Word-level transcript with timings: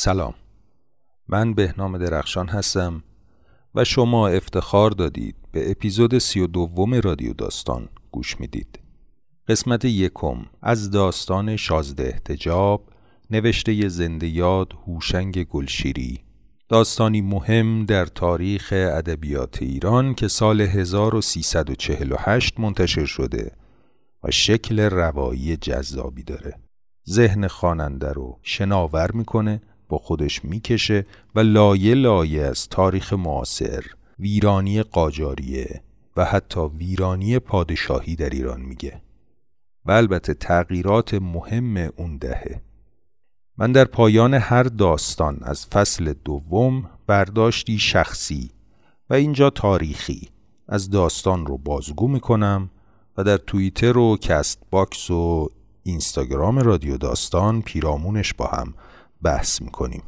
سلام. 0.00 0.34
من 1.28 1.54
بهنام 1.54 1.98
درخشان 1.98 2.48
هستم 2.48 3.02
و 3.74 3.84
شما 3.84 4.28
افتخار 4.28 4.90
دادید 4.90 5.36
به 5.52 5.70
اپیزود 5.70 6.18
سی 6.18 6.40
و 6.40 6.46
دوم 6.46 6.94
رادیو 6.94 7.32
داستان 7.32 7.88
گوش 8.12 8.40
می‌دید. 8.40 8.78
قسمت 9.48 9.84
یکم 9.84 10.46
از 10.62 10.90
داستان 10.90 11.56
شازده 11.56 12.04
احتجاب 12.04 12.88
نوشته 13.30 13.88
زنده 13.88 14.26
یاد 14.26 14.72
هوشنگ 14.86 15.44
گلشیری. 15.44 16.18
داستانی 16.68 17.20
مهم 17.20 17.84
در 17.84 18.06
تاریخ 18.06 18.74
ادبیات 18.76 19.62
ایران 19.62 20.14
که 20.14 20.28
سال 20.28 20.60
1348 20.60 22.60
منتشر 22.60 23.04
شده 23.04 23.52
و 24.24 24.30
شکل 24.30 24.80
روایی 24.80 25.56
جذابی 25.56 26.22
داره. 26.22 26.54
ذهن 27.08 27.46
خواننده 27.46 28.12
رو 28.12 28.38
شناور 28.42 29.12
می‌کنه 29.12 29.60
با 29.88 29.98
خودش 29.98 30.44
می‌کشه 30.44 31.06
و 31.34 31.40
لایه 31.40 31.94
لایه 31.94 32.42
از 32.42 32.68
تاریخ 32.68 33.12
معاصر 33.12 33.84
ویرانی 34.18 34.82
قاجاریه 34.82 35.82
و 36.16 36.24
حتی 36.24 36.60
ویرانی 36.60 37.38
پادشاهی 37.38 38.16
در 38.16 38.30
ایران 38.30 38.60
میگه. 38.60 39.00
و 39.86 39.92
البته 39.92 40.34
تغییرات 40.34 41.14
مهم 41.14 41.76
اون 41.96 42.16
دهه. 42.16 42.60
من 43.58 43.72
در 43.72 43.84
پایان 43.84 44.34
هر 44.34 44.62
داستان 44.62 45.38
از 45.42 45.66
فصل 45.66 46.12
دوم 46.24 46.90
برداشتی 47.06 47.78
شخصی 47.78 48.50
و 49.10 49.14
اینجا 49.14 49.50
تاریخی 49.50 50.28
از 50.68 50.90
داستان 50.90 51.46
رو 51.46 51.58
بازگو 51.58 52.08
می‌کنم 52.08 52.70
و 53.16 53.24
در 53.24 53.36
توییتر 53.36 53.98
و 53.98 54.16
Castbox 54.16 55.10
و 55.10 55.50
اینستاگرام 55.82 56.58
رادیو 56.58 56.96
داستان 56.96 57.62
پیرامونش 57.62 58.34
با 58.34 58.46
هم 58.46 58.74
بحث 59.22 59.62
می‌کنیم. 59.62 60.02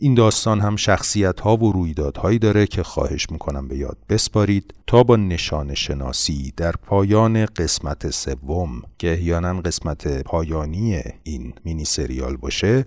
این 0.00 0.14
داستان 0.14 0.60
هم 0.60 0.76
شخصیت 0.76 1.40
ها 1.40 1.56
و 1.56 1.72
رویدادهایی 1.72 2.38
داره 2.38 2.66
که 2.66 2.82
خواهش 2.82 3.30
می‌کنم 3.30 3.68
به 3.68 3.76
یاد 3.76 3.98
بسپارید 4.08 4.74
تا 4.86 5.02
با 5.02 5.16
نشان 5.16 5.74
شناسی 5.74 6.52
در 6.56 6.72
پایان 6.72 7.46
قسمت 7.46 8.10
سوم 8.10 8.82
که 8.98 9.12
احیانا 9.12 9.60
قسمت 9.60 10.22
پایانی 10.22 11.02
این 11.22 11.54
مینی 11.64 11.84
سریال 11.84 12.36
باشه 12.36 12.86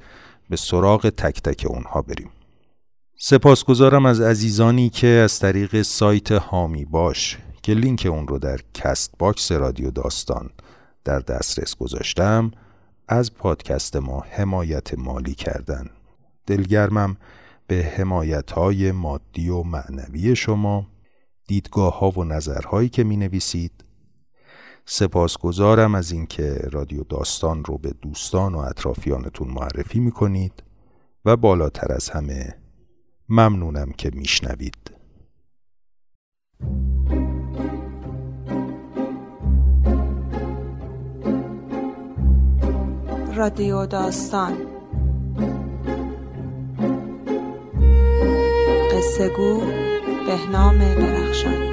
به 0.49 0.55
سراغ 0.55 1.09
تک 1.09 1.41
تک 1.41 1.65
اونها 1.69 2.01
بریم. 2.01 2.29
سپاسگزارم 3.17 4.05
از 4.05 4.21
عزیزانی 4.21 4.89
که 4.89 5.07
از 5.07 5.39
طریق 5.39 5.81
سایت 5.81 6.31
حامی 6.31 6.85
باش 6.85 7.37
که 7.63 7.73
لینک 7.73 8.07
اون 8.11 8.27
رو 8.27 8.39
در 8.39 8.59
Castbox 8.73 9.51
رادیو 9.51 9.91
داستان 9.91 10.49
در 11.03 11.19
دسترس 11.19 11.75
گذاشتم 11.75 12.51
از 13.11 13.33
پادکست 13.33 13.95
ما 13.95 14.25
حمایت 14.29 14.99
مالی 14.99 15.33
کردن 15.33 15.89
دلگرمم 16.47 17.17
به 17.67 17.75
حمایت 17.75 18.51
های 18.51 18.91
مادی 18.91 19.49
و 19.49 19.63
معنوی 19.63 20.35
شما 20.35 20.87
دیدگاه 21.47 21.99
ها 21.99 22.09
و 22.09 22.23
نظرهایی 22.23 22.89
که 22.89 23.03
می 23.03 23.17
نویسید 23.17 23.71
سپاسگزارم 24.85 25.95
از 25.95 26.11
اینکه 26.11 26.53
رادیو 26.71 27.03
داستان 27.03 27.65
رو 27.65 27.77
به 27.77 27.93
دوستان 28.01 28.55
و 28.55 28.57
اطرافیانتون 28.57 29.47
معرفی 29.47 29.99
می 29.99 30.11
کنید 30.11 30.63
و 31.25 31.37
بالاتر 31.37 31.93
از 31.93 32.09
همه 32.09 32.55
ممنونم 33.29 33.91
که 33.91 34.11
میشنوید. 34.13 34.91
رادیو 43.41 43.85
داستان. 43.85 44.57
قصه 48.91 49.29
گو 49.29 49.59
بهنام 50.27 50.77
درخشان. 50.77 51.71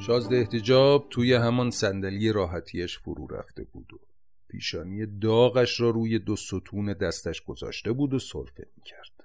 شازده 0.00 0.36
احتجاب 0.36 1.06
توی 1.10 1.34
همان 1.34 1.70
صندلی 1.70 2.32
راحتیش 2.32 2.98
فرو 2.98 3.26
رفته 3.26 3.64
بود. 3.64 3.79
پیشانی 4.60 5.06
داغش 5.06 5.80
را 5.80 5.90
روی 5.90 6.18
دو 6.18 6.36
ستون 6.36 6.92
دستش 6.92 7.42
گذاشته 7.42 7.92
بود 7.92 8.14
و 8.14 8.18
سرفه 8.18 8.66
می‌کرد. 8.76 9.24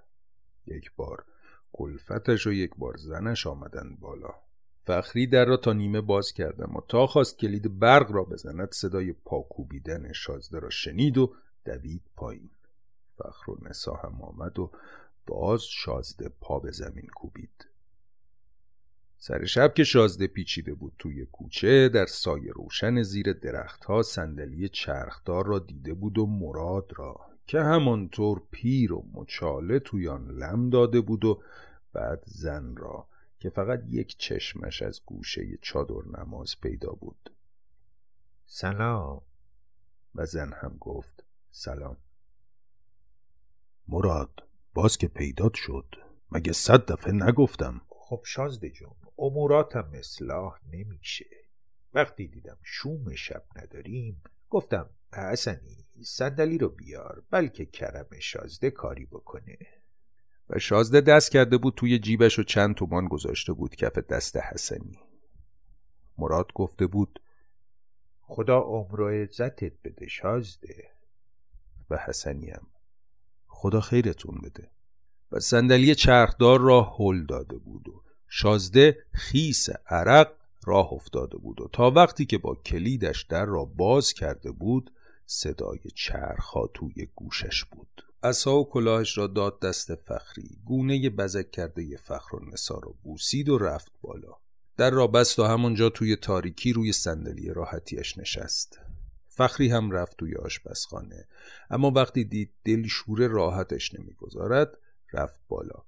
یک 0.65 0.91
بار 0.95 1.25
کلفتش 1.73 2.47
و 2.47 2.51
یک 2.51 2.71
بار 2.77 2.97
زنش 2.97 3.47
آمدن 3.47 3.95
بالا. 3.99 4.33
فخری 4.79 5.27
در 5.27 5.45
را 5.45 5.57
تا 5.57 5.73
نیمه 5.73 6.01
باز 6.01 6.31
کردم 6.31 6.75
و 6.75 6.81
تا 6.87 7.07
خواست 7.07 7.39
کلید 7.39 7.79
برق 7.79 8.11
را 8.11 8.23
بزند 8.23 8.71
صدای 8.71 9.13
پاکوبیدن 9.13 10.13
شازده 10.13 10.59
را 10.59 10.69
شنید 10.69 11.17
و 11.17 11.35
دوید 11.65 12.01
پایین. 12.15 12.49
فخر 13.17 13.51
و 13.51 13.57
نسا 13.61 13.93
هم 13.93 14.21
آمد 14.21 14.59
و 14.59 14.71
باز 15.27 15.63
شازده 15.63 16.29
پا 16.41 16.59
به 16.59 16.71
زمین 16.71 17.07
کوبید. 17.07 17.74
سر 19.27 19.45
شب 19.45 19.73
که 19.73 19.83
شازده 19.83 20.27
پیچیده 20.27 20.73
بود 20.73 20.93
توی 20.99 21.25
کوچه 21.25 21.89
در 21.89 22.05
سایه 22.05 22.51
روشن 22.51 23.01
زیر 23.01 23.33
درختها 23.33 24.01
صندلی 24.01 24.69
چرخدار 24.69 25.45
را 25.45 25.59
دیده 25.59 25.93
بود 25.93 26.17
و 26.17 26.25
مراد 26.25 26.91
را 26.95 27.19
که 27.47 27.59
همانطور 27.59 28.41
پیر 28.51 28.93
و 28.93 29.05
مچاله 29.13 29.79
توی 29.79 30.07
آن 30.07 30.27
لم 30.27 30.69
داده 30.69 31.01
بود 31.01 31.25
و 31.25 31.41
بعد 31.93 32.23
زن 32.25 32.75
را 32.75 33.07
که 33.39 33.49
فقط 33.49 33.83
یک 33.87 34.17
چشمش 34.17 34.81
از 34.81 35.01
گوشه 35.05 35.57
چادر 35.61 36.19
نماز 36.19 36.61
پیدا 36.61 36.91
بود. 36.91 37.31
سلام. 38.45 39.21
و 40.15 40.25
زن 40.25 40.53
هم 40.53 40.77
گفت 40.79 41.23
سلام. 41.51 41.97
مراد 43.87 44.43
باز 44.73 44.97
که 44.97 45.07
پیدات 45.07 45.53
شد 45.53 45.95
مگه 46.31 46.53
صد 46.53 46.91
دفعه 46.91 47.13
نگفتم؟ 47.13 47.81
خب 47.89 48.21
شازده 48.25 48.69
جون. 48.69 49.04
اموراتم 49.17 49.91
اصلاح 49.93 50.59
نمیشه. 50.71 51.25
وقتی 51.93 52.27
دیدم 52.27 52.57
شوم 52.63 53.15
شب 53.15 53.43
نداریم 53.55 54.21
گفتم 54.49 54.89
حسنی 55.13 55.85
صندلی 56.03 56.57
رو 56.57 56.69
بیار 56.69 57.23
بلکه 57.29 57.65
کرم 57.65 58.07
شازده 58.19 58.71
کاری 58.71 59.05
بکنه. 59.05 59.57
و 60.49 60.59
شازده 60.59 61.01
دست 61.01 61.31
کرده 61.31 61.57
بود 61.57 61.73
توی 61.75 61.99
جیبش 61.99 62.39
و 62.39 62.43
چند 62.43 62.75
تومان 62.75 63.07
گذاشته 63.07 63.53
بود 63.53 63.75
کف 63.75 63.97
دست 63.97 64.37
حسنی. 64.37 64.99
مراد 66.17 66.53
گفته 66.53 66.87
بود 66.87 67.21
خدا 68.21 68.59
عمر 68.59 69.01
و 69.01 69.09
عزتت 69.09 69.73
بده 69.83 70.07
شازده. 70.07 70.91
و 71.89 71.97
حسنی 71.97 72.49
هم 72.49 72.67
خدا 73.47 73.81
خیرتون 73.81 74.41
بده. 74.43 74.71
و 75.31 75.39
صندلی 75.39 75.95
چرخدار 75.95 76.59
را 76.61 76.95
هل 76.99 77.25
داده 77.25 77.57
بود 77.57 77.89
و 77.89 78.04
شازده 78.27 78.97
خیس 79.11 79.69
عرق 79.87 80.31
راه 80.65 80.93
افتاده 80.93 81.37
بود 81.37 81.61
و 81.61 81.69
تا 81.73 81.91
وقتی 81.91 82.25
که 82.25 82.37
با 82.37 82.55
کلیدش 82.55 83.23
در 83.23 83.45
را 83.45 83.65
باز 83.65 84.13
کرده 84.13 84.51
بود 84.51 84.91
صدای 85.25 85.79
چرخها 85.95 86.69
توی 86.73 87.07
گوشش 87.15 87.63
بود. 87.63 88.05
اصا 88.23 88.59
و 88.59 88.69
کلاهش 88.69 89.17
را 89.17 89.27
داد 89.27 89.59
دست 89.59 89.95
فخری 89.95 90.57
گونه 90.65 91.09
بزک 91.09 91.51
کرده 91.51 91.97
فخر 91.97 92.35
و 92.35 92.45
نسا 92.53 92.79
را 92.83 92.93
بوسید 93.03 93.49
و 93.49 93.57
رفت 93.57 93.91
بالا. 94.01 94.33
در 94.77 94.89
را 94.89 95.07
بست 95.07 95.39
و 95.39 95.43
همونجا 95.43 95.89
توی 95.89 96.15
تاریکی 96.15 96.73
روی 96.73 96.91
صندلی 96.91 97.53
راحتیش 97.53 98.17
نشست. 98.17 98.79
فخری 99.27 99.69
هم 99.69 99.91
رفت 99.91 100.17
توی 100.17 100.35
آشپزخانه. 100.35 101.27
اما 101.69 101.91
وقتی 101.91 102.23
دید 102.23 102.51
دل 102.65 102.87
شور 102.87 103.27
راحتش 103.27 103.93
نمی‌گذارد 103.93 104.77
رفت 105.13 105.39
بالا. 105.47 105.83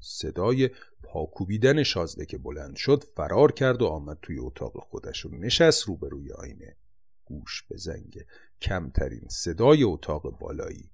صدای 0.00 0.70
پاکوبیدن 1.14 1.82
شازده 1.82 2.26
که 2.26 2.38
بلند 2.38 2.76
شد 2.76 3.04
فرار 3.16 3.52
کرد 3.52 3.82
و 3.82 3.86
آمد 3.86 4.18
توی 4.22 4.38
اتاق 4.38 4.72
خودش 4.76 5.26
و 5.26 5.28
نشست 5.28 5.88
روبروی 5.88 6.32
آینه. 6.32 6.76
گوش 7.24 7.62
به 7.62 7.76
زنگ 7.76 8.24
کمترین 8.60 9.28
صدای 9.28 9.82
اتاق 9.82 10.38
بالایی. 10.38 10.90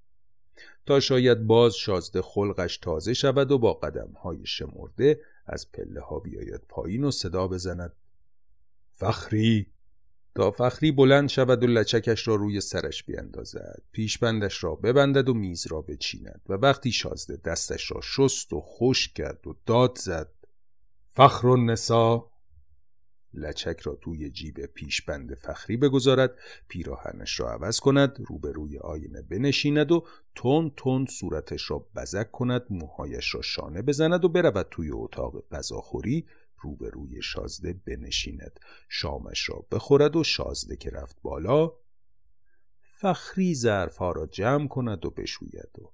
تا 0.87 1.00
شاید 1.00 1.46
باز 1.46 1.75
شازده 1.75 2.22
خلقش 2.22 2.76
تازه 2.76 3.14
شود 3.14 3.50
و 3.50 3.58
با 3.58 3.75
قدم 3.75 4.12
های 4.12 4.46
شمرده 4.46 5.20
از 5.46 5.72
پله 5.72 6.00
ها 6.00 6.19
بیاید 6.19 6.61
پایین 6.69 7.05
و 7.05 7.11
صدا 7.11 7.49
بزند. 7.49 7.93
فخری! 8.93 9.66
تا 10.35 10.50
فخری 10.50 10.93
بلند 10.93 11.29
شود 11.29 11.62
و 11.62 11.67
لچکش 11.67 12.29
را 12.29 12.35
روی 12.35 12.61
سرش 12.61 13.05
بیندازد. 13.05 13.82
پیشبندش 13.93 14.65
را 14.65 14.75
ببندد 14.75 15.29
و 15.29 15.35
میز 15.35 15.67
را 15.67 15.81
بچیند 15.81 16.41
و 16.49 16.53
وقتی 16.53 16.93
شازده 16.93 17.37
دستش 17.44 17.91
را 17.91 18.00
شست 18.00 18.53
و 18.53 18.61
خوش 18.61 19.09
کرد 19.09 19.47
و 19.47 19.56
داد 19.67 19.99
زد 19.99 20.32
فخر 21.06 21.47
و 21.47 21.56
نسا 21.56 22.31
لچک 23.35 23.81
را 23.81 23.94
توی 23.94 24.31
جیب 24.31 24.67
پیشبند 24.67 25.35
فخری 25.35 25.77
بگذارد 25.77 26.35
پیراهنش 26.69 27.41
را 27.41 27.53
عوض 27.53 27.81
کند 27.81 28.17
روبروی 28.26 28.79
آینه 28.79 29.23
بنشیند 29.23 29.93
و 29.93 30.06
تون 30.35 30.73
تون 30.76 31.06
صورتش 31.06 31.71
را 31.71 31.87
بزک 31.97 32.31
کند 32.31 32.62
موهایش 32.71 33.35
را 33.35 33.43
شانه 33.43 33.83
بزند 33.83 34.25
و 34.25 34.29
برود 34.29 34.67
توی 34.71 34.91
اتاق 34.91 35.49
غذاخوری. 35.53 36.26
روبروی 36.61 37.23
شازده 37.23 37.73
بنشیند. 37.73 38.61
شامش 38.89 39.49
را 39.49 39.67
بخورد 39.71 40.17
و 40.17 40.25
شازده 40.25 40.77
که 40.77 40.91
رفت 40.91 41.17
بالا 41.23 41.73
فخری 43.01 43.55
ظرفها 43.55 44.12
را 44.12 44.27
جمع 44.27 44.69
کند 44.69 45.05
و 45.05 45.11
بشوید 45.11 45.79
و 45.79 45.91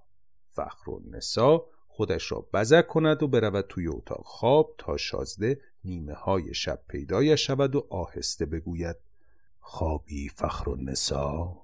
فخر 0.46 0.90
و 0.90 1.02
نسا 1.10 1.66
خودش 1.88 2.32
را 2.32 2.46
بزک 2.52 2.86
کند 2.86 3.22
و 3.22 3.28
برود 3.28 3.66
توی 3.68 3.88
اتاق 3.88 4.22
خواب 4.24 4.74
تا 4.78 4.96
شازده 4.96 5.60
نیمه 5.84 6.14
های 6.14 6.54
شب 6.54 6.80
پیدایش 6.88 7.46
شود 7.46 7.76
و 7.76 7.86
آهسته 7.90 8.46
بگوید 8.46 8.96
خوابی 9.60 10.28
فخر 10.28 10.68
و 10.68 10.76
نسا؟ 10.76 11.56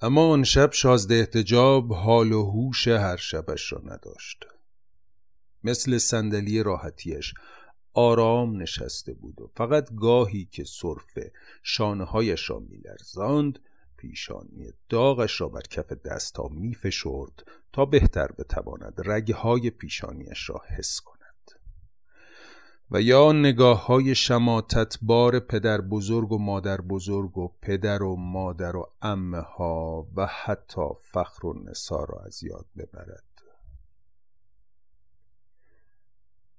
اما 0.00 0.28
آن 0.28 0.44
شب 0.44 0.72
شازده 0.72 1.14
احتجاب 1.14 1.92
حال 1.92 2.32
و 2.32 2.50
هوش 2.50 2.88
هر 2.88 3.16
شبش 3.16 3.72
را 3.72 3.82
نداشت. 3.84 4.46
مثل 5.64 5.98
صندلی 5.98 6.62
راحتیش 6.62 7.34
آرام 7.94 8.62
نشسته 8.62 9.12
بود 9.12 9.40
و 9.40 9.50
فقط 9.56 9.94
گاهی 9.94 10.48
که 10.50 10.64
صرفه 10.64 11.32
شانه 11.62 12.04
هایش 12.04 12.50
را 12.50 12.58
میلرزاند 12.58 13.58
پیشانی 13.96 14.72
داغش 14.88 15.40
را 15.40 15.48
بر 15.48 15.60
کف 15.60 15.92
دستها 15.92 16.48
میفشرد 16.48 17.44
تا 17.72 17.84
بهتر 17.84 18.26
بتواند 18.38 19.02
رگهای 19.04 19.70
پیشانیش 19.70 20.50
را 20.50 20.62
حس 20.68 21.00
کند. 21.00 21.22
و 22.90 23.00
یا 23.00 23.32
نگاه 23.32 23.86
های 23.86 24.14
شماتت 24.14 24.98
بار 25.02 25.40
پدر 25.40 25.80
بزرگ 25.80 26.32
و 26.32 26.38
مادر 26.38 26.80
بزرگ 26.80 27.38
و 27.38 27.48
پدر 27.62 28.02
و 28.02 28.16
مادر 28.16 28.76
و 28.76 28.90
امه 29.02 29.40
ها 29.40 30.06
و 30.16 30.26
حتی 30.26 30.86
فخر 31.00 31.46
و 31.46 31.62
نسا 31.64 32.04
را 32.04 32.22
از 32.26 32.42
یاد 32.44 32.66
ببرد. 32.76 33.31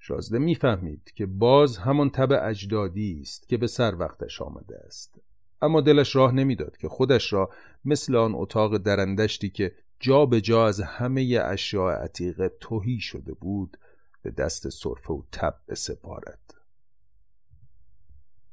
شازده 0.05 0.37
می‌فهمید 0.37 1.11
که 1.15 1.25
باز 1.25 1.77
همان 1.77 2.09
تب 2.09 2.29
اجدادی 2.41 3.19
است 3.21 3.49
که 3.49 3.57
به 3.57 3.67
سر 3.67 3.95
وقتش 3.95 4.41
آمده 4.41 4.77
است. 4.85 5.21
اما 5.61 5.81
دلش 5.81 6.15
راه 6.15 6.31
نمی‌داد 6.31 6.77
که 6.77 6.87
خودش 6.87 7.33
را 7.33 7.49
مثل 7.85 8.15
آن 8.15 8.35
اتاق 8.35 8.77
درندشتی 8.77 9.49
که 9.49 9.75
جا 9.99 10.25
به 10.25 10.41
جا 10.41 10.67
از 10.67 10.81
همه 10.81 11.39
اشیاء 11.43 11.91
عتیقه 11.91 12.51
توهی 12.59 12.99
شده 12.99 13.33
بود 13.33 13.77
به 14.21 14.31
دست 14.31 14.69
صرفه 14.69 15.13
و 15.13 15.21
تب 15.31 15.55
بسپارد. 15.67 16.53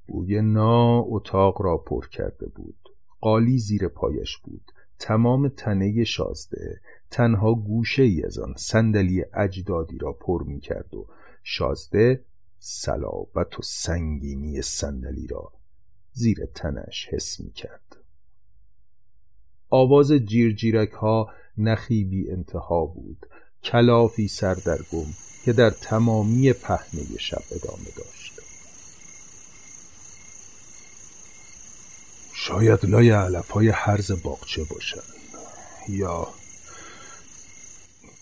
بوی 0.07 0.43
نا 0.43 0.99
اتاق 0.99 1.63
را 1.63 1.77
پر 1.77 2.09
کرده 2.09 2.47
بود. 2.47 2.89
قالی 3.21 3.59
زیر 3.59 3.89
پایش 3.89 4.39
بود. 4.39 4.73
تمام 4.99 5.49
تنه 5.49 6.05
شازده 6.05 6.81
تنها 7.11 7.55
گوشه 7.55 8.03
ای 8.03 8.23
از 8.25 8.39
آن 8.39 8.55
صندلی 8.57 9.25
اجدادی 9.35 9.99
را 9.99 10.13
پر 10.13 10.43
می 10.43 10.61
کرد 10.61 10.95
و 10.95 11.07
شازده 11.43 12.25
سلابت 12.59 13.59
و 13.59 13.63
سنگینی 13.63 14.63
صندلی 14.63 15.27
را 15.27 15.53
زیر 16.13 16.47
تنش 16.55 17.09
حس 17.11 17.41
می 17.41 17.51
کرد. 17.51 17.97
آواز 19.71 20.13
جیرجیرک 20.13 20.91
ها 20.91 21.31
نخی 21.59 22.05
بی 22.05 22.31
انتها 22.31 22.85
بود. 22.85 23.27
کلافی 23.63 24.29
سردرگم 24.29 25.07
که 25.45 25.53
در 25.53 25.71
تمامی 25.71 26.53
پهنه 26.53 27.19
شب 27.19 27.43
ادامه 27.51 27.89
داشت. 27.97 28.41
شاید 32.35 32.85
لای 32.85 33.11
علف 33.11 33.51
های 33.51 33.69
حرز 33.69 34.23
باغچه 34.23 34.65
باشن. 34.65 35.03
یا 35.89 36.29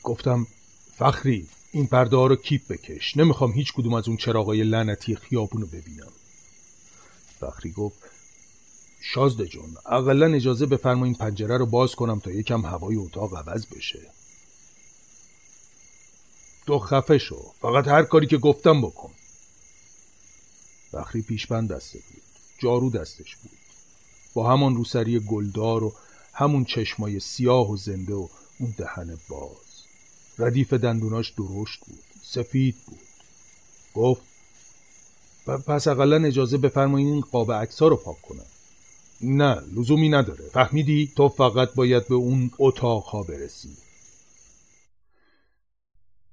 گفتم 0.03 0.47
فخری. 0.97 1.49
این 1.73 1.87
پرده 1.87 2.17
رو 2.17 2.37
کیپ 2.37 2.69
بکش. 2.69 3.17
نمی‌خوام 3.17 3.53
هیچ 3.53 3.73
کدوم 3.73 3.95
از 3.95 4.09
اون 4.09 4.17
چراغای 4.17 4.63
لعنتی 4.63 5.17
خیابون 5.17 5.63
رو 5.63 5.67
ببینم. 5.67 6.13
فخری 7.41 7.73
گفت 7.73 7.99
شازده 9.01 9.47
جون 9.47 9.77
اقلا 9.87 10.35
اجازه 10.35 10.67
بفرما 10.67 11.05
این 11.05 11.15
پنجره 11.15 11.57
رو 11.57 11.67
باز 11.67 11.95
کنم 11.95 12.19
تا 12.19 12.31
یکم 12.31 12.67
هوای 12.67 12.97
اتاق 12.97 13.37
عوض 13.37 13.67
بشه. 13.67 14.11
تو 16.67 16.79
خفه 16.79 17.19
شو 17.19 17.53
فقط 17.61 17.89
هر 17.89 18.03
کاری 18.03 18.27
که 18.27 18.39
گفتم 18.39 18.81
بکن. 18.81 19.11
فخری 20.93 21.23
پیشبند 21.23 21.73
دسته 21.73 21.99
بود 21.99 22.23
جارو 22.59 22.91
دستش 22.91 23.37
بود. 23.37 23.59
با 24.35 24.53
همان 24.53 24.77
روسری 24.77 25.21
گلدار 25.21 25.85
و 25.85 25.95
همون 26.33 26.65
چشمای 26.65 27.21
سیاه 27.21 27.71
و 27.71 27.77
زنده 27.77 28.15
و 28.15 28.29
اون 28.59 28.75
دهن 28.79 29.19
باز. 29.29 29.68
ردیف 30.39 30.73
دندوناش 30.73 31.31
درشت 31.31 31.85
بود 31.87 32.05
سفید 32.23 32.77
بود. 32.87 32.99
گفت 33.95 34.23
پس 35.47 35.89
اقلا 35.89 36.25
اجازه 36.25 36.59
بفرمایید 36.59 37.09
این 37.09 37.21
قاب 37.21 37.53
عکس 37.53 37.83
رو 37.83 37.97
پاک 37.97 38.23
کنم. 38.23 38.47
نه 39.21 39.61
لزومی 39.77 40.09
نداره. 40.09 40.45
فهمیدی؟ 40.45 41.13
تو 41.17 41.29
فقط 41.29 41.75
باید 41.75 42.09
به 42.09 42.15
اون 42.15 42.51
اتاقها 42.59 43.23
برسی. 43.23 43.77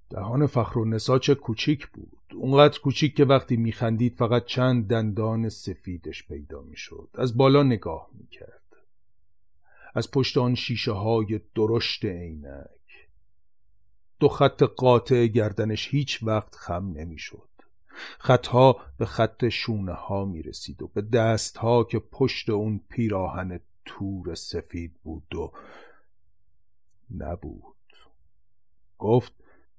دهان 0.10 0.48
فخر 0.48 0.80
و 0.80 0.86
نسا 0.86 1.20
چه 1.20 1.36
کوچیک 1.36 1.88
بود. 1.88 2.18
اونقدر 2.34 2.80
کوچیک 2.80 3.16
که 3.16 3.26
وقتی 3.26 3.56
میخندید 3.56 4.16
فقط 4.16 4.46
چند 4.46 4.88
دندان 4.88 5.50
سفیدش 5.50 6.28
پیدا 6.28 6.62
می‌شد. 6.62 7.10
از 7.14 7.38
بالا 7.38 7.64
نگاه 7.64 8.10
می‌کرد. 8.14 8.62
از 9.96 10.12
پشت 10.12 10.38
آن 10.38 10.56
شیشه 10.56 10.92
های 10.92 11.40
درشت 11.56 12.06
عینک. 12.06 12.75
دو 14.26 14.30
خط 14.30 14.64
قاطع 14.64 15.28
گردنش 15.28 15.88
هیچ 15.88 16.24
وقت 16.24 16.56
خم 16.56 16.94
نمی‌شد. 16.96 17.50
خطها 18.20 18.78
به 18.98 19.06
خط 19.06 19.50
شونه 19.50 19.94
ها 19.94 20.26
می 20.26 20.42
رسید 20.42 20.82
و 20.82 20.88
به 20.88 21.02
دست 21.02 21.58
ها 21.58 21.84
که 21.84 22.00
پشت 22.00 22.50
اون 22.50 22.82
پیراهن 22.90 23.60
تور 23.86 24.36
سفید 24.36 24.94
بود 25.04 25.36
و 25.36 25.52
نبود. 27.18 27.76
گفت 28.98 29.34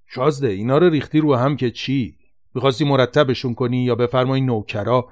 شازده 0.07 0.49
اینا 0.49 0.79
رو 0.79 0.91
ریختی 0.91 1.21
رو 1.21 1.35
هم 1.35 1.57
که 1.57 1.71
چی؟ 1.71 2.19
می‌خواستی 2.55 2.85
مرتبشون 2.85 3.55
کنی 3.55 3.85
یا 3.85 3.95
بفرمایی 3.95 4.43
نوکرا؟ 4.43 5.09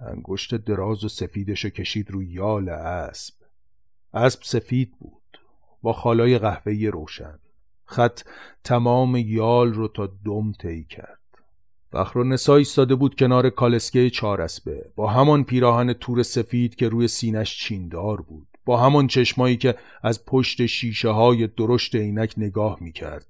انگشت 0.00 0.54
دراز 0.54 1.04
و 1.04 1.08
سفیدشو 1.08 1.68
کشید 1.68 2.10
رو 2.10 2.22
یال 2.22 2.68
اسب. 2.68 3.34
اسب 4.14 4.40
سفید 4.42 4.98
بود. 4.98 5.38
با 5.82 5.92
خالای 5.92 6.38
قهوه‌ای 6.38 6.86
روشن. 6.86 7.38
خط 7.84 8.20
تمام 8.64 9.16
یال 9.16 9.72
رو 9.72 9.88
تا 9.88 10.06
دم 10.24 10.52
طی 10.52 10.84
کرد. 10.84 11.18
فخر 11.92 12.18
و 12.18 12.24
نسا 12.24 12.56
ایستاده 12.56 12.94
بود 12.94 13.16
کنار 13.16 13.50
کالسکه 13.50 14.10
چارسبه 14.10 14.92
با 14.96 15.10
همان 15.10 15.44
پیراهن 15.44 15.92
تور 15.92 16.22
سفید 16.22 16.74
که 16.74 16.88
روی 16.88 17.08
سینش 17.08 17.58
چیندار 17.58 18.20
بود. 18.20 18.46
با 18.64 18.80
همان 18.80 19.06
چشمایی 19.06 19.56
که 19.56 19.74
از 20.02 20.24
پشت 20.24 20.66
شیشه 20.66 21.08
های 21.08 21.46
درشت 21.46 21.96
عینک 21.96 22.34
نگاه 22.36 22.78
می‌کرد. 22.80 23.26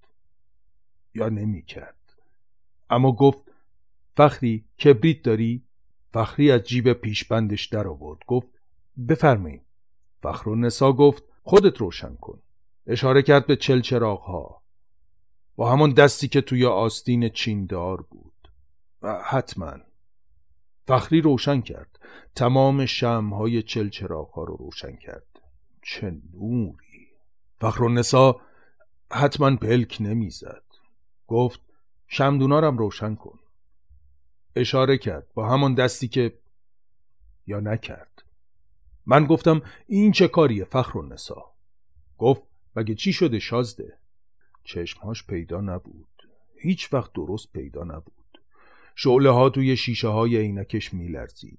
یا 1.15 1.29
نمی‌کرد. 1.29 2.17
اما 2.91 3.13
گفت 3.13 3.39
فخری 4.17 4.65
کبریت 4.85 5.23
داری؟ 5.23 5.63
فخری 6.13 6.51
از 6.51 6.63
جیب 6.63 6.93
پیشبندش 6.93 7.67
در 7.67 7.89
آورد 7.89 8.19
گفت 8.27 8.49
بفرمایید 9.09 9.63
فخر 10.23 10.49
و 10.49 10.55
نسا 10.55 10.93
گفت 10.93 11.23
خودت 11.43 11.79
روشن 11.79 12.15
کن. 12.15 12.39
اشاره 12.87 13.23
کرد 13.23 13.47
به 13.47 13.57
چل 13.57 13.81
چراغ 13.81 14.21
ها 14.21 14.63
با 15.57 15.73
همون 15.73 15.91
دستی 15.91 16.29
که 16.29 16.41
توی 16.41 16.67
آستین 16.67 17.29
چیندار 17.29 18.03
بود. 18.03 18.33
و 19.03 19.23
حتما. 19.23 19.73
فخری 20.87 21.21
روشن 21.21 21.61
کرد. 21.61 21.99
تمام 22.35 22.87
شمهای 22.87 23.63
چل 23.63 23.89
چراغ 23.89 24.31
ها 24.31 24.45
رو 24.45 24.57
روشن 24.57 24.97
کرد. 24.97 25.41
چه 25.83 26.11
نوری. 26.11 27.09
فخر 27.61 27.89
نسا 27.89 28.41
حتما 29.13 29.57
پلک 29.57 29.97
نمی‌زد. 30.01 30.65
گفت 31.27 31.61
شمدونارم 32.07 32.79
روشن 32.79 33.15
کن. 33.15 33.39
اشاره 34.57 34.99
کرد. 34.99 35.27
با 35.35 35.49
همون 35.49 35.75
دستی 35.75 36.09
که 36.09 36.39
یا 37.47 37.61
نکرد. 37.61 38.23
من 39.07 39.27
گفتم 39.27 39.63
این 39.87 40.13
چه 40.13 40.29
کاریه 40.29 40.65
فخر 40.65 41.03
نسا 41.03 41.55
گفت 42.19 42.43
مگه 42.77 42.95
چی 42.95 43.13
شده 43.13 43.39
شازده؟ 43.39 43.99
چشمهاش 44.65 45.27
پیدا 45.27 45.61
نبود. 45.61 46.07
هیچ 46.57 46.93
وقت 46.93 47.13
درست 47.13 47.53
پیدا 47.53 47.85
نبود. 47.85 48.41
شعله 48.95 49.31
ها 49.31 49.51
توی 49.51 49.77
شیشه 49.77 50.09
های 50.09 50.37
عینکش 50.37 50.95
میلرزید. 50.95 51.59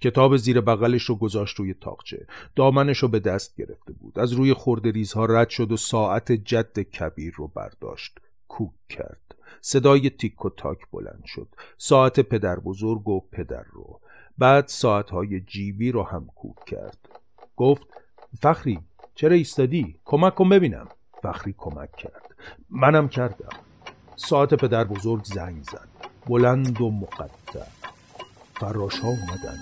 کتاب 0.00 0.36
زیر 0.36 0.60
بغلش 0.60 1.02
رو 1.02 1.16
گذاشت 1.16 1.56
روی 1.56 1.74
تاقچه. 1.74 2.26
دامنش 2.56 2.98
رو 2.98 3.08
به 3.08 3.20
دست 3.20 3.56
گرفته 3.56 3.92
بود. 3.92 4.18
از 4.18 4.32
روی 4.32 4.52
خورده 4.52 4.90
ریزها 4.90 5.24
رد 5.24 5.48
شد 5.48 5.72
و 5.72 5.76
ساعت 5.76 6.32
جد 6.32 6.78
کبیر 6.78 7.34
رو 7.36 7.48
برداشت. 7.48 8.20
کوک 8.48 8.72
کرد. 8.88 9.34
صدای 9.60 10.10
تیک 10.10 10.44
و 10.44 10.50
تاک 10.50 10.78
بلند 10.92 11.22
شد. 11.26 11.48
ساعت 11.78 12.20
پدر 12.20 12.60
بزرگ 12.60 13.08
و 13.08 13.20
پدر 13.20 13.64
رو. 13.72 14.00
بعد 14.38 14.68
ساعتهای 14.68 15.40
جیبی 15.40 15.92
رو 15.92 16.02
هم 16.02 16.26
کوک 16.26 16.64
کرد. 16.64 16.98
گفت 17.56 17.86
فخری 18.42 18.80
چرا 19.14 19.34
ایستادی؟ 19.34 19.96
کمک 20.04 20.34
کن 20.34 20.48
ببینم. 20.48 20.88
فخری 21.22 21.54
کمک 21.58 21.96
کرد. 21.96 22.34
منم 22.70 23.08
کردم. 23.08 23.48
ساعت 24.16 24.54
پدر 24.54 24.84
بزرگ 24.84 25.24
زنگ 25.24 25.62
زد. 25.62 25.88
بلند 26.26 26.80
و 26.80 26.90
مقطع. 26.90 27.66
فراش 28.54 28.98
ها 28.98 29.08
اومدن. 29.08 29.58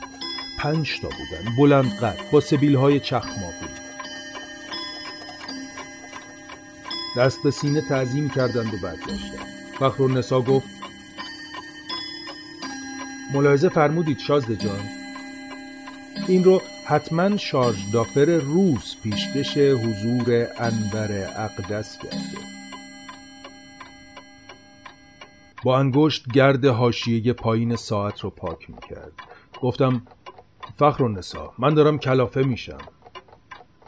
پنج 0.58 1.00
تا 1.00 1.08
بودن. 1.08 1.56
بلند 1.58 1.92
قد. 2.00 2.16
با 2.32 2.40
سبیل 2.40 2.76
های 2.76 3.00
چخماقی. 3.00 3.66
دست 7.16 7.42
به 7.44 7.50
سینه 7.50 7.88
تعظیم 7.88 8.28
کردند 8.30 8.74
و 8.74 8.76
برگشتند. 8.82 9.46
فخر 9.78 10.06
نسا 10.06 10.40
گفت 10.40 10.68
ملاحظه 13.34 13.68
فرمودید 13.68 14.18
شازده 14.18 14.56
جان؟ 14.56 14.80
این 16.28 16.44
رو 16.44 16.62
حتما 16.84 17.36
شارژ 17.36 17.92
دافر 17.92 18.24
روز 18.24 18.96
پیشکش 19.02 19.58
حضور 19.58 20.46
انور 20.58 21.30
اقدس 21.36 21.98
کرده 21.98 22.38
با 25.62 25.78
انگشت 25.78 26.32
گرد 26.32 26.64
حاشیه 26.64 27.32
پایین 27.32 27.76
ساعت 27.76 28.20
رو 28.20 28.30
پاک 28.30 28.70
می‌کرد. 28.70 29.12
گفتم 29.62 30.02
فخر 30.76 31.08
نسا 31.08 31.52
من 31.58 31.74
دارم 31.74 31.98
کلافه 31.98 32.42
میشم. 32.42 32.78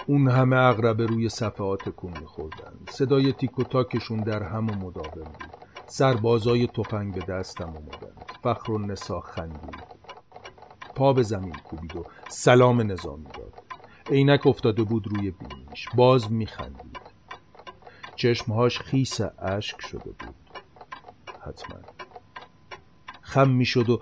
اون 0.06 0.28
همه 0.28 0.56
اغربه 0.56 1.06
روی 1.06 1.28
صفحات 1.28 1.88
کن 1.96 2.12
میخوردن. 2.20 2.72
صدای 2.90 3.32
تیک 3.32 3.58
و 3.58 3.64
تاکشون 3.64 4.20
در 4.20 4.42
هم 4.42 4.70
و 4.70 4.74
مداوم 4.74 5.24
بود. 5.24 5.50
سربازای 5.86 6.66
تفنگ 6.66 7.14
به 7.14 7.32
دستم 7.32 7.68
اومدن. 7.68 8.14
فخر 8.42 8.72
و 8.72 8.78
نسا 8.78 9.20
خندید. 9.20 9.93
پا 10.94 11.12
به 11.12 11.22
زمین 11.22 11.54
کوبید 11.54 11.96
و 11.96 12.06
سلام 12.28 12.92
نظامی 12.92 13.24
داد 13.24 13.62
عینک 14.10 14.46
افتاده 14.46 14.82
بود 14.82 15.06
روی 15.06 15.30
بینیش 15.30 15.88
باز 15.94 16.32
میخندید. 16.32 17.00
چشمهاش 18.16 18.78
خیس 18.78 19.20
اشک 19.38 19.80
شده 19.80 20.10
بود. 20.10 20.34
حتما. 21.46 21.78
خم 23.22 23.50
می‌شد 23.50 23.90
و 23.90 24.00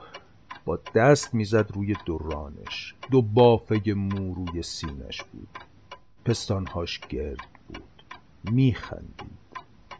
با 0.64 0.78
دست 0.94 1.34
می‌زد 1.34 1.70
روی 1.74 1.96
دورانش. 2.04 2.94
دو 3.10 3.22
بافه 3.22 3.92
مو 3.96 4.34
روی 4.34 4.62
سینش 4.62 5.22
بود. 5.22 5.58
پستانهاش 6.24 7.00
گرد 7.00 7.46
بود. 7.68 8.02
میخندید. 8.44 9.42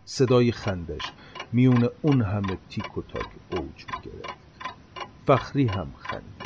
صدای 0.05 0.53
خندش 0.53 1.13
میون 1.53 1.89
اون 2.03 2.23
همه 2.23 2.59
تیک 2.69 2.99
و 2.99 3.03
تاک 3.03 3.29
اوج 3.51 3.87
می‌گرفت. 3.95 4.43
فخری 5.27 5.67
هم 5.67 5.93
خندید. 5.99 6.42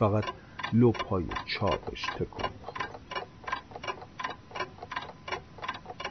فقط 0.00 0.24
لپای 0.72 1.26
چاقش 1.46 2.06
تکون 2.06 2.50
می‌خورد. 2.60 3.26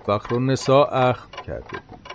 فخر 0.06 0.34
و 0.34 0.40
نسا 0.40 0.86
اخم 0.86 1.32
کرده 1.32 1.80
بود. 1.90 2.10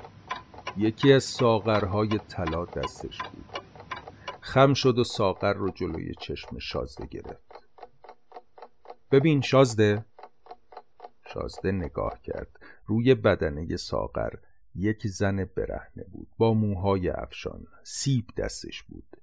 یکی 0.77 1.13
از 1.13 1.25
ساغرهای 1.25 2.19
طلا 2.29 2.65
دستش 2.65 3.19
بود. 3.19 3.61
خم 4.41 4.75
شد 4.75 4.99
و 4.99 5.05
ساغر 5.05 5.53
رو 5.53 5.71
جلوی 5.71 6.15
چشم 6.21 6.59
شازده 6.59 7.07
گرفت. 7.07 7.65
ببین 9.11 9.41
شازده؟ 9.41 10.05
شازده 11.27 11.73
نگاه 11.73 12.21
کرد. 12.23 12.61
روی 12.87 13.15
بدنه 13.15 13.77
ساغر 13.77 14.33
یک 14.75 15.07
زن 15.07 15.45
برهنه 15.57 16.05
بود. 16.13 16.29
با 16.39 16.55
موهای 16.55 17.09
افشان. 17.09 17.67
سیب 17.83 18.27
دستش 18.37 18.83
بود. 18.83 19.14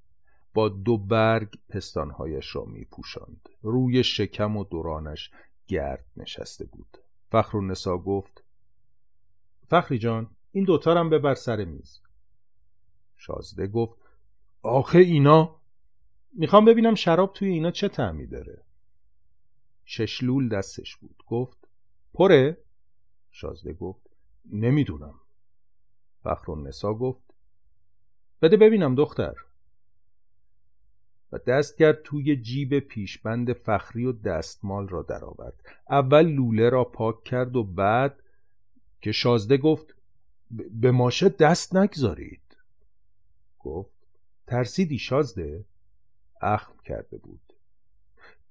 با 0.53 0.69
دو 0.69 0.97
برگ 0.97 1.59
پستانهایش 1.69 2.55
را 2.55 2.65
می 2.65 2.85
پوشند. 2.85 3.49
روی 3.61 4.03
شکم 4.03 4.57
و 4.57 4.63
دورانش 4.63 5.31
گرد 5.67 6.05
نشسته 6.17 6.65
بود. 6.65 6.97
فخر 7.31 7.59
نسا 7.59 7.97
گفت 7.97 8.43
فخری 9.67 9.99
جان 9.99 10.29
این 10.51 10.63
دوتا 10.63 10.99
هم 10.99 11.09
ببر 11.09 11.33
سر 11.33 11.65
میز. 11.65 12.01
شازده 13.17 13.67
گفت 13.67 13.99
آخه 14.61 14.99
اینا 14.99 15.61
می‌خوام 16.33 16.65
ببینم 16.65 16.95
شراب 16.95 17.33
توی 17.33 17.47
اینا 17.47 17.71
چه 17.71 17.89
تعمی 17.89 18.27
داره. 18.27 18.63
ششلول 19.85 20.49
دستش 20.49 20.95
بود. 20.95 21.23
گفت 21.27 21.67
پره؟ 22.13 22.57
شازده 23.31 23.73
گفت 23.73 24.01
نمی‌دونم. 24.45 25.19
فخر 26.23 26.55
نسا 26.55 26.93
گفت 26.93 27.23
بده 28.41 28.57
ببینم 28.57 28.95
دختر. 28.95 29.33
و 31.31 31.37
دست 31.37 31.77
کرد 31.77 32.01
توی 32.03 32.35
جیب 32.35 32.79
پیشبند 32.79 33.53
فخری 33.53 34.05
و 34.05 34.11
دستمال 34.11 34.87
را 34.87 35.01
درآورد. 35.01 35.53
اول 35.89 36.25
لوله 36.25 36.69
را 36.69 36.83
پاک 36.83 37.23
کرد 37.23 37.55
و 37.55 37.63
بعد 37.63 38.23
که 39.01 39.11
شازده 39.11 39.57
گفت 39.57 39.95
به 40.71 40.91
ماشه 40.91 41.29
دست 41.29 41.75
نگذارید. 41.75 42.57
گفت 43.59 43.91
ترسیدی 44.47 44.97
شازده؟ 44.97 45.65
اخم 46.41 46.73
کرده 46.85 47.17
بود. 47.17 47.41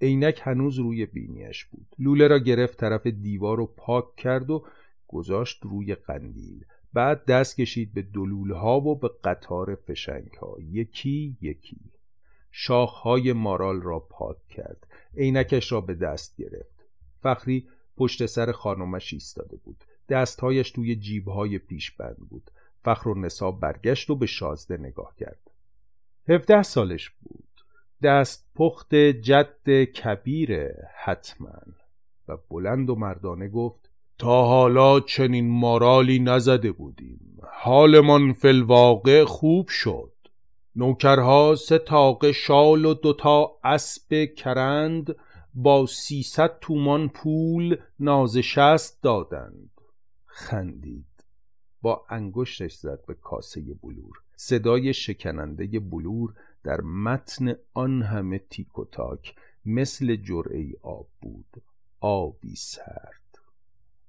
عینک 0.00 0.40
هنوز 0.44 0.78
روی 0.78 1.06
بینیش 1.06 1.64
بود. 1.64 1.86
لوله 1.98 2.28
را 2.28 2.38
گرفت 2.38 2.78
طرف 2.78 3.06
دیوار 3.06 3.60
و 3.60 3.66
پاک 3.66 4.16
کرد 4.16 4.50
و 4.50 4.66
گذاشت 5.08 5.62
روی 5.62 5.94
قندیل. 5.94 6.64
بعد 6.92 7.24
دست 7.24 7.56
کشید 7.56 7.94
به 7.94 8.02
دلول 8.02 8.50
ها 8.50 8.80
و 8.80 8.98
به 8.98 9.10
قطار 9.24 9.74
فشنگ 9.74 10.30
ها 10.30 10.56
یکی 10.60 11.36
یکی. 11.40 11.80
شاخهای 12.52 13.32
مارال 13.32 13.82
را 13.82 13.98
پاک 13.98 14.48
کرد. 14.48 14.86
عینکش 15.16 15.72
را 15.72 15.80
به 15.80 15.94
دست 15.94 16.36
گرفت. 16.36 16.86
فخری 17.22 17.68
پشت 17.96 18.26
سر 18.26 18.52
خانمش 18.52 19.12
ایستاده 19.12 19.56
بود. 19.56 19.84
دستهایش 20.08 20.70
توی 20.70 20.96
جیبهای 20.96 21.58
پیش 21.58 21.90
بند 21.90 22.28
بود. 22.30 22.50
فخر 22.84 23.08
و 23.08 23.20
نصاب 23.20 23.60
برگشت 23.60 24.10
و 24.10 24.16
به 24.16 24.26
شازده 24.26 24.76
نگاه 24.76 25.14
کرد. 25.16 25.50
هفده 26.28 26.62
سالش 26.62 27.10
بود. 27.10 27.44
دست 28.02 28.46
پخت 28.54 28.94
جد 28.94 29.84
کبیره 29.84 30.88
حتما 30.94 31.62
و 32.28 32.36
بلند 32.50 32.90
و 32.90 32.94
مردانه 32.94 33.48
گفت 33.48 33.90
تا 34.18 34.44
حالا 34.46 35.00
چنین 35.00 35.50
مارالی 35.50 36.18
نزده 36.18 36.72
بودیم. 36.72 37.38
حالمان 37.52 38.32
فلواقع 38.32 39.24
خوب 39.24 39.68
شد. 39.68 40.09
نوکرها 40.76 41.54
سه 41.54 41.78
تاقه 41.78 42.32
شال 42.32 42.84
و 42.84 42.94
دوتا 42.94 43.50
اسب 43.64 44.24
کرند 44.36 45.16
با 45.54 45.86
سیصد 45.86 46.58
تومان 46.60 47.08
پول 47.08 47.76
نازشست 48.00 49.02
دادند. 49.02 49.70
خندید. 50.26 51.04
با 51.82 52.04
انگشتش 52.08 52.74
زد 52.74 53.06
به 53.06 53.14
کاسه 53.14 53.60
بلور. 53.60 54.16
صدای 54.36 54.94
شکننده 54.94 55.80
بلور 55.80 56.34
در 56.64 56.80
متن 56.80 57.54
آن 57.74 58.02
همه 58.02 58.38
تیک 58.38 58.78
و 58.78 58.84
تاک 58.84 59.34
مثل 59.66 60.16
جرعه 60.16 60.72
آب 60.82 61.08
بود. 61.20 61.62
آبی 62.00 62.54
سرد. 62.56 63.38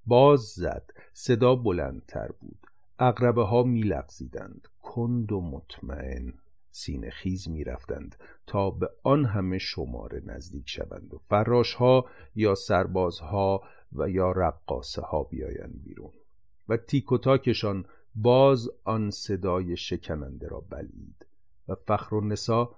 باز 0.06 0.42
زد. 0.42 0.92
صدا 1.14 1.56
بلندتر 1.56 2.28
بود. 2.40 2.68
اقربه 3.00 3.44
ها 3.44 3.64
می 3.64 3.82
لغزیدند 3.82 4.68
کند 4.82 5.32
و 5.32 5.42
مطمئن. 5.42 6.34
سینه 6.72 7.10
خیز 7.10 7.50
می 7.50 7.64
رفتند 7.64 8.16
تا 8.48 8.70
به 8.70 8.90
آن 9.04 9.26
همه 9.26 9.58
شماره 9.58 10.22
نزدیک 10.26 10.70
شوند 10.70 11.14
و 11.14 11.18
فراش 11.30 11.74
ها 11.74 12.06
یا 12.36 12.56
سربازها 12.56 13.64
و 13.94 14.10
یا 14.10 14.32
رقاصه 14.32 15.02
ها 15.02 15.24
بیایند 15.24 15.84
بیرون 15.84 16.12
و 16.70 16.78
تیک 16.78 17.12
و 17.12 17.18
تاکشان 17.18 17.86
باز 18.16 18.70
آن 18.84 19.10
صدای 19.10 19.78
شکننده 19.78 20.48
را 20.48 20.60
بلید 20.70 21.26
و 21.68 21.76
فخر 21.76 22.16
و 22.16 22.22
نسا 22.22 22.76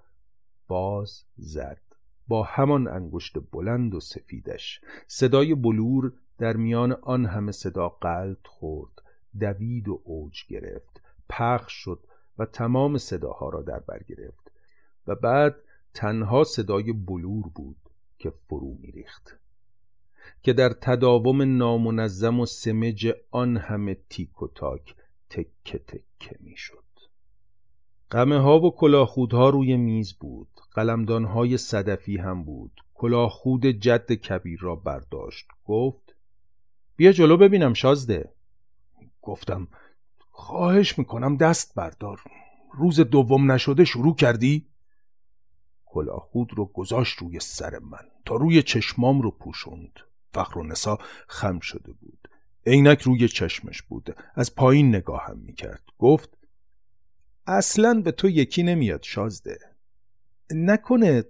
باز 0.68 1.24
زد 1.36 1.80
با 2.28 2.42
همان 2.42 2.88
انگشت 2.88 3.36
بلند 3.52 3.94
و 3.94 4.00
سفیدش 4.00 4.80
صدای 5.06 5.54
بلور 5.54 6.12
در 6.38 6.56
میان 6.56 6.92
آن 6.92 7.26
همه 7.26 7.52
صدا 7.52 7.88
قلط 7.88 8.46
خورد 8.46 9.02
دوید 9.40 9.88
و 9.88 10.00
اوج 10.04 10.46
گرفت 10.48 11.00
پخش 11.28 11.72
شد 11.72 12.00
و 12.38 12.44
تمام 12.44 12.98
صداها 12.98 13.48
را 13.48 13.62
در 13.62 13.78
بر 13.78 14.02
گرفت 14.08 14.50
و 15.06 15.14
بعد 15.14 15.56
تنها 15.94 16.44
صدای 16.44 16.92
بلور 16.92 17.44
بود 17.54 17.76
که 18.18 18.32
فرو 18.48 18.74
میریخت 18.80 19.38
که 20.42 20.52
در 20.52 20.68
تداوم 20.68 21.56
نامنظم 21.56 22.40
و 22.40 22.46
سمج 22.46 23.12
آن 23.30 23.56
همه 23.56 23.96
تیک 24.10 24.42
و 24.42 24.48
تاک 24.48 24.94
تکه 25.30 25.78
تکه 25.78 26.36
می‌شد 26.40 26.84
قمه 28.10 28.38
ها 28.38 28.60
و 28.60 28.76
کلاخودها 28.76 29.48
روی 29.48 29.76
میز 29.76 30.12
بود 30.12 30.48
قلمدان 30.74 31.24
های 31.24 31.56
صدفی 31.56 32.16
هم 32.16 32.44
بود. 32.44 32.84
کلاخود 32.94 33.66
جد 33.66 34.12
کبیر 34.12 34.60
را 34.60 34.74
برداشت 34.74 35.46
گفت 35.64 36.14
بیا 36.96 37.12
جلو 37.12 37.36
ببینم 37.36 37.72
شازده. 37.72 38.32
گفتم 39.22 39.68
خواهش 40.36 40.98
می‌کنم 40.98 41.36
دست 41.36 41.74
بردار. 41.74 42.22
روز 42.72 43.00
دوم 43.00 43.52
نشده 43.52 43.84
شروع 43.84 44.14
کردی؟ 44.14 44.66
کلاه 45.86 46.28
خود 46.30 46.52
رو 46.54 46.64
گذاشت 46.64 47.18
روی 47.18 47.40
سر 47.40 47.78
من 47.78 48.08
تا 48.24 48.36
روی 48.36 48.62
چشمام 48.62 49.20
رو 49.20 49.30
پوشوند. 49.30 50.00
فخر 50.32 50.58
و 50.58 50.64
نسا 50.64 50.98
خم 51.28 51.58
شده 51.60 51.92
بود. 51.92 52.28
عینک 52.66 53.02
روی 53.02 53.28
چشمش 53.28 53.82
بود. 53.82 54.16
از 54.34 54.54
پایین 54.54 54.94
نگاهم 54.94 55.38
می‌کرد. 55.38 55.82
گفت 55.98 56.38
اصلا 57.46 58.00
به 58.04 58.12
تو 58.12 58.28
یکی 58.28 58.62
نمیاد 58.62 59.02
شازده. 59.02 59.58
نکنه 60.50 61.24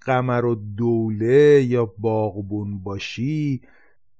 قمر 0.00 0.44
و 0.44 0.54
دوله 0.54 1.62
یا 1.62 1.86
باغبون 1.98 2.82
باشی 2.82 3.60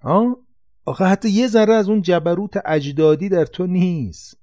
ها؟ 0.00 0.37
آخه 0.85 1.05
حتی 1.05 1.29
یه 1.29 1.49
ذره 1.49 1.75
از 1.75 1.89
اون 1.89 2.03
جبروت 2.03 2.61
اجدادی 2.65 3.29
در 3.29 3.45
تو 3.45 3.67
نیست. 3.67 4.37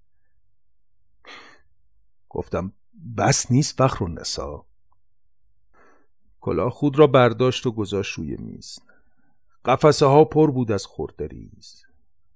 گفتم 2.29 2.73
بس 3.17 3.51
نیست 3.51 3.77
فخر 3.77 4.03
و 4.03 4.07
نسا 4.07 4.65
کلاه 6.41 6.69
خود 6.71 6.99
را 6.99 7.07
برداشت 7.07 7.67
و 7.67 7.71
گذاشت 7.71 8.13
روی 8.13 8.37
میز. 8.37 8.79
قفسه 9.65 10.05
ها 10.05 10.25
پر 10.25 10.51
بود 10.51 10.71
از 10.71 10.85
خوردریز 10.85 11.85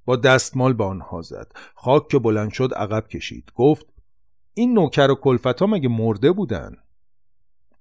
با 0.06 0.16
دستمال 0.16 0.74
به 0.74 0.84
آنها 0.84 1.22
زد. 1.22 1.52
خاک 1.76 2.08
که 2.08 2.20
بلند 2.20 2.52
شد 2.52 2.74
عقب 2.74 3.08
کشید. 3.08 3.52
گفت 3.56 3.86
این 4.54 4.74
نوکر 4.74 5.12
و 5.12 5.16
کلفت 5.16 5.60
ها 5.60 5.68
مگه 5.68 5.90
مرده 5.90 6.32
بودن؟ 6.32 6.78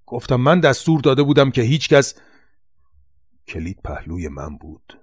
گفتم 0.07 0.37
من 0.37 0.61
دستور 0.61 1.01
داده 1.01 1.23
بودم 1.23 1.51
که 1.51 1.63
هیچکس 1.63 2.15
کلید 3.49 3.79
پهلوی 3.85 4.29
من 4.29 4.57
بود. 4.57 5.02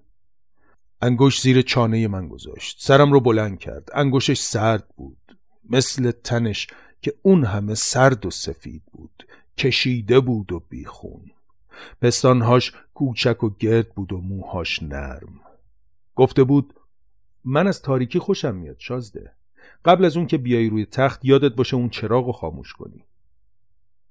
انگوش 1.01 1.41
زیر 1.41 1.61
چانه 1.61 2.07
من 2.07 2.27
گذاشت. 2.27 2.77
سرم 2.81 3.11
رو 3.11 3.19
بلند 3.19 3.59
کرد. 3.59 3.89
انگوشش 3.93 4.39
سرد 4.39 4.87
بود. 4.97 5.37
مثل 5.69 6.11
تنش 6.11 6.67
که 7.01 7.13
اون 7.21 7.43
همه 7.43 7.75
سرد 7.75 8.25
و 8.25 8.31
سفید 8.31 8.83
بود. 8.91 9.27
کشیده 9.57 10.19
بود 10.19 10.51
و 10.51 10.59
بیخون. 10.69 11.31
پستانهاش 12.01 12.73
کوچک 12.93 13.43
و 13.43 13.49
گرد 13.49 13.89
بود 13.89 14.13
و 14.13 14.17
موهاش 14.17 14.83
نرم. 14.83 15.39
گفته 16.15 16.43
بود 16.43 16.73
من 17.45 17.67
از 17.67 17.81
تاریکی 17.81 18.19
خوشم 18.19 18.55
میاد 18.55 18.79
شازده. 18.79 19.31
قبل 19.85 20.05
از 20.05 20.17
اون 20.17 20.27
که 20.27 20.37
بیای 20.37 20.69
روی 20.69 20.85
تخت 20.85 21.25
یادت 21.25 21.55
باشه 21.55 21.75
اون 21.75 21.89
چراغ 21.89 22.25
رو 22.25 22.31
خاموش 22.31 22.73
کنی. 22.73 23.03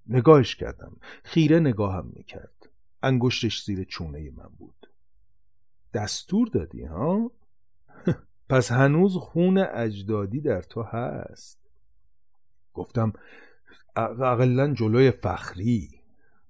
نگاهش 0.06 0.56
کردم. 0.56 0.96
خیره 1.22 1.60
نگاهم 1.60 2.12
می‌کرد. 2.16 2.68
انگشتش 3.02 3.64
زیر 3.64 3.84
چونه 3.84 4.30
من 4.36 4.48
بود. 4.58 4.77
دستور 5.94 6.48
دادی 6.48 6.84
ها؟ 6.84 7.32
پس 8.50 8.72
هنوز 8.72 9.16
خون 9.16 9.58
اجدادی 9.58 10.40
در 10.40 10.62
تو 10.62 10.82
هست. 10.82 11.58
گفتم 12.74 13.12
اقلا 13.96 14.74
جلوی 14.74 15.10
فخری. 15.10 16.00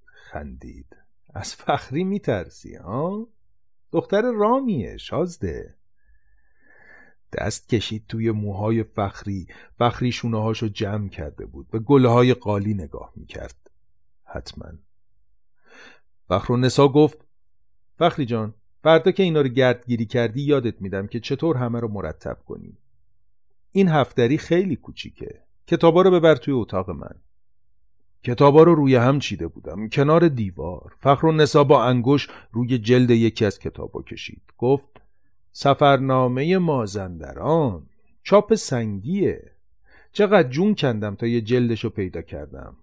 خندید. 0.04 0.96
از 1.34 1.54
فخری 1.54 2.04
میترسی 2.04 2.74
ها؟ 2.74 3.28
دختر 3.92 4.22
رامیه 4.22 4.96
شازده. 4.96 5.74
دست 7.32 7.68
کشید 7.68 8.06
توی 8.08 8.30
موهای 8.30 8.82
فخری. 8.82 9.46
فخری 9.78 10.12
شونه 10.12 10.42
هاشو 10.42 10.68
جمع 10.68 11.08
کرده 11.08 11.46
بود. 11.46 11.70
به 11.70 11.78
گله 11.78 12.08
های 12.08 12.34
قالی 12.34 12.74
نگاه 12.74 13.12
می‌کرد. 13.16 13.70
حتما. 14.24 14.68
فخر 16.28 16.56
نسا 16.56 16.88
گفت 16.88 17.26
فخری 17.98 18.26
جان 18.26 18.54
فردا 18.82 19.10
که 19.10 19.22
اینا 19.22 19.40
رو 19.40 19.48
گردگیری 19.48 20.06
کردی 20.06 20.42
یادت 20.42 20.82
میدم 20.82 21.06
که 21.06 21.20
چطور 21.20 21.56
همه 21.56 21.80
رو 21.80 21.88
مرتب 21.88 22.38
کنی. 22.46 22.76
این 23.70 23.88
هفتری 23.88 24.38
خیلی 24.38 24.76
کوچیکه. 24.76 25.40
کتابا 25.66 26.02
رو 26.02 26.10
ببر 26.10 26.34
توی 26.34 26.54
اتاق 26.54 26.90
من. 26.90 27.14
کتابا 28.22 28.62
رو 28.62 28.74
روی 28.74 28.96
هم 28.96 29.18
چیده 29.18 29.48
بودم. 29.48 29.88
کنار 29.88 30.28
دیوار. 30.28 30.94
فخر 30.98 31.26
و 31.26 31.32
نسا 31.32 31.64
با 31.64 31.84
انگوش 31.84 32.28
روی 32.52 32.78
جلد 32.78 33.10
یکی 33.10 33.44
از 33.44 33.58
کتابا 33.58 34.02
کشید. 34.02 34.42
گفت 34.58 35.00
سفرنامه 35.52 36.58
مازندران. 36.58 37.86
چاپ 38.22 38.54
سنگیه. 38.54 39.52
چقدر 40.12 40.48
جون 40.48 40.74
کندم 40.74 41.14
تا 41.14 41.26
یه 41.26 41.40
جلدشو 41.40 41.90
پیدا 41.90 42.22
کردم. 42.22 42.76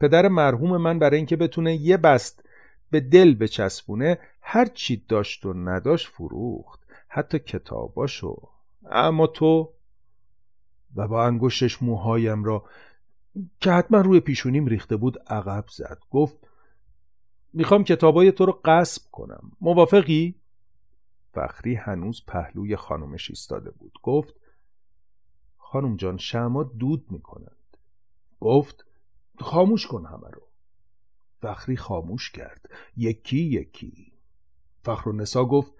پدر 0.00 0.28
مرحوم 0.28 0.76
من 0.76 0.98
برای 0.98 1.16
اینکه 1.16 1.36
بتونه 1.36 1.76
یه 1.76 1.96
بست 1.96 2.44
به 2.90 3.00
دل 3.00 3.34
بچسبونه 3.34 4.18
هر 4.40 4.66
چی 4.66 5.04
داشت 5.08 5.46
و 5.46 5.52
نداشت 5.54 6.08
فروخت 6.08 6.80
حتی 7.08 7.38
کتاباشو. 7.38 8.48
اما 8.90 9.26
تو 9.26 9.72
و 10.96 11.08
با 11.08 11.24
انگشتش 11.24 11.82
موهایم 11.82 12.44
را 12.44 12.64
که 13.60 13.70
حتما 13.72 14.00
روی 14.00 14.20
پیشونیم 14.20 14.66
ریخته 14.66 14.96
بود 14.96 15.18
عقب 15.26 15.64
زد. 15.68 15.98
گفت 16.10 16.36
می‌خوام 17.52 17.84
کتابای 17.84 18.32
تو 18.32 18.46
رو 18.46 18.60
قصب 18.64 19.02
کنم. 19.12 19.52
موافقی؟ 19.60 20.34
فخری 21.32 21.74
هنوز 21.74 22.22
پهلوی 22.26 22.76
خانمش 22.76 23.30
ایستاده 23.30 23.70
بود. 23.70 23.92
گفت 24.02 24.34
خانم 25.56 25.96
جان 25.96 26.16
شما 26.16 26.62
دود 26.62 27.10
می‌کنند. 27.10 27.76
گفت 28.40 28.84
خاموش 29.38 29.86
کن 29.86 30.04
همه 30.06 30.30
رو. 30.30 30.49
فخری 31.40 31.76
خاموش 31.76 32.30
کرد. 32.30 32.70
یکی 32.96 33.38
یکی. 33.38 34.12
فخر 34.82 35.08
و 35.08 35.12
نسا 35.12 35.44
گفت 35.44 35.72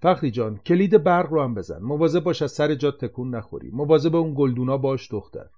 فخری 0.00 0.30
جان 0.30 0.56
کلید 0.56 1.02
برق 1.02 1.32
رو 1.32 1.42
هم 1.42 1.54
بزن. 1.54 1.78
مواظب 1.82 2.20
باش 2.20 2.42
از 2.42 2.52
سر 2.52 2.74
جات 2.74 3.04
تکون 3.04 3.34
نخوری. 3.34 3.70
مواظب 3.70 4.16
اون 4.16 4.34
گلدونا 4.36 4.76
باش 4.76 5.12
دختر. 5.12 5.48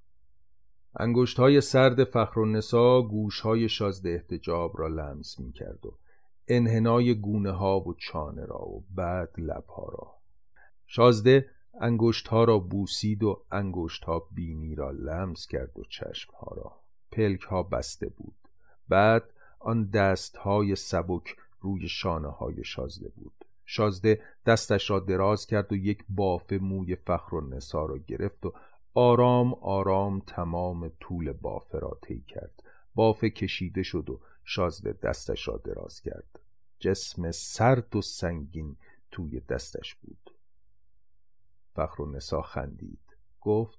انگشت 0.96 1.38
های 1.38 1.60
سرد 1.60 2.04
فخر 2.04 2.40
و 2.40 2.46
نسا 2.46 3.02
گوش 3.02 3.40
های 3.40 3.68
شازده 3.68 4.10
احتجاب 4.10 4.78
را 4.78 4.88
لمس 4.88 5.40
می 5.40 5.52
کرد 5.52 5.86
و 5.86 5.98
انحنای 6.48 7.14
گونه 7.14 7.50
ها 7.50 7.80
و 7.80 7.94
چانه 7.94 8.44
را 8.44 8.68
و 8.68 8.84
بعد 8.94 9.30
لب 9.38 9.64
ها 9.66 9.88
را. 9.88 10.14
شازده 10.86 11.50
انگشت 11.80 12.28
ها 12.28 12.44
را 12.44 12.58
بوسید 12.58 13.22
و 13.22 13.44
انگشت 13.50 14.04
ها 14.04 14.28
بینی 14.32 14.74
را 14.74 14.90
لمس 14.90 15.46
کرد 15.46 15.78
و 15.78 15.82
چشم 15.84 16.32
ها 16.32 16.56
را. 16.56 16.85
پلک 17.16 17.40
ها 17.40 17.62
بسته 17.62 18.08
بود. 18.08 18.34
بعد 18.88 19.30
آن 19.58 19.84
دست 19.84 20.36
های 20.36 20.76
سبک 20.76 21.36
روی 21.60 21.88
شانه 21.88 22.28
های 22.28 22.64
شازده 22.64 23.08
بود. 23.08 23.44
شازده 23.64 24.22
دستش 24.46 24.90
را 24.90 25.00
دراز 25.00 25.46
کرد 25.46 25.72
و 25.72 25.76
یک 25.76 26.04
باف 26.08 26.52
موی 26.52 26.96
فخر 26.96 27.34
و 27.34 27.40
نسا 27.40 27.86
را 27.86 27.98
گرفت 27.98 28.46
و 28.46 28.52
آرام 28.94 29.54
آرام 29.54 30.20
تمام 30.20 30.88
طول 31.00 31.32
بافه 31.32 31.78
را 31.78 31.98
طی 32.02 32.20
کرد. 32.20 32.62
بافه 32.94 33.30
کشیده 33.30 33.82
شد 33.82 34.10
و 34.10 34.20
شازده 34.44 34.92
دستش 34.92 35.48
را 35.48 35.56
دراز 35.64 36.00
کرد. 36.00 36.40
جسم 36.78 37.30
سرد 37.30 37.96
و 37.96 38.02
سنگین 38.02 38.76
توی 39.10 39.40
دستش 39.40 39.94
بود. 39.94 40.30
فخر 41.74 42.02
و 42.02 42.12
نسا 42.12 42.42
خندید. 42.42 43.16
گفت 43.40 43.78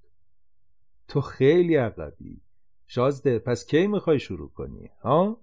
تو 1.08 1.21
خیلی 1.21 1.76
عقبی. 1.76 2.41
شازده 2.88 3.39
پس 3.39 3.65
کی 3.65 3.88
می‌خوای 3.88 4.19
شروع 4.19 4.50
کنی 4.50 4.89
ها؟ 5.02 5.41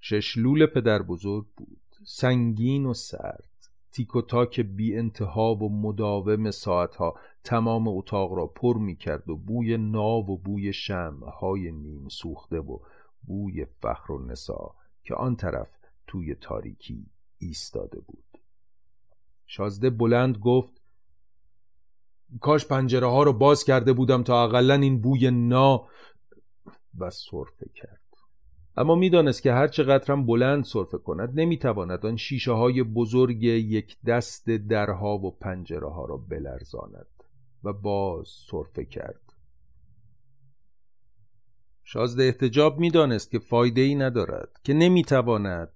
ششلول 0.00 0.66
پدر 0.66 1.02
بزرگ 1.02 1.46
بود 1.56 1.80
سنگین 2.04 2.86
و 2.86 2.94
سرد 2.94 3.50
تیک 3.92 4.16
و 4.16 4.22
تاک 4.22 4.60
بی 4.60 4.96
انتها 4.96 5.54
و 5.54 5.82
مداوم 5.82 6.50
ساعتها 6.50 7.14
تمام 7.44 7.88
اتاق 7.88 8.32
را 8.32 8.46
پر 8.46 8.78
می 8.78 8.96
کرد 8.96 9.30
و 9.30 9.36
بوی 9.36 9.76
ناو 9.76 10.30
و 10.30 10.36
بوی 10.36 10.72
شمع 10.72 11.30
های 11.30 11.72
نیم 11.72 12.08
سوخته 12.08 12.58
و 12.58 12.78
بوی 13.26 13.64
فخر 13.64 14.12
و 14.12 14.26
نسا 14.26 14.74
که 15.04 15.14
آن 15.14 15.36
طرف 15.36 15.68
توی 16.06 16.34
تاریکی 16.34 17.06
ایستاده 17.38 18.00
بود 18.00 18.24
شازده 19.46 19.90
بلند 19.90 20.38
گفت 20.38 20.80
کاش 22.40 22.66
پنجره 22.66 23.06
ها 23.06 23.22
رو 23.22 23.32
باز 23.32 23.64
کرده 23.64 23.92
بودم 23.92 24.22
تا 24.22 24.44
اقلا 24.44 24.74
این 24.74 25.00
بوی 25.00 25.30
نا 25.30 25.86
و 26.98 27.10
صرفه 27.10 27.70
کرد. 27.74 28.00
اما 28.76 28.94
می‌دانست 28.94 29.42
که 29.42 29.52
هر 29.52 29.68
چقدر 29.68 30.12
هم 30.12 30.26
بلند 30.26 30.64
صرفه 30.64 30.98
کند 30.98 31.40
نمی‌تواند 31.40 32.06
آن 32.06 32.16
شیشه 32.16 32.52
های 32.52 32.82
بزرگ 32.82 33.42
یک 33.42 33.96
دست 34.06 34.50
درها 34.50 35.18
و 35.18 35.30
پنجره 35.30 35.90
ها 35.90 36.04
را 36.04 36.16
بلرزاند 36.16 37.06
و 37.64 37.72
باز 37.72 38.28
صرفه 38.28 38.84
کرد. 38.84 39.20
شازده 41.84 42.22
احتجاب 42.22 42.78
می‌دانست 42.78 43.30
که 43.30 43.38
فایده 43.38 43.80
ای 43.80 43.94
ندارد 43.94 44.60
که 44.64 44.74
نمی‌تواند 44.74 45.72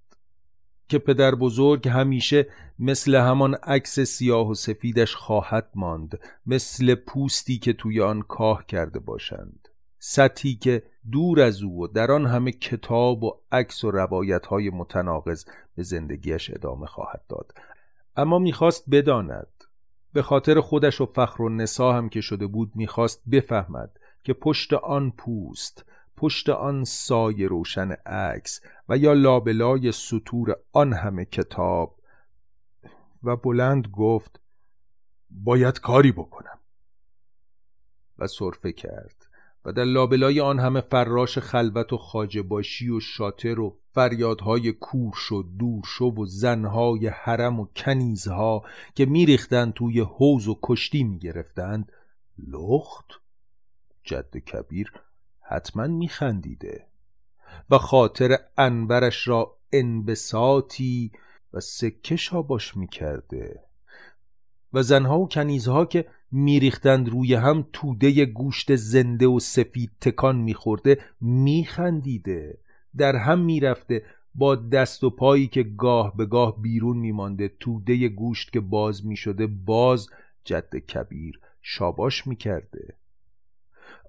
که 0.87 0.99
پدر 0.99 1.35
بزرگ 1.35 1.87
همیشه 1.87 2.47
مثل 2.79 3.15
همان 3.15 3.53
عکس 3.53 3.99
سیاه 3.99 4.49
و 4.49 4.53
سفیدش 4.53 5.15
خواهد 5.15 5.71
ماند 5.75 6.19
مثل 6.45 6.95
پوستی 6.95 7.57
که 7.57 7.73
توی 7.73 8.01
آن 8.01 8.21
کاه 8.21 8.65
کرده 8.65 8.99
باشند. 8.99 9.64
سطحی 10.07 10.55
که 10.55 10.83
دور 11.11 11.41
از 11.41 11.63
او 11.63 11.83
و 11.83 11.87
در 11.87 12.11
آن 12.11 12.25
همه 12.25 12.51
کتاب 12.51 13.23
و 13.23 13.39
عکس 13.51 13.83
و 13.83 13.91
روایت 13.91 14.45
های 14.45 14.69
متناقض 14.69 15.45
به 15.75 15.83
زندگیش 15.83 16.51
ادامه 16.53 16.85
خواهد 16.85 17.21
داد. 17.29 17.53
اما 18.15 18.39
می‌خواست 18.39 18.89
بداند. 18.91 19.63
به 20.13 20.21
خاطر 20.21 20.59
خودش 20.59 21.01
و 21.01 21.05
فخر 21.05 21.41
و 21.41 21.49
نسا 21.49 21.93
هم 21.93 22.09
که 22.09 22.21
شده 22.21 22.47
بود 22.47 22.71
می‌خواست 22.75 23.29
بفهمد 23.29 23.99
که 24.23 24.33
پشت 24.33 24.73
آن 24.73 25.11
پوست 25.11 25.85
پشت 26.17 26.49
آن 26.49 26.83
سایه 26.83 27.47
روشن 27.47 27.91
عکس 27.91 28.61
و 28.89 28.97
یا 28.97 29.13
لابلای 29.13 29.91
سطور 29.91 30.55
آن 30.71 30.93
همه 30.93 31.25
کتاب 31.25 31.99
و 33.23 33.35
بلند 33.35 33.87
گفت 33.87 34.39
باید 35.29 35.79
کاری 35.79 36.11
بکنم. 36.11 36.59
و 38.17 38.27
صرفه 38.27 38.71
کرد. 38.71 39.24
و 39.65 39.71
در 39.71 39.83
لابلای 39.83 40.41
آن 40.41 40.59
همه 40.59 40.81
فراش 40.81 41.37
خلوت 41.37 41.93
و 41.93 41.97
خاجباشی 41.97 42.89
و 42.89 42.99
شاتر 42.99 43.59
و 43.59 43.77
فریادهای 43.91 44.71
کورش 44.71 45.31
و 45.31 45.43
دورشو 45.43 46.05
و 46.05 46.25
زنهای 46.25 47.07
حرم 47.07 47.59
و 47.59 47.67
کنیزها 47.75 48.63
که 48.95 49.05
میریختند 49.05 49.73
توی 49.73 49.99
حوز 49.99 50.47
و 50.47 50.59
کشتی 50.63 51.03
می‌گرفتند 51.03 51.91
لخت؟ 52.47 53.05
جد 54.03 54.37
کبیر 54.37 54.93
حتما 55.41 55.87
میخندیده 55.87 56.85
و 57.69 57.77
خاطر 57.77 58.37
انبرش 58.57 59.27
را 59.27 59.57
انبساطی 59.73 61.11
و 61.53 61.59
سکه 61.59 62.15
شاباش 62.15 62.77
می‌کرده. 62.77 63.64
و 64.75 64.83
زنها 64.83 65.19
و 65.19 65.27
کنیزها 65.27 65.85
که 65.85 66.05
میریختند 66.31 67.09
روی 67.09 67.33
هم 67.33 67.67
توده 67.73 68.25
گوشت 68.25 68.75
زنده 68.75 69.27
و 69.27 69.39
سفید 69.39 69.91
تکان 70.01 70.35
میخورده 70.35 70.99
میخندیده. 71.21 72.57
در 72.97 73.15
هم 73.15 73.39
می‌رفته 73.39 74.03
با 74.35 74.55
دست 74.55 75.03
و 75.03 75.09
پایی 75.09 75.47
که 75.47 75.63
گاه 75.63 76.17
به 76.17 76.25
گاه 76.25 76.61
بیرون 76.61 76.97
میمانده 76.97 77.47
توده 77.59 78.07
گوشت 78.07 78.53
که 78.53 78.59
باز 78.59 79.05
می‌شده 79.05 79.47
باز 79.47 80.07
جد 80.43 80.75
کبیر 80.75 81.39
شاباش 81.61 82.27
می‌کرده. 82.27 82.95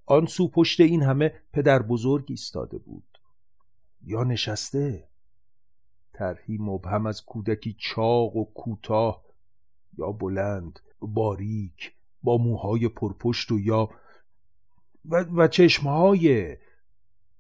آن 0.07 0.27
سو 0.27 0.49
پشت 0.49 0.81
این 0.81 1.03
همه 1.03 1.33
پدر 1.53 1.83
بزرگ 1.83 2.25
ایستاده 2.29 2.79
بود. 2.79 3.19
یا 4.05 4.25
نشسته؟ 4.25 5.09
طرحی 6.13 6.59
مبهم 6.59 7.07
از 7.07 7.25
کودکی 7.25 7.77
چاق 7.79 8.37
و 8.37 8.45
کوتاه 8.45 9.26
یا 9.99 10.13
بلند 10.13 10.81
باریک 11.01 11.93
با 12.23 12.39
موهای 12.39 12.89
پرپشت 12.89 13.53
و 13.53 13.59
یا 13.61 13.91
و, 15.05 15.25
و 15.37 15.49
چشمهای 15.49 16.57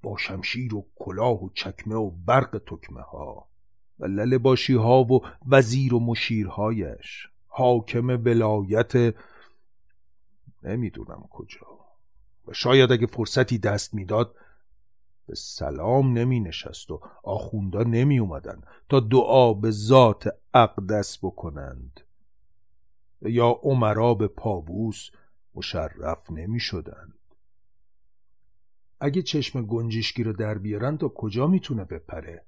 با 0.03 0.17
شمشیر 0.17 0.75
و 0.75 0.87
کلاه 0.97 1.45
و 1.45 1.51
چکمه 1.55 1.95
و 1.95 2.11
برق 2.11 2.63
تکمه 2.67 3.03
ها 3.03 3.49
و 3.99 4.07
لل 4.07 4.57
ها 4.71 5.05
و 5.05 5.21
وزیر 5.47 5.95
و 5.95 6.01
مشیرهایش. 6.01 7.29
حاکم 7.47 8.09
ولایت 8.09 9.15
نمی‌دونم 10.63 11.29
کجا. 11.31 11.67
و 12.49 12.53
شاید 12.53 12.93
اگه 12.93 13.07
فرصتی 13.07 13.59
دست 13.59 13.95
می‌داد 13.95 14.35
به 15.27 15.35
سلام 15.35 16.19
نمی 16.19 16.41
نشست 16.41 16.91
و 16.91 17.01
آخوندا 17.23 17.83
نمی 17.83 18.19
اومدن 18.19 18.63
تا 18.89 19.01
دعا 19.01 19.53
به 19.53 19.71
ذات 19.71 20.29
اقدس 20.55 21.19
بکنند. 21.19 22.01
یا 23.23 23.61
عمرا 23.63 24.15
به 24.15 24.29
پابوس 24.29 25.11
مشرف 25.55 26.31
نمی 26.31 26.61
شدند 26.61 27.19
اگه 29.01 29.23
چشم 29.23 29.67
گنجشکی 29.67 30.25
رو 30.25 30.33
در 30.33 30.59
بیارن 30.59 30.99
تا 30.99 31.09
کجا 31.09 31.47
می‌تونه 31.47 31.85
بپره؟ 31.85 32.45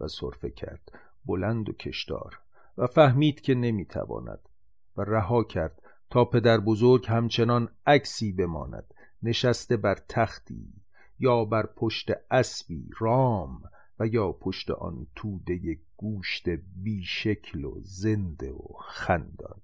و 0.00 0.08
صرفه 0.08 0.50
کرد 0.50 0.92
بلند 1.24 1.68
و 1.68 1.72
کشدار 1.72 2.40
و 2.78 2.86
فهمید 2.86 3.40
که 3.40 3.54
نمی‌تواند 3.54 4.48
و 4.96 5.02
رها 5.02 5.44
کرد 5.44 5.82
تا 6.10 6.24
پدر 6.24 6.60
بزرگ 6.60 7.06
همچنان 7.08 7.68
عکسی 7.86 8.32
بماند 8.32 8.94
نشسته 9.22 9.76
بر 9.76 9.98
تختی 10.08 10.82
یا 11.18 11.44
بر 11.44 11.66
پشت 11.66 12.10
اسبی 12.30 12.90
رام 12.98 13.62
و 13.98 14.06
یا 14.06 14.32
پشت 14.32 14.70
آن 14.70 15.06
توده 15.14 15.78
گوشت 15.96 16.48
بیشکل 16.82 17.64
و 17.64 17.80
زنده 17.80 18.52
و 18.52 18.66
خندان. 18.80 19.60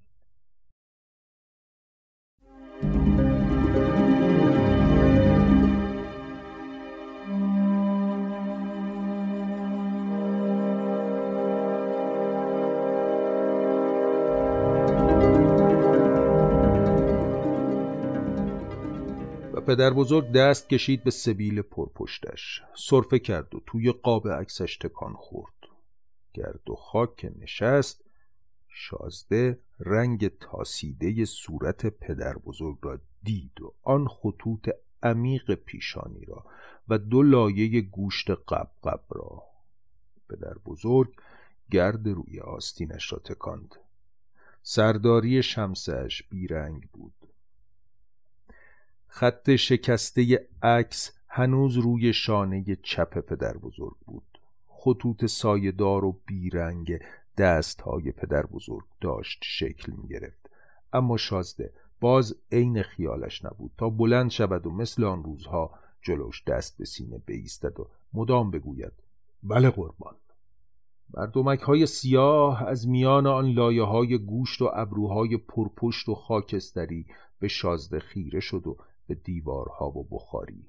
پدر 19.69 19.91
بزرگ 19.91 20.33
دست 20.33 20.69
کشید 20.69 21.05
به 21.05 21.11
سبیل 21.11 21.63
پرپشتش. 21.63 22.63
صرفه 22.75 23.19
کرد 23.19 23.55
و 23.55 23.61
توی 23.67 23.93
قاب 23.93 24.29
عکسش 24.29 24.77
تکان 24.77 25.15
خورد. 25.15 25.55
گرد 26.35 26.71
و 26.71 26.75
خاک 26.75 27.17
که 27.17 27.33
نشست. 27.39 28.05
شازده 28.69 29.59
رنگ 29.81 30.39
تاسیده 30.39 31.25
صورت 31.25 31.87
پدر 31.87 32.39
بزرگ 32.39 32.79
را 32.83 32.99
دید 33.23 33.61
و 33.61 33.75
آن 33.83 34.09
خطوط 34.09 34.69
عمیق 35.03 35.55
پیشانی 35.55 36.25
را 36.25 36.45
و 36.89 36.99
دو 36.99 37.23
لایه 37.23 37.81
گوشت 37.81 38.31
قبقب 38.31 39.01
را. 39.11 39.43
پدر 40.29 40.55
بزرگ 40.67 41.13
گرد 41.71 42.09
روی 42.09 42.41
آستینش 42.41 43.13
را 43.13 43.19
تکاند. 43.19 43.75
سرداری 44.63 45.43
شمسش 45.43 46.23
بیرنگ 46.23 46.89
بود. 46.93 47.18
خط 49.09 49.57
شکسته 49.57 50.49
عکس 50.63 51.13
هنوز 51.29 51.77
روی 51.77 52.13
شانه 52.13 52.77
چپ 52.83 53.19
پدر 53.19 53.57
بزرگ 53.57 53.97
بود. 54.07 54.39
خطوط 54.67 55.25
سایهدار 55.25 56.05
و 56.05 56.21
بیرنگ 56.27 56.99
دست 57.39 57.81
های 57.81 58.13
پدر 58.13 58.47
بزرگ 58.47 58.85
داشت 59.01 59.39
شکل 59.43 59.93
می 59.93 60.09
گرفت 60.09 60.51
اما 60.93 61.17
شازده 61.17 61.73
باز 62.01 62.37
عین 62.53 62.83
خیالش 62.83 63.45
نبود. 63.45 63.71
تا 63.79 63.91
بلند 63.91 64.31
شود 64.31 64.67
و 64.67 64.71
مثل 64.71 65.05
آن 65.05 65.23
روزها 65.23 65.71
جلوش 66.03 66.45
دست 66.45 66.79
به 66.79 66.85
سینه 66.85 67.19
بیستد 67.19 67.81
و 67.81 67.89
مدام 68.15 68.51
بگوید 68.51 68.93
بله 69.43 69.71
قربان. 69.71 70.15
مردمک 71.15 71.61
های 71.61 71.87
سیاه 71.87 72.63
از 72.63 72.89
میان 72.89 73.27
آن 73.27 73.51
لایه 73.53 73.83
های 73.83 74.19
گوشت 74.19 74.63
و 74.63 74.71
ابروهای 74.75 75.37
پرپشت 75.37 76.09
و 76.09 76.15
خاکستری 76.15 77.07
به 77.39 77.49
شازده 77.49 77.99
خیره 77.99 78.41
شد 78.41 78.67
و 78.67 78.77
به 79.09 79.15
دیوارها 79.15 79.91
و 79.91 80.09
بخاری. 80.11 80.65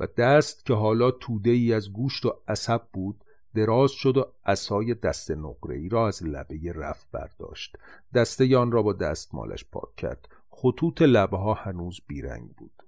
و 0.00 0.06
دست 0.06 0.66
که 0.66 0.74
حالا 0.74 1.10
توده 1.10 1.50
ای 1.50 1.72
از 1.72 1.92
گوشت 1.92 2.26
و 2.26 2.34
عصب 2.48 2.82
بود 2.92 3.24
دراز 3.54 3.90
شد 3.90 4.16
و 4.16 4.26
اسای 4.46 4.94
دست 4.94 5.30
نقره 5.30 5.76
ای 5.76 5.88
را 5.88 6.08
از 6.08 6.22
لبه 6.22 6.72
رف 6.74 7.04
برداشت. 7.12 7.76
دسته 8.14 8.56
آن 8.56 8.72
را 8.72 8.82
با 8.82 8.92
دستمالش 8.92 9.64
پاک 9.64 9.96
کرد. 9.96 10.28
خطوط 10.50 11.02
لبه 11.02 11.36
ها 11.36 11.54
هنوز 11.54 12.00
بیرنگ 12.06 12.50
بود. 12.50 12.82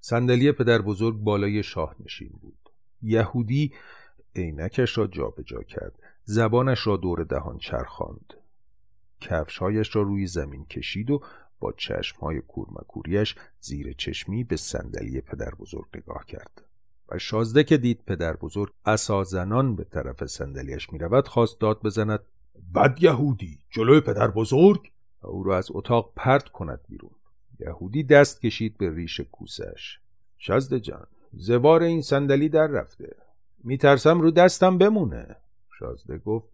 صندلی 0.00 0.52
پدر 0.52 0.82
بزرگ 0.82 1.16
بالای 1.16 1.62
شاه 1.62 1.96
نشین 2.04 2.32
بود. 2.42 2.70
یهودی 3.02 3.72
عینکش 4.36 4.98
را 4.98 5.06
جابجا 5.06 5.42
جا 5.42 5.62
کرد. 5.62 5.92
زبانش 6.24 6.86
را 6.86 6.96
دور 6.96 7.24
دهان 7.24 7.58
چرخاند. 7.58 8.34
کفشهایش 9.20 9.96
را 9.96 10.02
روی 10.02 10.26
زمین 10.26 10.64
کشید 10.64 11.10
و 11.10 11.22
با 11.60 11.72
چشمهای 11.72 12.40
کورمکوریش 12.40 13.34
زیر 13.60 13.92
چشمی 13.92 14.44
به 14.44 14.56
صندلی 14.56 15.20
پدر 15.20 15.50
بزرگ 15.58 15.86
نگاه 15.94 16.26
کرد 16.26 16.62
و 17.08 17.18
شازده 17.18 17.64
که 17.64 17.76
دید 17.76 18.02
پدر 18.06 18.36
بزرگ 18.36 18.72
زنان 19.26 19.76
به 19.76 19.84
طرف 19.84 20.26
صندلیاش 20.26 20.92
می 20.92 20.98
رود 20.98 21.28
خواست 21.28 21.60
داد 21.60 21.82
بزند 21.82 22.20
بد 22.74 22.98
یهودی 23.00 23.58
جلوی 23.70 24.00
پدر 24.00 24.28
بزرگ 24.28 24.90
او 25.22 25.42
را 25.42 25.56
از 25.56 25.68
اتاق 25.70 26.12
پرت 26.16 26.48
کند 26.48 26.80
بیرون. 26.88 27.10
یهودی 27.60 28.02
دست 28.02 28.40
کشید 28.40 28.78
به 28.78 28.94
ریش 28.94 29.20
کوسش 29.20 29.98
شازده 30.38 30.80
جان 30.80 31.06
زوار 31.32 31.82
این 31.82 32.02
صندلی 32.02 32.48
در 32.48 32.66
رفته. 32.66 33.16
میترسم 33.64 34.20
رو 34.20 34.30
دستم 34.30 34.78
بمونه. 34.78 35.36
شازده 35.78 36.18
گفت 36.18 36.48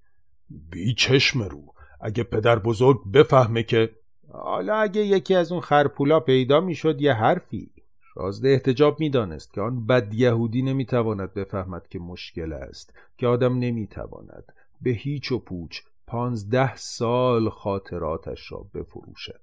بی 0.70 0.94
چشم 0.94 1.42
رو. 1.42 1.74
اگه 2.00 2.22
پدر 2.22 2.58
بزرگ 2.58 3.12
بفهمه 3.12 3.62
که 3.62 3.90
حالا 4.32 4.76
اگه 4.76 5.00
یکی 5.00 5.34
از 5.34 5.52
اون 5.52 5.60
خرپولا 5.60 6.20
پیدا 6.20 6.60
می‌شد 6.60 7.00
یه 7.00 7.12
حرفی 7.12 7.70
شازده 8.14 8.48
احتجاب 8.48 9.00
می‌دانست 9.00 9.52
که 9.52 9.60
آن 9.60 9.86
بد 9.86 10.14
یهودی 10.14 10.62
نمی‌تواند 10.62 11.34
بفهمد 11.34 11.88
که 11.88 11.98
مشکل 11.98 12.52
است 12.52 12.94
که 13.18 13.26
آدم 13.26 13.58
نمی‌تواند 13.58 14.52
به 14.80 14.90
هیچ 14.90 15.32
و 15.32 15.38
پوچ 15.38 15.80
پانزده 16.06 16.76
سال 16.76 17.48
خاطراتش 17.48 18.52
را 18.52 18.66
بفروشد. 18.74 19.40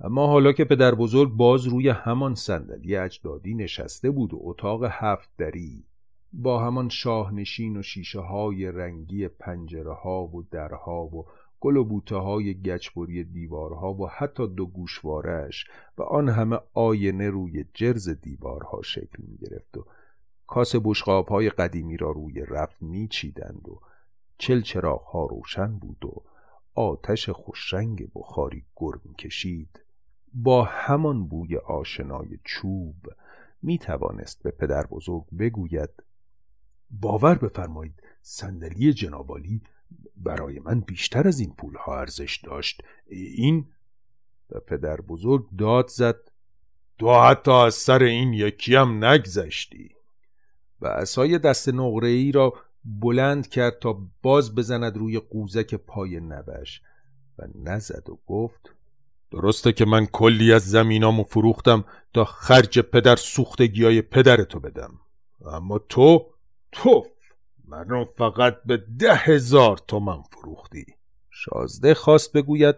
اما 0.00 0.26
حالا 0.26 0.52
که 0.52 0.64
پدر 0.64 0.94
بزرگ 0.94 1.32
باز 1.32 1.66
روی 1.66 1.88
همان 1.88 2.34
صندلی 2.34 2.96
اجدادی 2.96 3.54
نشسته 3.54 4.10
بود 4.10 4.34
و 4.34 4.38
اتاق 4.40 4.84
هفت 4.84 5.28
دری 5.38 5.84
با 6.32 6.64
همان 6.64 6.88
شاهنشین 6.88 7.76
و 7.76 7.82
شیشه 7.82 8.20
های 8.20 8.72
رنگی 8.72 9.28
پنجره 9.28 9.94
ها 9.94 10.26
و 10.26 10.42
درها 10.50 11.02
و 11.02 11.26
گل 11.60 11.76
و 11.76 11.84
بوته 11.84 12.16
های 12.16 12.54
گچبری 12.54 13.24
دیوارها 13.24 13.94
و 13.94 14.08
حتی 14.08 14.46
دو 14.46 14.66
گوشوارش 14.66 15.66
و 15.98 16.02
آن 16.02 16.28
همه 16.28 16.58
آینه 16.74 17.30
روی 17.30 17.64
جرز 17.74 18.08
دیوارها 18.08 18.82
شکل 18.82 19.22
می 19.28 19.36
گرفت 19.36 19.76
و 19.76 19.84
کاس 20.46 20.74
بشقاب 20.84 21.28
های 21.28 21.50
قدیمی 21.50 21.96
را 21.96 22.10
روی 22.10 22.40
رفت 22.40 22.82
می 22.82 23.08
چیدند 23.08 23.68
و 23.68 23.80
چل 24.38 24.60
چراغ 24.60 25.02
ها 25.02 25.26
روشن 25.26 25.78
بود 25.78 26.04
و 26.04 26.22
آتش 26.74 27.28
خوشرنگ 27.30 28.08
بخاری 28.14 28.64
گرم 28.76 29.14
کشید 29.18 29.80
با 30.34 30.64
همان 30.64 31.26
بوی 31.26 31.56
آشنای 31.56 32.38
چوب 32.44 32.96
می 33.62 33.78
توانست 33.78 34.42
به 34.42 34.50
پدر 34.50 34.86
بزرگ 34.86 35.24
بگوید 35.38 35.90
باور 36.90 37.34
بفرمایید 37.34 38.02
صندلی 38.22 38.92
جنابالی 38.92 39.62
برای 40.16 40.60
من 40.60 40.80
بیشتر 40.80 41.28
از 41.28 41.40
این 41.40 41.54
پولها 41.58 42.00
ارزش 42.00 42.40
داشت. 42.44 42.82
این 43.06 43.66
و 44.50 44.60
پدر 44.60 45.00
بزرگ 45.00 45.46
داد 45.58 45.88
زد. 45.88 46.16
تو 46.98 47.20
حتی 47.20 47.50
از 47.50 47.74
سر 47.74 48.02
این 48.02 48.32
یکی 48.32 48.74
هم 48.74 49.04
نگذشتی. 49.04 49.90
و 50.80 50.86
اسای 50.86 51.38
دست 51.38 51.68
نقره 51.68 52.08
ای 52.08 52.32
را 52.32 52.54
بلند 52.84 53.48
کرد 53.48 53.78
تا 53.78 54.00
باز 54.22 54.54
بزند 54.54 54.96
روی 54.96 55.18
قوزک 55.18 55.74
پای 55.74 56.20
نبش 56.20 56.82
و 57.38 57.42
نزد 57.64 58.10
و 58.10 58.18
گفت 58.26 58.70
درسته 59.30 59.72
که 59.72 59.84
من 59.84 60.06
کلی 60.06 60.52
از 60.52 60.70
زمینامو 60.70 61.22
فروختم 61.22 61.84
تا 62.14 62.24
خرج 62.24 62.78
پدر 62.78 63.16
سوختگی 63.16 63.84
های 63.84 64.02
پدرتو 64.02 64.60
بدم. 64.60 64.94
اما 65.46 65.78
تو 65.78 66.26
تو 66.72 67.06
منو 67.68 68.04
فقط 68.04 68.62
به 68.66 68.76
ده 68.98 69.14
هزار 69.14 69.78
تومن 69.78 70.22
فروختی. 70.22 70.86
شازده 71.30 71.94
خواست 71.94 72.32
بگوید. 72.32 72.76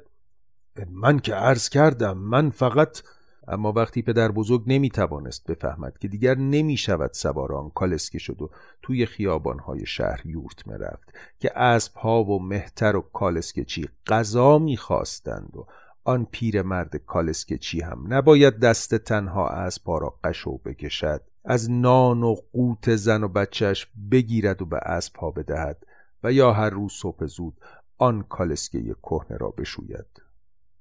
من 0.90 1.18
که 1.18 1.34
عرض 1.34 1.68
کردم 1.68 2.18
من 2.18 2.50
فقط 2.50 3.02
اما 3.48 3.72
وقتی 3.72 4.02
پدر 4.02 4.30
بزرگ 4.32 4.62
نمی 4.66 4.90
توانست 4.90 5.46
بفهمد 5.46 5.98
که 5.98 6.08
دیگر 6.08 6.34
نمی 6.34 6.76
شود 6.76 7.12
سوار 7.12 7.54
آن 7.54 7.70
کالسکه 7.70 8.18
شد 8.18 8.42
و 8.42 8.50
توی 8.82 9.06
خیابانهای 9.06 9.86
شهر 9.86 10.26
یورت 10.26 10.68
رفت 10.68 11.12
که 11.38 11.58
اسب 11.58 11.94
ها 11.96 12.24
و 12.24 12.42
مهتر 12.42 12.96
و 12.96 13.00
کالسکه 13.00 13.64
چی 13.64 13.88
غذا 14.06 14.58
می 14.58 14.76
خواستند 14.76 15.56
و 15.56 15.66
آن 16.04 16.26
پیرمرد 16.30 16.96
کالسکه 16.96 17.58
چی 17.58 17.80
هم 17.80 18.14
نباید 18.14 18.58
دست 18.58 18.94
تنها 18.94 19.48
اسبها 19.48 19.98
را 19.98 20.14
قشو 20.24 20.58
بکشد. 20.58 21.29
از 21.44 21.70
نان 21.70 22.22
و 22.22 22.36
قوت 22.52 22.96
زن 22.96 23.22
و 23.22 23.28
بچهش 23.28 23.86
بگیرد 24.10 24.62
و 24.62 24.66
به 24.66 24.76
اسبها 24.76 25.30
بدهد 25.30 25.86
و 26.22 26.32
یا 26.32 26.52
هر 26.52 26.70
روز 26.70 26.92
صبح 26.92 27.26
زود 27.26 27.60
آن 27.98 28.22
کالسکه 28.22 28.94
کهنه 29.02 29.36
را 29.36 29.50
بشوید. 29.50 30.22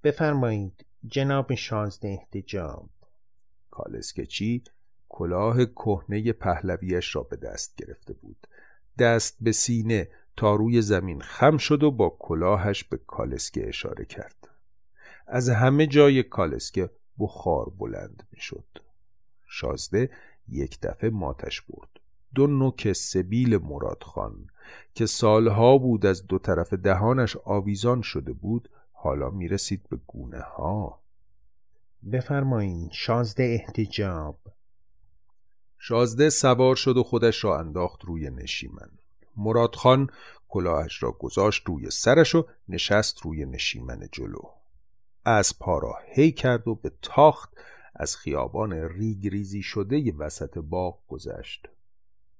بفرمایید 0.03 0.85
جناب 1.07 1.55
شانزده 1.55 2.07
احتجاب 2.07 2.89
کالسکه 3.71 4.25
چی؟ 4.25 4.63
کلاه 5.09 5.65
کهنه 5.65 6.33
پهلویش 6.33 7.15
را 7.15 7.23
به 7.23 7.35
دست 7.35 7.75
گرفته 7.75 8.13
بود. 8.13 8.47
دست 8.99 9.37
به 9.41 9.51
سینه 9.51 10.09
تا 10.37 10.55
روی 10.55 10.81
زمین 10.81 11.21
خم 11.21 11.57
شد 11.57 11.83
و 11.83 11.91
با 11.91 12.17
کلاهش 12.19 12.83
به 12.83 12.99
کالسکه 13.07 13.67
اشاره 13.67 14.05
کرد. 14.05 14.47
از 15.27 15.49
همه 15.49 15.87
جای 15.87 16.23
کالسکه 16.23 16.89
بخار 17.19 17.69
بلند 17.69 18.27
می 18.31 18.39
شد 18.39 18.65
شازده 19.47 20.09
یک 20.51 20.79
دفعه 20.81 21.09
ماتش 21.09 21.61
برد. 21.61 21.89
دو 22.35 22.47
نوک 22.47 22.93
سبیل 22.93 23.57
مراد 23.57 24.03
خان 24.03 24.49
که 24.93 25.05
سالها 25.05 25.77
بود 25.77 26.05
از 26.05 26.27
دو 26.27 26.39
طرف 26.39 26.73
دهانش 26.73 27.37
آویزان 27.45 28.01
شده 28.01 28.33
بود 28.33 28.69
حالا 28.93 29.29
می 29.29 29.47
رسید 29.47 29.89
به 29.89 29.97
گونه 30.07 30.39
ها. 30.39 30.99
بفرمایین 32.11 32.89
شازده 32.91 33.43
احتجاب. 33.43 34.39
شازده 35.77 36.29
سوار 36.29 36.75
شد 36.75 36.97
و 36.97 37.03
خودش 37.03 37.43
را 37.43 37.59
انداخت 37.59 38.05
روی 38.05 38.29
نشیمن. 38.29 38.89
مراد 39.37 39.75
خان 39.75 40.09
کلاهش 40.49 41.03
را 41.03 41.11
گذاشت 41.11 41.63
روی 41.67 41.89
سرش 41.89 42.35
و 42.35 42.45
نشست 42.69 43.21
روی 43.21 43.45
نشیمن 43.45 44.09
جلو. 44.11 44.41
از 45.25 45.59
پا 45.59 45.95
هی 46.13 46.31
کرد 46.31 46.67
و 46.67 46.75
به 46.75 46.91
تاخت 47.01 47.49
از 47.95 48.17
خیابان 48.17 48.73
ریگ 48.73 49.27
ریزی 49.27 49.61
شده 49.61 50.13
وسط 50.17 50.57
باغ 50.57 50.97
گذشت. 51.07 51.67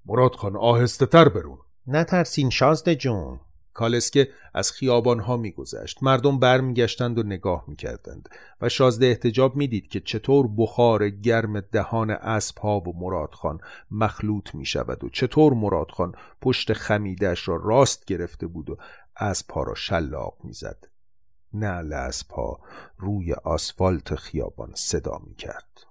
مراد 0.06 0.36
خان 0.36 0.56
آهسته 0.56 1.06
تر 1.06 1.30
برون. 1.30 1.58
نترسین 1.88 2.50
شازده 2.50 2.96
جون. 2.96 3.40
کالسکه 3.74 4.30
از 4.54 4.72
خیابانها 4.72 5.38
میگذشت. 5.38 6.04
مردم 6.04 6.40
برمیگشتند 6.40 7.20
و 7.20 7.24
نگاه 7.24 7.64
می‌کردند 7.68 8.30
و 8.62 8.70
شازده 8.70 9.06
احتجاب 9.06 9.56
می‌دید 9.56 9.88
که 9.88 10.00
چطور 10.00 10.50
بخار 10.58 11.10
گرم 11.10 11.60
دهان 11.60 12.10
اسبها 12.10 12.80
و 12.80 13.00
مرادخان 13.00 13.60
مخلوط 13.92 14.56
می‌شود 14.56 15.04
و 15.04 15.10
چطور 15.10 15.54
مرادخان 15.54 16.14
پشت 16.42 16.74
خمیدش 16.74 17.48
را 17.48 17.56
راست 17.56 18.06
گرفته 18.06 18.48
بود 18.48 18.70
و 18.70 18.78
اسبها 19.18 19.64
را 19.64 19.76
شلاق 19.76 20.38
می‌زد. 20.44 20.89
نعل 21.54 21.94
اسبها 21.94 22.60
روی 22.98 23.34
آسفالت 23.34 24.16
خیابان 24.16 24.72
صدا 24.76 25.22
می‌کرد. 25.28 25.86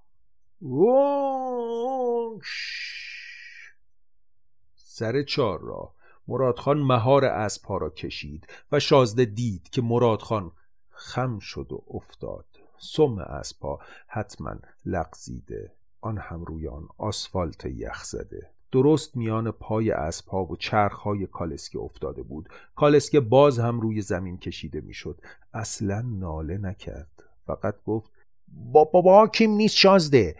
سر 4.75 5.23
چار 5.23 5.61
را 5.61 5.95
مرادخان 6.29 6.79
مهار 6.79 7.25
اسبها 7.25 7.77
را 7.77 7.91
کشید 7.91 8.47
و 8.73 8.81
شازده 8.81 9.25
دید 9.25 9.71
که 9.71 9.83
مرادخان 9.83 10.53
خم 10.91 11.39
شد 11.39 11.73
و 11.73 11.85
افتاد. 11.91 12.47
سم 12.79 13.19
اسبها 13.19 13.81
حتما 14.07 14.57
لغزیده 14.85 15.73
آن 16.01 16.19
هم 16.19 16.45
روی 16.45 16.69
آن 16.69 16.89
آسفالت 16.99 17.67
یخ 17.67 18.05
زده. 18.05 18.51
درست 18.73 19.17
میان 19.17 19.51
پای 19.51 19.91
اسبها 19.91 20.45
و 20.45 20.57
چرخهای 20.57 21.27
کالسکه 21.27 21.79
افتاده 21.79 22.23
بود. 22.23 22.49
کالسکه 22.77 23.21
باز 23.21 23.59
هم 23.59 23.81
روی 23.81 24.01
زمین 24.01 24.39
کشیده 24.39 24.81
می‌شد. 24.81 25.21
اصلا 25.55 26.01
ناله 26.01 26.59
نکرد. 26.59 27.25
فقط 27.47 27.75
گفت 27.87 28.11
با 28.49 28.85
بابا 28.85 29.27
کیم 29.27 29.51
نیست 29.51 29.77
شازده. 29.77 30.37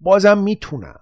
بازم 0.00 0.38
می‌تونم. 0.38 1.00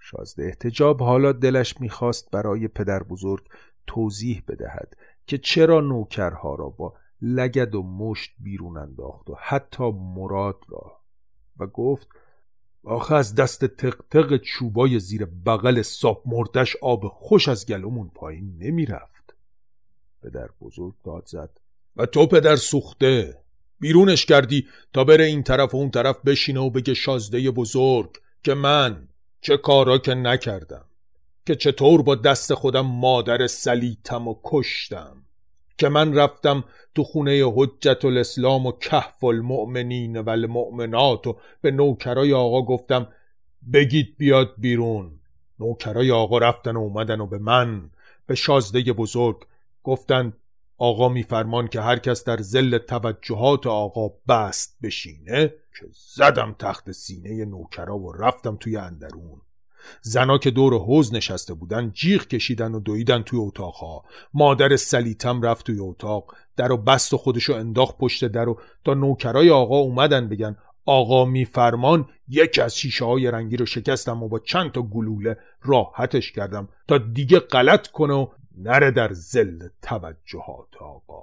شازده 0.00 0.44
احتجاب 0.44 1.02
حالا 1.02 1.32
دلش 1.32 1.80
می‌خواست 1.80 2.30
برای 2.30 2.68
پدر 2.68 3.02
بزرگ 3.02 3.48
توضیح 3.86 4.42
بدهد 4.48 4.96
که 5.26 5.38
چرا 5.38 5.80
نوکرها 5.80 6.54
را 6.54 6.68
با 6.68 6.94
لگد 7.22 7.74
و 7.74 7.82
مشت 7.82 8.34
بیرون 8.38 8.76
انداخت 8.76 9.30
و 9.30 9.36
حتی 9.38 9.90
مراد 9.92 10.64
را. 10.68 11.00
و 11.58 11.66
گفت 11.66 12.08
آخه 12.84 13.14
از 13.14 13.34
دست 13.34 13.64
تق 14.10 14.36
چوبای 14.36 14.98
زیر 14.98 15.24
بغل 15.24 15.82
ساب 15.82 16.22
مردش 16.26 16.76
آب 16.76 17.08
خوش 17.08 17.48
از 17.48 17.66
گلومون 17.66 18.10
پایین 18.14 18.58
نمی‌رفت. 18.58 19.34
پدر 20.22 20.48
بزرگ 20.60 20.94
داد 21.04 21.26
زد. 21.26 21.50
و 21.96 22.06
تو 22.06 22.26
پدر 22.26 22.56
سوخته 22.56 23.38
بیرونش 23.80 24.26
کردی 24.26 24.66
تا 24.92 25.04
بره 25.04 25.24
این 25.24 25.42
طرف 25.42 25.74
و 25.74 25.76
اون 25.76 25.90
طرف 25.90 26.16
بشینه 26.26 26.60
و 26.60 26.70
بگه 26.70 26.94
شازده 26.94 27.50
بزرگ 27.50 28.10
که 28.44 28.54
من 28.54 29.08
چه 29.40 29.56
کارا 29.56 29.98
که 29.98 30.14
نکردم 30.14 30.84
که 31.46 31.54
چطور 31.54 32.02
با 32.02 32.14
دست 32.14 32.54
خودم 32.54 32.86
مادر 32.86 33.46
سلیتم 33.46 34.28
و 34.28 34.34
کشتم. 34.44 35.16
که 35.78 35.88
من 35.88 36.14
رفتم 36.14 36.64
تو 36.94 37.04
خونه 37.04 37.52
حجت 37.54 38.04
الاسلام 38.04 38.66
و 38.66 38.72
کهف 38.72 39.24
المؤمنین 39.24 40.16
و 40.16 40.30
المؤمنات 40.30 41.26
و 41.26 41.36
به 41.60 41.70
نوکرای 41.70 42.32
آقا 42.32 42.62
گفتم 42.62 43.08
بگید 43.72 44.14
بیاد 44.18 44.54
بیرون. 44.58 45.20
نوکرای 45.60 46.10
آقا 46.10 46.38
رفتن 46.38 46.76
و 46.76 46.80
اومدن 46.80 47.20
و 47.20 47.26
به 47.26 47.38
من 47.38 47.90
به 48.26 48.34
شازده 48.34 48.92
بزرگ 48.92 49.36
گفتند 49.82 50.36
آقا 50.78 51.08
میفرمان 51.08 51.68
که 51.68 51.80
هر 51.80 51.98
کس 51.98 52.24
در 52.24 52.36
زل 52.36 52.78
توجهات 52.78 53.66
آقا 53.66 54.08
بست 54.28 54.78
بشینه 54.82 55.54
که 55.78 55.86
زدم 56.14 56.56
تخت 56.58 56.92
سینه 56.92 57.44
نوکرا 57.44 57.98
و 57.98 58.12
رفتم 58.12 58.56
توی 58.56 58.76
اندرون. 58.76 59.40
زنا 60.00 60.38
که 60.38 60.50
دور 60.50 60.78
حوز 60.78 61.14
نشسته 61.14 61.54
بودن 61.54 61.90
جیغ 61.94 62.26
کشیدن 62.26 62.74
و 62.74 62.80
دویدن 62.80 63.22
توی 63.22 63.38
اتاقها. 63.38 64.04
مادر 64.34 64.76
سلیتم 64.76 65.42
رفت 65.42 65.66
توی 65.66 65.78
اتاق 65.80 66.34
در 66.56 66.72
و 66.72 66.76
بست 66.76 67.14
و 67.14 67.16
خودشو 67.16 67.54
انداخت 67.54 67.98
پشت 67.98 68.24
در 68.24 68.48
و 68.48 68.60
تا 68.84 68.94
نوکرای 68.94 69.50
آقا 69.50 69.78
اومدن 69.78 70.28
بگن 70.28 70.56
آقا 70.86 71.24
میفرمان 71.24 72.08
یکی 72.28 72.60
از 72.60 72.76
شیشه 72.76 73.04
های 73.04 73.30
رنگی 73.30 73.56
رو 73.56 73.66
شکستم 73.66 74.22
و 74.22 74.28
با 74.28 74.38
چند 74.38 74.72
تا 74.72 74.82
گلوله 74.82 75.36
راحتش 75.62 76.32
کردم 76.32 76.68
تا 76.88 76.98
دیگه 76.98 77.38
غلط 77.38 77.86
کنه 77.86 78.14
و 78.14 78.26
نره 78.58 78.90
در 78.90 79.12
زل 79.12 79.68
توجهات 79.82 80.76
آقا. 80.80 81.22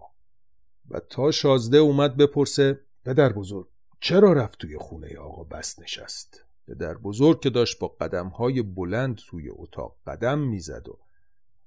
و 0.89 0.99
تا 0.99 1.31
شازده 1.31 1.77
اومد 1.77 2.17
بپرسه 2.17 2.79
پدر 3.05 3.33
بزرگ 3.33 3.67
چرا 3.99 4.33
رفت 4.33 4.59
توی 4.59 4.77
خونه 4.77 5.17
آقا 5.17 5.43
بس 5.43 5.79
نشست؟ 5.79 6.43
پدر 6.69 6.93
بزرگ 6.93 7.39
که 7.39 7.49
داشت 7.49 7.79
با 7.79 7.87
قدمهای 7.87 8.61
بلند 8.61 9.15
توی 9.15 9.49
اتاق 9.49 9.95
قدم 10.07 10.39
می‌زد 10.39 10.87
و 10.89 10.97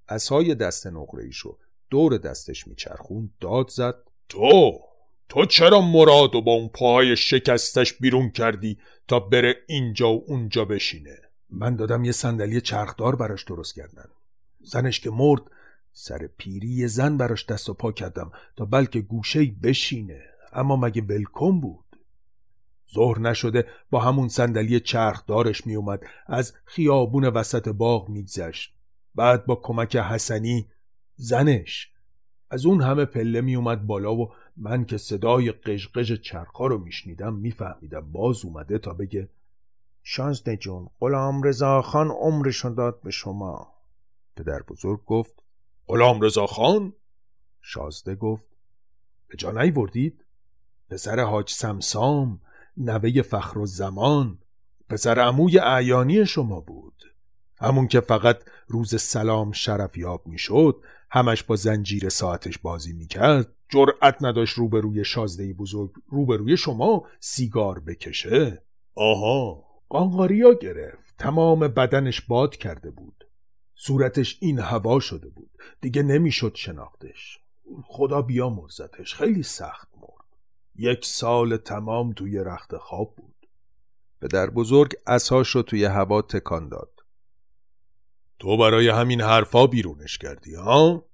اسای 0.08 0.54
دست 0.54 0.86
نقره 0.86 1.24
ایشو 1.24 1.56
دور 1.90 2.18
دستش 2.18 2.68
میچرخون 2.68 3.30
داد 3.40 3.68
زد. 3.68 3.94
تو 4.28 4.80
تو 5.28 5.46
چرا 5.46 5.80
مراد 5.80 6.34
و 6.34 6.40
با 6.40 6.52
اون 6.52 6.68
پاهای 6.68 7.16
شکستش 7.16 7.92
بیرون 7.92 8.30
کردی 8.30 8.78
تا 9.08 9.20
بره 9.20 9.56
اینجا 9.66 10.12
و 10.12 10.24
اونجا 10.26 10.64
بشینه؟ 10.64 11.18
من 11.50 11.76
دادم 11.76 12.04
یه 12.04 12.12
صندلی 12.12 12.60
چرخدار 12.60 13.16
براش 13.16 13.44
درست 13.44 13.74
کردن. 13.74 14.08
زنش 14.60 15.00
که 15.00 15.10
مرد 15.10 15.42
سر 15.92 16.28
پیری 16.36 16.88
زن 16.88 17.16
براش 17.16 17.46
دست 17.46 17.68
و 17.68 17.74
پا 17.74 17.92
کردم 17.92 18.32
تا 18.56 18.64
بلکه 18.64 19.00
گوشه 19.00 19.44
بشینه. 19.62 20.22
اما 20.52 20.76
مگه 20.76 21.02
ولکن 21.02 21.60
بود؟ 21.60 21.91
ظهر 22.94 23.18
نشده 23.18 23.66
با 23.90 24.00
همون 24.00 24.28
صندلی 24.28 24.80
چرخدارش 24.80 25.66
میومد 25.66 26.02
از 26.26 26.52
خیابون 26.64 27.24
وسط 27.24 27.68
باغ 27.68 28.08
میگذشت. 28.08 28.74
بعد 29.14 29.46
با 29.46 29.54
کمک 29.54 29.96
حسنی 29.96 30.68
زنش 31.16 31.92
از 32.50 32.66
اون 32.66 32.82
همه 32.82 33.04
پله 33.04 33.40
میومد 33.40 33.86
بالا 33.86 34.14
و 34.14 34.32
من 34.56 34.84
که 34.84 34.98
صدای 34.98 35.52
قژقژ 35.52 36.12
چرخا 36.12 36.66
رو 36.66 36.78
میشنیدم 36.78 37.34
میفهمیدم 37.34 38.12
باز 38.12 38.44
اومده 38.44 38.78
تا 38.78 38.94
بگه 38.94 39.28
شانزده 40.02 40.56
جون 40.56 40.88
غلام 41.00 41.42
رضا 41.42 41.82
خان 41.82 42.08
عمرشون 42.10 42.74
داد 42.74 43.00
به 43.02 43.10
شما. 43.10 43.74
پدر 44.36 44.62
بزرگ 44.62 45.04
گفت 45.04 45.42
غلام 45.86 46.20
رضا 46.20 46.46
خان؟ 46.46 46.92
شازده 47.60 48.14
گفت 48.14 48.46
به 49.28 49.36
جا 49.36 49.50
نیوردید؟ 49.50 50.24
پسر 50.90 51.20
حاج 51.20 51.50
سمسام 51.50 52.40
نوه 52.76 53.22
فخر 53.22 53.58
و 53.58 53.66
زمان. 53.66 54.38
پسر 54.88 55.18
عموی 55.18 55.58
اعیانی 55.58 56.26
شما 56.26 56.60
بود. 56.60 57.14
همون 57.58 57.88
که 57.88 58.00
فقط 58.00 58.38
روز 58.68 59.02
سلام 59.02 59.52
شرف 59.52 59.96
یاب 59.96 60.26
می‌شد 60.26 60.82
همش 61.10 61.42
با 61.42 61.56
زنجیر 61.56 62.08
ساعتش 62.08 62.58
بازی 62.58 62.92
می‌کرد 62.92 63.48
جرأت 63.68 64.16
نداشت 64.20 64.58
روبروی 64.58 65.04
شازده 65.04 65.52
بزرگ 65.52 65.90
روبروی 66.08 66.56
شما 66.56 67.04
سیگار 67.20 67.80
بکشه. 67.80 68.62
آها. 68.94 69.64
قانقاریا 69.88 70.54
گرفت. 70.54 71.14
تمام 71.18 71.60
بدنش 71.60 72.20
باد 72.20 72.56
کرده 72.56 72.90
بود. 72.90 73.24
صورتش 73.74 74.38
این 74.40 74.58
هوا 74.58 75.00
شده 75.00 75.28
بود. 75.28 75.50
دیگه 75.80 76.02
نمی‌شد 76.02 76.52
شناختش. 76.54 77.38
خدا 77.84 78.22
بیامرزتش 78.22 79.14
خیلی 79.14 79.42
سخت. 79.42 79.91
یک 80.76 81.04
سال 81.04 81.56
تمام 81.56 82.12
توی 82.12 82.38
رخت 82.38 82.76
خواب 82.76 83.14
بود. 83.16 83.48
پدر 84.20 84.50
بزرگ 84.50 84.92
اساش 85.06 85.48
رو 85.48 85.62
توی 85.62 85.84
هوا 85.84 86.22
تکان 86.22 86.68
داد. 86.68 86.90
تو 88.38 88.56
برای 88.56 88.88
همین 88.88 89.20
حرفا 89.20 89.66
بیرونش 89.66 90.18
کردی 90.18 90.54
ها؟ 90.54 91.04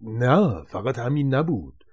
نه 0.00 0.64
فقط 0.64 0.98
همین 0.98 1.34
نبود. 1.34 1.84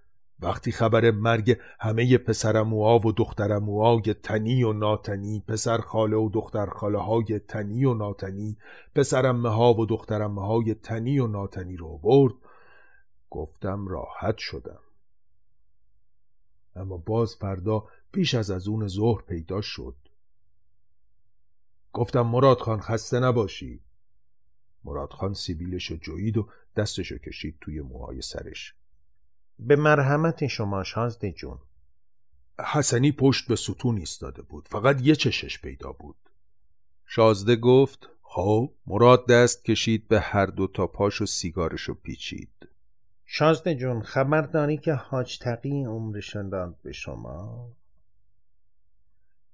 وقتی 0.41 0.71
خبر 0.71 1.11
مرگ 1.11 1.57
همه 1.79 2.17
پسرموها 2.17 2.99
و 2.99 3.11
دخترموهای 3.11 4.13
تنی 4.23 4.63
و 4.63 4.73
ناتنی 4.73 5.43
پسر 5.47 5.77
خاله 5.77 6.17
و 6.17 6.29
دختر 6.29 6.65
خاله 6.65 6.97
های 6.97 7.39
تنی 7.39 7.85
و 7.85 7.93
ناتنی 7.93 8.57
پسرمه 8.95 9.49
ها 9.49 9.73
و 9.73 9.85
دخترمه 9.85 10.47
های 10.47 10.73
تنی 10.73 11.19
و 11.19 11.27
ناتنی 11.27 11.75
رو 11.75 11.97
برد. 11.97 12.33
گفتم 13.29 13.87
راحت 13.87 14.37
شدم. 14.37 14.79
اما 16.79 16.97
باز 16.97 17.35
فردا 17.35 17.87
پیش 18.11 18.35
از 18.35 18.51
از 18.51 18.67
اون 18.67 18.87
ظهر 18.87 19.21
پیدا 19.21 19.61
شد. 19.61 19.95
گفتم 21.93 22.21
مراد 22.21 22.59
خان 22.59 22.79
خسته 22.79 23.19
نباشی. 23.19 23.81
مراد 24.83 25.13
خان 25.13 25.33
سیبیلشو 25.33 25.95
جوید 25.95 26.37
و 26.37 26.49
دستشو 26.75 27.17
کشید 27.17 27.57
توی 27.61 27.81
موهای 27.81 28.21
سرش. 28.21 28.73
به 29.59 29.75
مرحمت 29.75 30.47
شما 30.47 30.83
شازده 30.83 31.31
جون. 31.31 31.59
حسنی 32.59 33.11
پشت 33.11 33.47
به 33.47 33.55
ستون 33.55 33.97
ایستاده 33.97 34.41
بود. 34.41 34.67
فقط 34.67 35.01
یه 35.01 35.15
چشش 35.15 35.61
پیدا 35.61 35.91
بود. 35.91 36.15
شازده 37.05 37.55
گفت 37.55 38.09
خب 38.21 38.73
مراد 38.87 39.27
دست 39.27 39.65
کشید 39.65 40.07
به 40.07 40.19
هر 40.19 40.45
دو 40.45 40.67
تا 40.67 40.87
پاش 40.87 41.21
و 41.21 41.25
سیگارشو 41.25 41.93
پیچید. 41.93 42.58
شازده 43.31 43.75
جون 43.75 44.01
خبر 44.01 44.41
داری 44.41 44.77
که 44.77 44.93
حاج 44.93 45.39
تقی 45.39 45.83
عمرشون 45.83 46.49
داد 46.49 46.81
به 46.83 46.91
شما. 46.91 47.71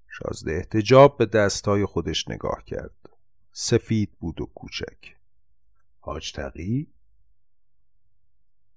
شازده 0.08 0.52
احتجاب 0.52 1.18
به 1.18 1.26
دستای 1.26 1.86
خودش 1.86 2.28
نگاه 2.30 2.64
کرد. 2.66 3.10
سفید 3.52 4.12
بود 4.20 4.42
و 4.42 4.46
کوچک. 4.46 5.16
حاج 6.00 6.32
تقی؟ 6.32 6.88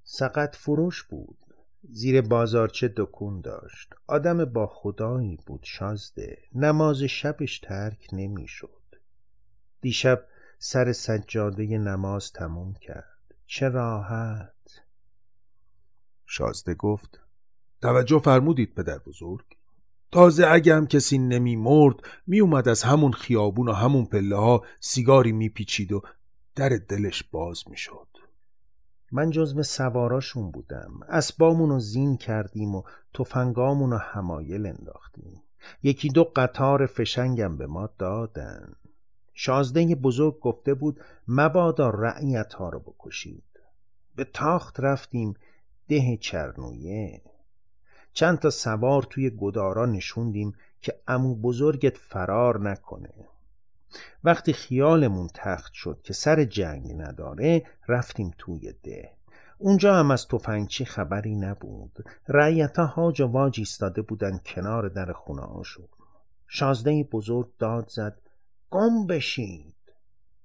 سقط 0.02 0.56
فروش 0.56 1.02
بود. 1.02 1.54
زیر 1.90 2.20
بازارچه 2.20 2.94
دکون 2.96 3.40
داشت. 3.40 3.94
آدم 4.06 4.44
با 4.44 4.66
خدایی 4.66 5.38
بود 5.46 5.60
شازده. 5.62 6.38
نماز 6.54 7.02
شبش 7.02 7.58
ترک 7.58 8.08
نمی‌شد. 8.12 8.82
دیشب 9.80 10.24
سر 10.58 10.92
سجاده 10.92 11.78
نماز 11.78 12.32
تموم 12.32 12.74
کرد. 12.74 13.34
چه 13.46 13.68
راحت. 13.68 14.57
شازده 16.30 16.74
گفت 16.74 17.20
توجه 17.82 18.18
فرمودید 18.18 18.74
پدر 18.74 18.98
بزرگ. 18.98 19.44
تازه 20.12 20.46
اگه 20.46 20.74
هم 20.74 20.86
کسی 20.86 21.18
نمی 21.18 21.56
مرد 21.56 21.96
می 22.26 22.40
اومد 22.40 22.68
از 22.68 22.82
همون 22.82 23.12
خیابون 23.12 23.68
و 23.68 23.72
همون 23.72 24.06
پله 24.06 24.36
ها 24.36 24.64
سیگاری 24.80 25.32
میپیچید 25.32 25.92
و 25.92 26.02
در 26.54 26.68
دلش 26.68 27.22
باز 27.22 27.64
می‌شد. 27.70 28.08
من 29.12 29.30
جزو 29.30 29.62
سواراشون 29.62 30.50
بودم. 30.50 31.00
اسبامون 31.08 31.70
رو 31.70 31.80
زین 31.80 32.16
کردیم 32.16 32.74
و 32.74 32.82
تفنگامون 33.14 33.90
رو 33.90 33.98
همایل 33.98 34.66
انداختیم. 34.66 35.42
یکی 35.82 36.08
دو 36.08 36.24
قطار 36.24 36.86
فشنگم 36.86 37.56
به 37.56 37.66
ما 37.66 37.88
دادن. 37.98 38.74
شازده 39.34 39.94
بزرگ 39.94 40.40
گفته 40.40 40.74
بود 40.74 41.00
مبادا 41.28 41.90
رعیت 41.90 42.52
ها 42.52 42.68
رو 42.68 42.80
بکشید. 42.80 43.44
به 44.16 44.24
تاخت 44.24 44.80
رفتیم 44.80 45.34
ده 45.88 46.16
چرنویه. 46.16 47.22
چند 48.12 48.38
تا 48.38 48.50
سوار 48.50 49.02
توی 49.02 49.30
گدارا 49.30 49.86
نشوندیم 49.86 50.54
که 50.82 51.00
امو 51.08 51.34
بزرگت 51.34 51.96
فرار 51.96 52.70
نکنه. 52.70 53.14
وقتی 54.24 54.52
خیالمون 54.52 55.28
تخت 55.34 55.72
شد 55.72 56.00
که 56.02 56.12
سر 56.12 56.44
جنگ 56.44 56.92
نداره 56.92 57.66
رفتیم 57.88 58.34
توی 58.38 58.72
ده. 58.82 59.10
اونجا 59.58 59.96
هم 59.96 60.10
از 60.10 60.28
تفنگچی 60.28 60.84
خبری 60.84 61.34
نبود. 61.34 62.04
رعیتا 62.28 62.86
هاج 62.86 63.20
و 63.20 63.26
واج 63.26 63.60
ایستاده 63.60 64.02
بودن 64.02 64.40
کنار 64.46 64.88
در 64.88 65.12
خونه 65.12 65.42
هاشون 65.42 65.88
شازده 66.46 67.02
بزرگ 67.02 67.48
داد 67.58 67.88
زد 67.88 68.20
گم 68.70 69.06
بشید. 69.06 69.74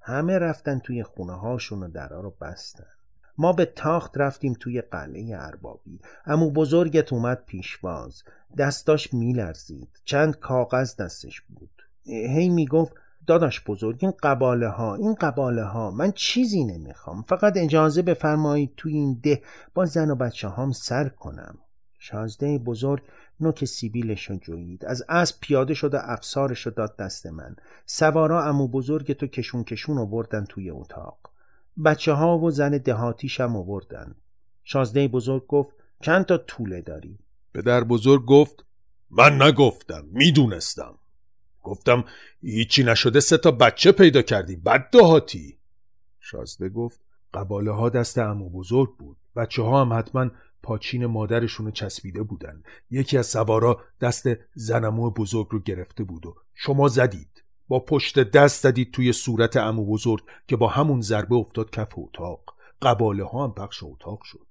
همه 0.01 0.39
رفتن 0.39 0.79
توی 0.79 1.03
خونه 1.03 1.33
هاشون 1.33 1.83
و 1.83 1.87
درها 1.87 2.19
رو 2.19 2.29
بستن. 2.41 3.02
ما 3.37 3.53
به 3.53 3.65
تاخت 3.65 4.17
رفتیم 4.17 4.53
توی 4.59 4.81
قلعه 4.81 5.37
اربابی. 5.37 5.99
امو 6.25 6.51
بزرگت 6.51 7.13
اومد 7.13 7.43
پیشواز. 7.45 8.23
دستاش 8.57 9.13
میلرزید. 9.13 9.89
چند 10.05 10.39
کاغذ 10.39 10.95
دستش 10.95 11.41
بود. 11.41 11.69
هی 12.05 12.49
می‌گفت 12.49 12.95
داداش 13.27 13.63
بزرگ 13.63 13.97
این 13.99 14.13
قباله 14.23 14.67
ها 14.67 14.95
این 14.95 15.13
قباله 15.13 15.63
ها 15.63 15.91
من 15.91 16.11
چیزی 16.11 16.63
نمی‌خوام. 16.63 17.21
فقط 17.21 17.53
اجازه 17.57 18.01
بفرمایید 18.01 18.73
توی 18.77 18.93
این 18.93 19.19
ده 19.23 19.41
با 19.73 19.85
زن 19.85 20.11
و 20.11 20.15
بچه 20.15 20.47
هام 20.47 20.71
سر 20.71 21.09
کنم. 21.09 21.57
شازده 21.99 22.57
بزرگ 22.57 23.01
نوک 23.39 23.65
سیبیلش 23.65 24.29
رو 24.29 24.35
جوید 24.35 24.85
از 24.85 25.03
اسب 25.09 25.35
پیاده 25.39 25.73
شد 25.73 25.93
و 25.93 25.97
افسارش 26.01 26.61
رو 26.61 26.71
داد 26.71 26.95
دست 26.97 27.25
من. 27.25 27.55
سوارا 27.85 28.43
امو 28.43 28.67
بزرگ 28.67 29.13
تو 29.13 29.27
کشون 29.27 29.63
کشون 29.63 29.97
رو 29.97 30.05
بردن 30.05 30.45
توی 30.45 30.69
اتاق. 30.69 31.32
بچه 31.85 32.13
ها 32.13 32.37
و 32.37 32.51
زن 32.51 32.77
دهاتیش 32.77 33.41
هم 33.41 33.55
آوردن. 33.55 34.15
شازده 34.63 35.07
بزرگ 35.07 35.47
گفت 35.47 35.75
چند 36.01 36.25
تا 36.25 36.37
طوله 36.37 36.81
داری؟ 36.81 37.19
پدر 37.53 37.83
بزرگ 37.83 38.25
گفت 38.25 38.65
من 39.09 39.41
نگفتم 39.41 40.05
می‌دونستم. 40.11 40.95
گفتم 41.63 42.03
هیچی 42.41 42.83
نشده 42.83 43.19
سه 43.19 43.37
تا 43.37 43.51
بچه 43.51 43.91
پیدا 43.91 44.21
کردی 44.21 44.55
بد 44.55 44.89
دهاتی. 44.89 45.57
شازده 46.19 46.69
گفت 46.69 46.99
قباله 47.33 47.71
ها 47.71 47.89
دست 47.89 48.17
امو 48.17 48.49
بزرگ 48.49 48.97
بود. 48.97 49.17
بچه 49.35 49.61
ها 49.61 49.81
هم 49.81 49.99
حتما 49.99 50.31
پاچین 50.63 51.05
مادرشونو 51.05 51.71
چسبیده 51.71 52.23
بودن. 52.23 52.63
یکی 52.91 53.17
از 53.17 53.27
سوارا 53.27 53.81
دست 54.01 54.27
زنمو 54.55 55.09
بزرگ 55.09 55.47
رو 55.49 55.59
گرفته 55.59 56.03
بود 56.03 56.25
و 56.25 56.35
شما 56.53 56.87
زدید. 56.87 57.42
پشت 57.79 58.19
دست 58.19 58.63
زدید 58.63 58.91
توی 58.91 59.13
صورت 59.13 59.57
امو 59.57 59.85
بزرگ 59.85 60.23
که 60.47 60.55
با 60.55 60.67
همون 60.67 61.01
ضربه 61.01 61.35
افتاد 61.35 61.69
کف 61.69 61.93
اتاق. 61.97 62.55
قباله 62.81 63.23
ها 63.23 63.43
هم 63.43 63.53
پخش 63.53 63.83
اتاق 63.83 64.23
شد. 64.23 64.47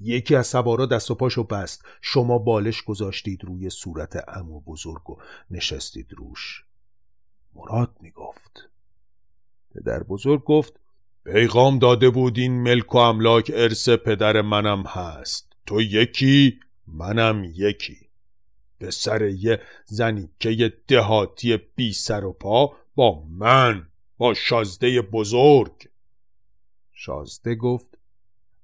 یکی 0.00 0.34
از 0.36 0.46
سوارا 0.46 0.86
دست 0.86 1.10
و 1.10 1.14
پاشو 1.14 1.44
بست. 1.44 1.84
شما 2.02 2.38
بالش 2.38 2.82
گذاشتید 2.82 3.44
روی 3.44 3.70
صورت 3.70 4.28
امو 4.28 4.60
بزرگ 4.60 5.10
و 5.10 5.16
نشستید 5.50 6.06
روش. 6.16 6.64
مراد 7.54 7.96
می‌گفت. 8.00 8.68
پدر 9.74 10.02
بزرگ 10.02 10.44
گفت 10.44 10.80
پیغام 11.24 11.78
داده 11.78 12.10
بود 12.10 12.38
این 12.38 12.62
ملک 12.62 12.94
و 12.94 12.98
املاک 12.98 13.52
ارث 13.54 13.88
پدر 13.88 14.40
منم 14.40 14.82
هست. 14.82 15.52
تو 15.66 15.80
یکی 15.80 16.60
منم 16.86 17.44
یکی. 17.44 18.05
به 18.78 18.90
سر 18.90 19.22
یه 19.22 19.60
زنی 19.84 20.28
که 20.40 20.50
یه 20.50 20.72
دهاتی 20.88 21.56
بی 21.56 21.92
سر 21.92 22.24
و 22.24 22.32
پا 22.32 22.72
با 22.94 23.22
من 23.30 23.86
با 24.18 24.34
شازده 24.34 25.02
بزرگ. 25.02 25.88
شازده 26.92 27.54
گفت 27.54 27.98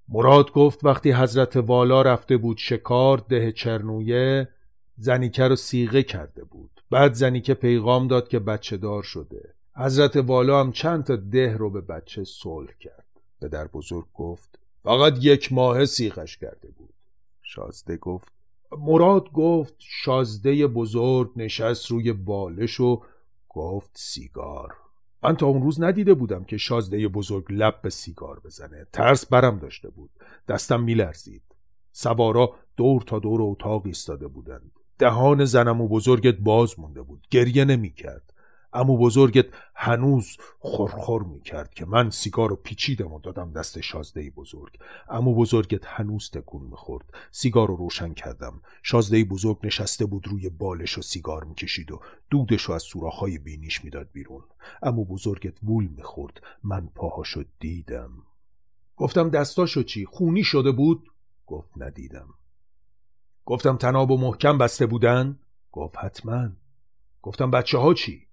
مراد 0.09 0.53
گفت 0.53 0.85
وقتی 0.85 1.13
حضرت 1.13 1.57
والا 1.57 2.03
رفته 2.03 2.37
بود 2.37 2.59
شکار 2.59 3.19
ده 3.19 3.53
چرنویه 3.53 4.49
زنیکه 4.97 5.49
رو 5.49 5.57
سیغه 5.57 6.03
کرده 6.03 6.45
بود. 6.45 6.83
بعد 6.91 7.13
زنیکه 7.15 7.55
پیغام 7.55 8.09
داد 8.09 8.29
که 8.29 8.39
بچه 8.39 8.77
دار 8.77 9.03
شده. 9.03 9.55
حضرت 9.77 10.17
والا 10.17 10.61
هم 10.61 10.73
چند 10.73 11.05
تا 11.05 11.17
ده 11.17 11.57
رو 11.57 11.71
به 11.71 11.81
بچه 11.81 12.25
صلح 12.25 12.73
کرد. 12.81 13.07
پدر 13.41 13.67
بزرگ 13.67 14.07
گفت 14.15 14.59
فقط 14.83 15.15
یک 15.21 15.53
ماه 15.53 15.85
سیغش 15.85 16.39
کرده 16.39 16.69
بود. 16.69 16.95
شازده 17.43 17.97
گفت 17.97 18.33
مراد 18.79 19.33
گفت 19.33 19.75
شازده 19.79 20.67
بزرگ 20.67 21.31
نشست 21.37 21.91
روی 21.91 22.13
بالش 22.13 22.81
و 22.81 23.03
گفت 23.49 23.91
سیگار. 23.95 24.75
من 25.23 25.37
تا 25.37 25.47
اون 25.47 25.63
روز 25.63 25.83
ندیده 25.83 26.15
بودم 26.15 26.45
که 26.45 26.57
شازده 26.57 27.09
بزرگ 27.09 27.45
لب 27.51 27.83
به 27.83 27.91
سیگار 27.91 28.41
بزنه. 28.45 28.87
ترس 28.93 29.27
برم 29.27 29.59
داشته 29.59 29.91
بود. 29.91 30.11
دستم 30.49 30.83
میلرزید. 30.83 31.43
سوارا 31.93 32.55
دور 32.77 33.03
تا 33.03 33.19
دور 33.19 33.43
اتاق 33.43 33.87
ایستاده 33.87 34.27
بودند. 34.27 34.71
دهان 34.99 35.45
زنم 35.45 35.81
و 35.81 35.89
بزرگت 35.89 36.37
باز 36.37 36.81
مونده 36.81 37.03
بود. 37.03 37.27
گریه 37.31 37.65
نمی‌کرد. 37.65 38.33
امو 38.73 38.99
بزرگت 38.99 39.47
هنوز 39.75 40.37
خورخور 40.59 41.23
می‌کرد 41.23 41.75
که 41.75 41.87
من 41.87 42.11
سیگار 42.11 42.49
رو 42.49 42.57
پیچیدم 42.57 43.13
و 43.13 43.21
دادم 43.21 43.53
دست 43.53 43.81
شازده 43.81 44.31
بزرگ. 44.31 44.79
امو 45.09 45.35
بزرگت 45.35 45.87
هنوز 45.87 46.31
تکون 46.31 46.63
می‌خورد. 46.63 47.05
سیگار 47.31 47.69
رو 47.69 47.77
روشن 47.77 48.15
کردم. 48.15 48.63
شازده 48.83 49.25
بزرگ 49.25 49.59
نشسته 49.65 50.07
بود 50.07 50.29
روی 50.29 50.49
بالش 50.49 50.99
و 50.99 51.03
سیگار 51.03 51.45
می‌کشید 51.45 51.93
و 51.93 52.01
دودش 52.31 52.63
رو 52.63 52.75
از 52.75 52.83
سوراخهای 52.83 53.39
بینیش 53.39 53.85
می‌داد 53.85 54.09
بیرون. 54.13 54.43
امو 54.83 55.05
بزرگت 55.05 55.59
وول 55.63 55.87
می‌خورد. 55.87 56.41
من 56.65 56.89
پاهاشو 56.95 57.45
دیدم. 57.59 58.11
گفتم 58.97 59.31
دستاشو 59.31 59.83
چی؟ 59.83 60.07
خونی 60.07 60.45
شده 60.45 60.73
بود؟ 60.73 61.09
گفت 61.47 61.71
ندیدم. 61.77 62.29
گفتم 63.45 63.77
تناب 63.77 64.11
و 64.11 64.17
محکم 64.17 64.59
بسته 64.59 64.87
بودن؟ 64.87 65.39
گفت 65.73 65.97
حتما. 65.99 66.49
گفتم 67.23 67.51
بچه 67.51 67.79
ها 67.79 67.95
چی؟ 67.95 68.27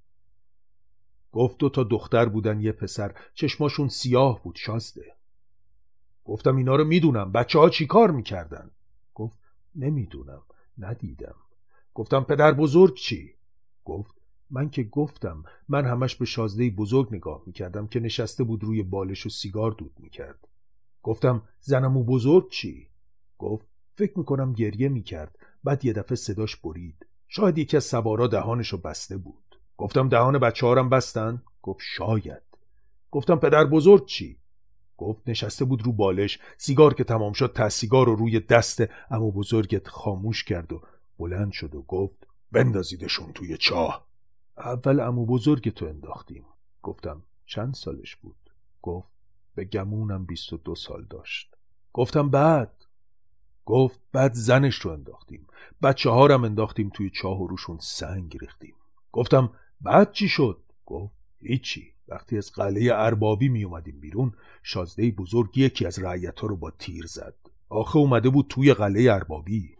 گفت 1.31 1.57
دو 1.57 1.69
تا 1.69 1.83
دختر 1.83 2.25
بودن 2.25 2.61
یه 2.61 2.71
پسر. 2.71 3.15
چشماشون 3.33 3.87
سیاه 3.87 4.43
بود 4.43 4.55
شازده. 4.55 5.15
گفتم 6.25 6.55
اینا 6.55 6.75
رو 6.75 6.83
می‌دونم. 6.83 7.31
بچه 7.31 7.59
ها 7.59 7.69
چی 7.69 7.87
کار 7.87 8.11
می‌کردن؟ 8.11 8.71
گفت 9.13 9.39
نمی‌دونم. 9.75 10.41
ندیدم. 10.77 11.35
گفتم 11.93 12.23
پدر 12.23 12.51
بزرگ 12.53 12.95
چی؟ 12.95 13.33
گفت 13.85 14.15
من 14.49 14.69
که 14.69 14.83
گفتم 14.83 15.43
من 15.69 15.85
همش 15.85 16.15
به 16.15 16.25
شازده 16.25 16.69
بزرگ 16.69 17.15
نگاه 17.15 17.43
می‌کردم 17.45 17.87
که 17.87 17.99
نشسته 17.99 18.43
بود 18.43 18.63
روی 18.63 18.83
بالش 18.83 19.25
و 19.25 19.29
سیگار 19.29 19.71
دود 19.71 19.93
می‌کرد. 19.99 20.47
گفتم 21.03 21.41
زنم 21.59 21.97
و 21.97 22.03
بزرگ 22.03 22.49
چی؟ 22.49 22.87
گفت 23.37 23.67
فکر 23.95 24.19
می‌کنم 24.19 24.53
گریه 24.53 24.89
می‌کرد. 24.89 25.39
بعد 25.63 25.85
یه 25.85 25.93
دفعه 25.93 26.15
صداش 26.15 26.55
برید. 26.55 27.05
شاید 27.27 27.57
یکی 27.57 27.77
از 27.77 27.83
سوارا 27.83 28.27
دهانشو 28.27 28.77
بسته 28.77 29.17
بود. 29.17 29.48
گفتم 29.79 30.09
دهان 30.09 30.37
بچه 30.39 30.65
هارم 30.65 30.89
بستن؟ 30.89 31.41
گفت 31.61 31.79
شاید. 31.81 32.41
گفتم 33.11 33.35
پدر 33.35 33.65
بزرگ 33.65 34.05
چی؟ 34.05 34.37
گفت 34.97 35.21
نشسته 35.27 35.65
بود 35.65 35.81
رو 35.81 35.91
بالش. 35.91 36.39
سیگار 36.57 36.93
که 36.93 37.03
تمام 37.03 37.33
شد 37.33 37.51
تا 37.55 37.69
سیگار 37.69 38.05
رو 38.05 38.15
روی 38.15 38.39
دست 38.39 38.83
امو 39.11 39.31
بزرگت 39.31 39.87
خاموش 39.87 40.43
کرد 40.43 40.73
و 40.73 40.81
بلند 41.19 41.51
شد 41.51 41.75
و 41.75 41.81
گفت 41.81 42.27
بندازیدشون 42.51 43.33
توی 43.33 43.57
چاه. 43.57 44.07
اول 44.57 44.99
امو 44.99 45.25
بزرگ 45.25 45.73
تو 45.73 45.85
انداختیم. 45.85 46.45
گفتم 46.83 47.23
چند 47.45 47.73
سالش 47.73 48.15
بود؟ 48.15 48.51
گفت 48.81 49.09
به 49.55 49.65
گمونم 49.65 50.25
بیست 50.25 50.53
و 50.53 50.57
دو 50.57 50.75
سال 50.75 51.05
داشت. 51.09 51.55
گفتم 51.93 52.29
بعد؟ 52.29 52.73
گفت 53.65 53.99
بعد 54.11 54.33
زنش 54.33 54.75
رو 54.75 54.91
انداختیم. 54.91 55.47
بچه 55.81 56.09
هارم 56.09 56.43
انداختیم 56.43 56.89
توی 56.93 57.09
چاه 57.09 57.41
و 57.41 57.47
روشون 57.47 57.77
سنگ 57.81 58.37
ریختیم. 58.41 58.75
گفتم 59.11 59.51
بعد 59.81 60.11
چی 60.11 60.29
شد؟ 60.29 60.57
گفت 60.85 61.13
هیچی. 61.41 61.93
وقتی 62.07 62.37
از 62.37 62.51
قلعه 62.51 62.93
اربابی 62.93 63.49
می 63.49 63.63
اومدیم 63.63 63.99
بیرون 63.99 64.33
شازده 64.63 65.11
بزرگ 65.11 65.57
یکی 65.57 65.85
از 65.85 65.99
رعیت 65.99 66.39
ها 66.39 66.47
رو 66.47 66.55
با 66.55 66.71
تیر 66.71 67.05
زد. 67.05 67.35
آخه 67.69 67.97
اومده 67.97 68.29
بود 68.29 68.45
توی 68.49 68.73
قلعه 68.73 69.13
اربابی. 69.13 69.78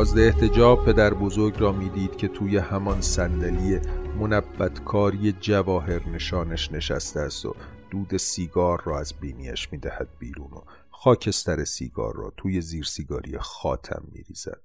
شازده 0.00 0.22
احتجاب 0.22 0.84
پدر 0.84 1.14
بزرگ 1.14 1.54
را 1.58 1.72
می‌دید 1.72 2.16
که 2.16 2.28
توی 2.28 2.56
همان 2.56 3.00
صندلی 3.00 3.80
منبتکاری 4.20 5.32
جواهر 5.32 6.08
نشانش 6.08 6.72
نشسته 6.72 7.20
است 7.20 7.46
و 7.46 7.54
دود 7.90 8.16
سیگار 8.16 8.82
را 8.84 9.00
از 9.00 9.14
بینیش 9.20 9.72
می‌دهد 9.72 10.08
بیرون 10.18 10.50
و 10.50 10.60
خاکستر 10.90 11.64
سیگار 11.64 12.16
را 12.16 12.32
توی 12.36 12.60
زیر 12.60 12.84
سیگاری 12.84 13.38
خاتم 13.38 14.02
میریزد 14.12 14.62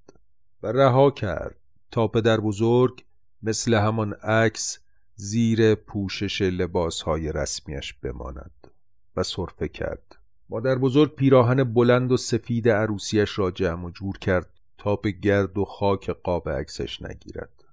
و 0.63 0.67
رها 0.67 1.11
کرد 1.11 1.55
تا 1.91 2.07
پدر 2.07 2.39
بزرگ 2.39 3.03
مثل 3.43 3.73
همان 3.73 4.13
عکس 4.13 4.79
زیر 5.15 5.75
پوشش 5.75 6.41
لباسهای 6.41 7.31
رسمیش 7.31 7.93
بماند 7.93 8.67
و 9.15 9.23
صرفه 9.23 9.67
کرد. 9.67 10.15
مادر 10.49 10.75
بزرگ 10.75 11.15
پیراهن 11.15 11.63
بلند 11.63 12.11
و 12.11 12.17
سفید 12.17 12.69
عروسیش 12.69 13.39
را 13.39 13.51
جمع 13.51 13.85
و 13.85 13.89
جور 13.89 14.17
کرد 14.17 14.49
تا 14.85 14.95
به 14.95 15.11
گرد 15.11 15.57
و 15.57 15.65
خاک 15.65 16.09
قاب 16.09 16.49
عکسش 16.49 17.01
نگیرد. 17.01 17.63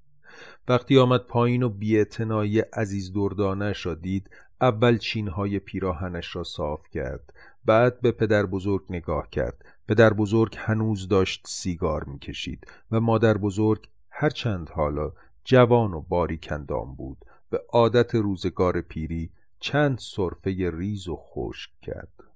وقتی 0.68 0.98
آمد 0.98 1.20
پایین 1.20 1.62
و 1.62 1.68
بیاعتنایی 1.68 2.60
عزیز 2.60 3.12
دردانش 3.12 3.86
را 3.86 3.94
دید 3.94 4.30
اول 4.60 4.98
چینهای 4.98 5.58
پیراهنش 5.58 6.36
را 6.36 6.44
صاف 6.44 6.88
کرد 6.88 7.32
بعد 7.64 8.00
به 8.00 8.12
پدر 8.12 8.46
بزرگ 8.46 8.82
نگاه 8.90 9.30
کرد. 9.30 9.64
پدر 9.88 10.12
بزرگ 10.12 10.54
هنوز 10.58 11.08
داشت 11.08 11.46
سیگار 11.48 12.04
می‌کشید 12.04 12.66
و 12.90 13.00
مادر 13.00 13.38
بزرگ 13.38 13.88
هرچند 14.10 14.68
حالا 14.68 15.12
جوان 15.44 15.94
و 15.94 16.00
باریکندام 16.00 16.94
بود. 16.94 17.18
به 17.50 17.62
عادت 17.68 18.14
روزگار 18.14 18.80
پیری 18.80 19.30
چند 19.60 19.98
صرفه 19.98 20.70
ریز 20.74 21.08
و 21.08 21.16
خشک 21.16 21.70
کرد. 21.82 22.31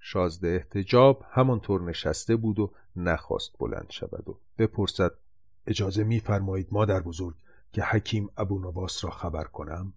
شازده 0.00 0.48
احتجاب 0.48 1.24
همانطور 1.30 1.82
نشسته 1.82 2.36
بود 2.36 2.58
و 2.58 2.70
نخواست 2.96 3.52
بلند 3.58 3.86
شود 3.90 4.28
و 4.28 4.38
بپرسد 4.58 5.12
اجازه 5.66 6.04
میفرمایید 6.04 6.68
مادر 6.70 7.00
بزرگ 7.00 7.34
که 7.72 7.82
حکیم 7.82 8.28
ابو 8.36 8.58
نواس 8.58 9.04
را 9.04 9.10
خبر 9.10 9.44
کنم؟ 9.44 9.92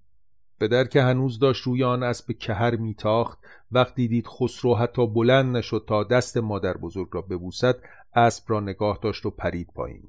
پدر 0.60 0.84
که 0.84 1.02
هنوز 1.02 1.40
داشت 1.40 1.64
روی 1.64 1.84
آن 1.84 2.04
اسب 2.04 2.32
کهر 2.32 2.76
میتاخت 2.76 3.40
وقتی 3.72 4.08
دید 4.08 4.28
خسرو 4.28 4.76
حتی 4.76 5.08
بلند 5.08 5.58
نشد 5.58 5.84
تا 5.88 6.04
دست 6.04 6.38
مادر 6.38 6.78
بزرگ 6.78 7.08
را 7.12 7.22
ببوسد 7.22 7.76
اسب 8.16 8.44
را 8.48 8.60
نگاه 8.60 9.00
داشت 9.02 9.26
و 9.26 9.30
پرید 9.30 9.70
پایین. 9.76 10.04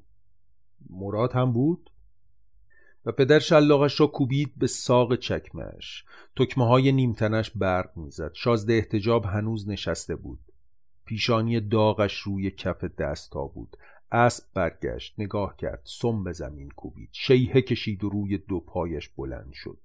مراد 0.89 1.31
هم 1.31 1.53
بود؟ 1.53 1.89
و 3.05 3.11
پدر 3.11 3.39
شلاقش 3.39 3.99
را 3.99 4.07
کوبید 4.07 4.53
به 4.57 4.67
ساق 4.67 5.15
چکمش 5.15 6.05
تکمه 6.35 6.67
های 6.67 6.91
نیمتنش 6.91 7.51
برق 7.55 7.97
می‌زد. 7.97 8.31
شازده 8.33 8.73
احتجاب 8.73 9.25
هنوز 9.25 9.69
نشسته 9.69 10.15
بود. 10.15 10.39
پیشانی 11.05 11.59
داغش 11.59 12.17
روی 12.17 12.51
کف 12.51 12.83
دستا 12.83 13.45
بود. 13.45 13.77
اسب 14.11 14.43
برگشت. 14.53 15.13
نگاه 15.17 15.57
کرد. 15.57 15.81
سم 15.83 16.23
به 16.23 16.31
زمین 16.31 16.69
کوبید. 16.69 17.09
شیهه 17.11 17.61
کشید 17.61 18.03
و 18.03 18.09
روی 18.09 18.37
دو 18.37 18.59
پایش 18.59 19.09
بلند 19.09 19.53
شد. 19.53 19.77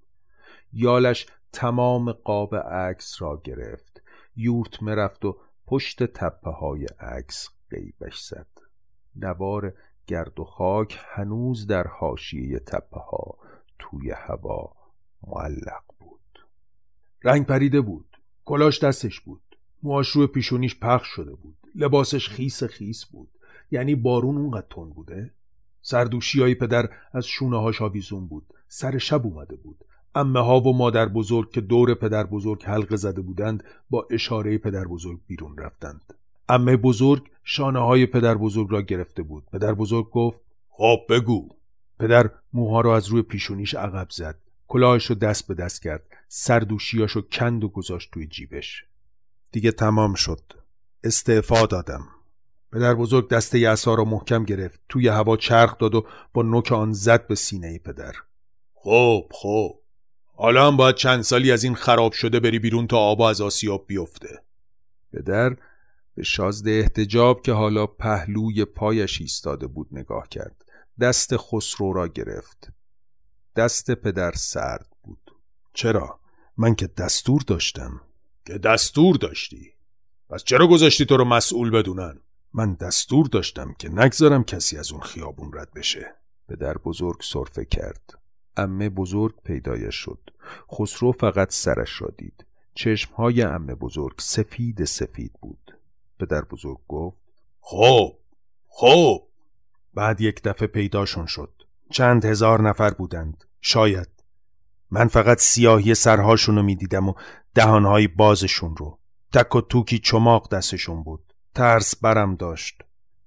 یالش 0.73 1.27
تمام 1.53 2.13
قاب 2.13 2.57
عکس 2.57 3.23
را 3.23 3.41
گرفت. 3.45 4.03
یورت 4.37 4.83
مرفت 4.83 5.25
و 5.25 5.37
پشت 5.67 6.03
تپه 6.03 6.51
های 6.51 6.87
عکس 7.01 7.49
قیبش 7.71 8.21
زد. 8.21 8.47
نوار 9.17 9.75
گرد 10.11 10.41
و 10.41 10.45
خاک 10.45 10.99
هنوز 11.15 11.67
در 11.67 11.87
حاشیه 11.87 12.59
تپه 12.59 13.01
ها 13.01 13.39
توی 13.79 14.11
هوا 14.11 14.73
معلق 15.27 15.83
بود. 15.99 16.47
رنگ 17.25 17.47
پریده 17.47 17.81
بود 17.81 18.17
کلاش 18.45 18.85
دستش 18.85 19.21
بود 19.21 19.41
موهاش 19.83 20.09
روی 20.09 20.27
پیشونیش 20.27 20.79
پخش 20.79 21.09
شده 21.09 21.35
بود 21.35 21.57
لباسش 21.75 22.29
خیس 22.29 22.65
خیس 22.65 23.05
بود. 23.05 23.29
یعنی 23.71 23.95
بارون 23.95 24.37
اونقدر 24.37 24.67
تون 24.71 24.91
بوده؟ 24.91 25.31
سردوشی 25.83 26.41
های 26.41 26.55
پدر 26.55 26.91
از 27.13 27.27
شونه 27.27 27.61
هاش 27.61 27.83
آویزون 27.83 28.27
بود 28.27 28.55
سر 28.69 28.99
شب 28.99 29.27
اومده 29.27 29.57
بود. 29.57 29.85
امه 30.15 30.41
ها 30.41 30.61
و 30.61 30.77
مادر 30.77 31.09
بزرگ 31.09 31.51
که 31.51 31.61
دور 31.61 31.95
پدر 31.95 32.27
بزرگ 32.27 32.65
حلقه 32.65 32.97
زده 32.97 33.21
بودند 33.21 33.65
با 33.91 34.07
اشاره 34.11 34.59
پدر 34.59 34.85
بزرگ 34.85 35.21
بیرون 35.27 35.59
رفتند. 35.59 36.15
امه 36.51 36.77
بزرگ 36.77 37.31
شانه 37.45 37.79
های 37.79 38.07
پدر 38.07 38.35
بزرگ 38.35 38.69
را 38.71 38.83
گرفته 38.83 39.23
بود. 39.23 39.45
پدر 39.53 39.75
بزرگ 39.75 40.11
گفت 40.11 40.41
خب 40.69 41.01
بگو. 41.09 41.49
پدر 41.99 42.31
موها 42.53 42.81
را 42.81 42.97
از 42.97 43.09
روی 43.09 43.23
پیشونیش 43.23 43.75
عقب 43.75 44.11
زد. 44.11 44.39
کلاهش 44.69 45.07
رو 45.07 45.15
دست 45.15 45.47
به 45.49 45.55
دست 45.55 45.83
کرد. 45.83 46.07
سردوشیاش 46.29 47.13
رو 47.13 47.23
کند 47.23 47.65
و 47.65 47.69
گذاشت 47.69 48.11
توی 48.13 48.27
جیبش. 48.27 48.85
دیگه 49.53 49.73
تمام 49.73 50.15
شد. 50.15 50.41
استعفا 51.05 51.67
دادم. 51.67 52.09
پدر 52.73 52.95
بزرگ 52.95 53.29
دسته 53.29 53.59
اصا 53.59 53.95
را 53.95 54.05
محکم 54.05 54.45
گرفت. 54.45 54.81
توی 54.89 55.09
هوا 55.09 55.37
چرخ 55.37 55.79
داد 55.79 55.95
و 55.95 56.07
با 56.33 56.43
نوک 56.43 56.73
آن 56.73 56.93
زد 56.93 57.27
به 57.27 57.35
سینه 57.35 57.79
پدر. 57.79 58.13
خب 58.75 59.25
خب. 59.31 59.77
حالا 60.35 60.67
هم 60.67 60.77
باید 60.77 60.95
چند 60.95 61.23
سالی 61.23 61.53
از 61.53 61.65
این 61.65 61.75
خراب 61.75 62.13
شده 62.13 62.41
بری 62.41 62.59
بیرون 62.59 62.87
تا 62.87 62.99
آبا 62.99 63.31
از 63.31 63.41
آسیاب 63.41 63.85
بیفته. 63.87 64.43
پدر 65.13 65.57
به 66.15 66.23
شازده 66.23 66.71
احتجاب 66.71 67.43
که 67.43 67.53
حالا 67.53 67.87
پهلوی 67.87 68.65
پایش 68.65 69.21
ایستاده 69.21 69.67
بود 69.67 69.89
نگاه 69.93 70.29
کرد. 70.29 70.65
دست 71.01 71.37
خسرو 71.37 71.93
را 71.93 72.09
گرفت. 72.09 72.69
دست 73.57 73.91
پدر 73.91 74.33
سرد 74.33 74.87
بود. 75.03 75.31
چرا؟ 75.73 76.21
من 76.57 76.75
که 76.75 76.87
دستور 76.87 77.43
داشتم. 77.47 78.01
که 78.47 78.59
دستور 78.59 79.17
داشتی؟ 79.17 79.73
پس 80.31 80.45
چرا 80.45 80.67
گذاشتی 80.67 81.07
تو 81.07 81.17
رو 81.17 81.25
مسئول 81.25 81.71
بدونن؟ 81.71 82.21
من 82.53 82.75
دستور 82.75 83.27
داشتم 83.27 83.75
که 83.79 83.89
نگذارم 83.89 84.45
کسی 84.45 84.79
از 84.79 84.93
اون 84.93 85.01
خیابون 85.01 85.51
رد 85.55 85.73
بشه. 85.75 86.15
پدر 86.49 86.75
بزرگ 86.79 87.23
صرفه 87.23 87.65
کرد. 87.65 88.19
امه 88.57 88.89
بزرگ 88.89 89.35
پیدایش 89.45 89.95
شد. 89.95 90.31
خسرو 90.73 91.13
فقط 91.13 91.53
سرش 91.53 92.03
را 92.03 92.13
دید. 92.19 92.47
چشمهای 92.75 93.43
امه 93.43 93.75
بزرگ 93.75 94.15
سفید 94.19 94.85
سفید 94.85 95.33
بود. 95.43 95.80
پدر 96.21 96.43
بزرگ 96.45 96.79
گفت 96.89 97.17
خب 97.61 98.17
خب. 98.69 99.23
بعد 99.95 100.21
یک 100.21 100.43
دفعه 100.43 100.69
پیداشون 100.69 101.27
شد. 101.27 101.53
چند 101.91 102.25
هزار 102.25 102.63
نفر 102.63 102.91
بودند. 102.91 103.45
شاید. 103.61 104.09
من 104.91 105.09
فقط 105.09 105.39
سیاهی 105.39 105.95
سرهاشون 105.95 106.57
رو 106.57 106.63
می‌دیدم 106.63 107.09
و 107.09 107.15
دهانهای 107.55 108.09
بازشون 108.09 108.77
رو. 108.77 108.99
تک 109.33 109.55
و 109.55 109.61
توکی 109.61 109.99
چماق 109.99 110.55
دستشون 110.55 111.03
بود. 111.03 111.35
ترس 111.55 111.97
برم 111.97 112.35
داشت. 112.35 112.83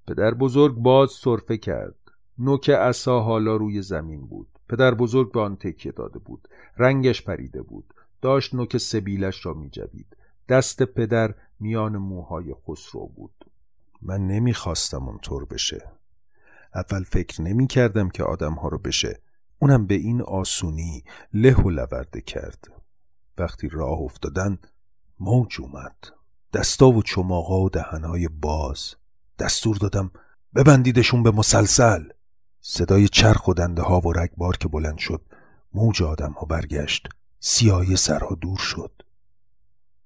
پدر 0.07 0.33
بزرگ 0.33 0.75
باز 0.75 1.09
صرفه 1.11 1.57
کرد. 1.57 1.95
نوک 2.39 2.69
عصا 2.69 3.19
حالا 3.19 3.55
روی 3.55 3.81
زمین 3.81 4.27
بود. 4.27 4.47
پدر 4.69 4.93
بزرگ 4.93 5.31
به 5.31 5.41
آن 5.41 5.55
تکیه 5.55 5.91
داده 5.91 6.19
بود. 6.19 6.47
رنگش 6.77 7.21
پریده 7.21 7.61
بود. 7.61 7.93
داشت 8.21 8.53
نوک 8.53 8.77
سبیلش 8.77 9.45
را 9.45 9.53
می 9.53 9.69
جدید. 9.69 10.17
دست 10.49 10.83
پدر 10.83 11.35
میان 11.63 11.97
موهای 11.97 12.53
خسرو 12.67 13.07
بود. 13.07 13.45
من 14.01 14.27
نمی‌خواستم 14.27 15.07
اونطور 15.07 15.45
بشه. 15.45 15.91
اول 16.75 17.03
فکر 17.03 17.41
نمی 17.41 17.67
کردم 17.67 18.09
که 18.09 18.23
آدم 18.23 18.53
ها 18.53 18.67
رو 18.67 18.77
بشه. 18.77 19.21
اونم 19.59 19.87
به 19.87 19.95
این 19.95 20.21
آسونی 20.21 21.03
له 21.33 21.55
و 21.55 21.69
لورده 21.69 22.21
کرد. 22.21 22.67
وقتی 23.37 23.69
راه 23.69 23.99
افتادن 23.99 24.57
موج 25.19 25.61
اومد. 25.61 25.95
دستا 26.53 26.87
و 26.87 27.03
چماقا 27.03 27.61
و 27.61 27.69
دهنهای 27.69 28.27
باز. 28.27 28.95
دستور 29.39 29.77
دادم 29.77 30.11
ببندیدشون 30.55 31.23
به 31.23 31.31
مسلسل. 31.31 32.03
صدای 32.61 33.07
چرخ 33.07 33.47
و 33.47 33.53
دنده 33.53 33.81
ها 33.81 33.99
و 33.99 34.13
رگبار 34.13 34.57
که 34.57 34.67
بلند 34.67 34.97
شد 34.97 35.21
موج 35.73 36.03
آدم 36.03 36.31
ها 36.31 36.45
برگشت. 36.45 37.09
سیاهی 37.39 37.95
سرها 37.95 38.35
دور 38.35 38.57
شد. 38.57 38.91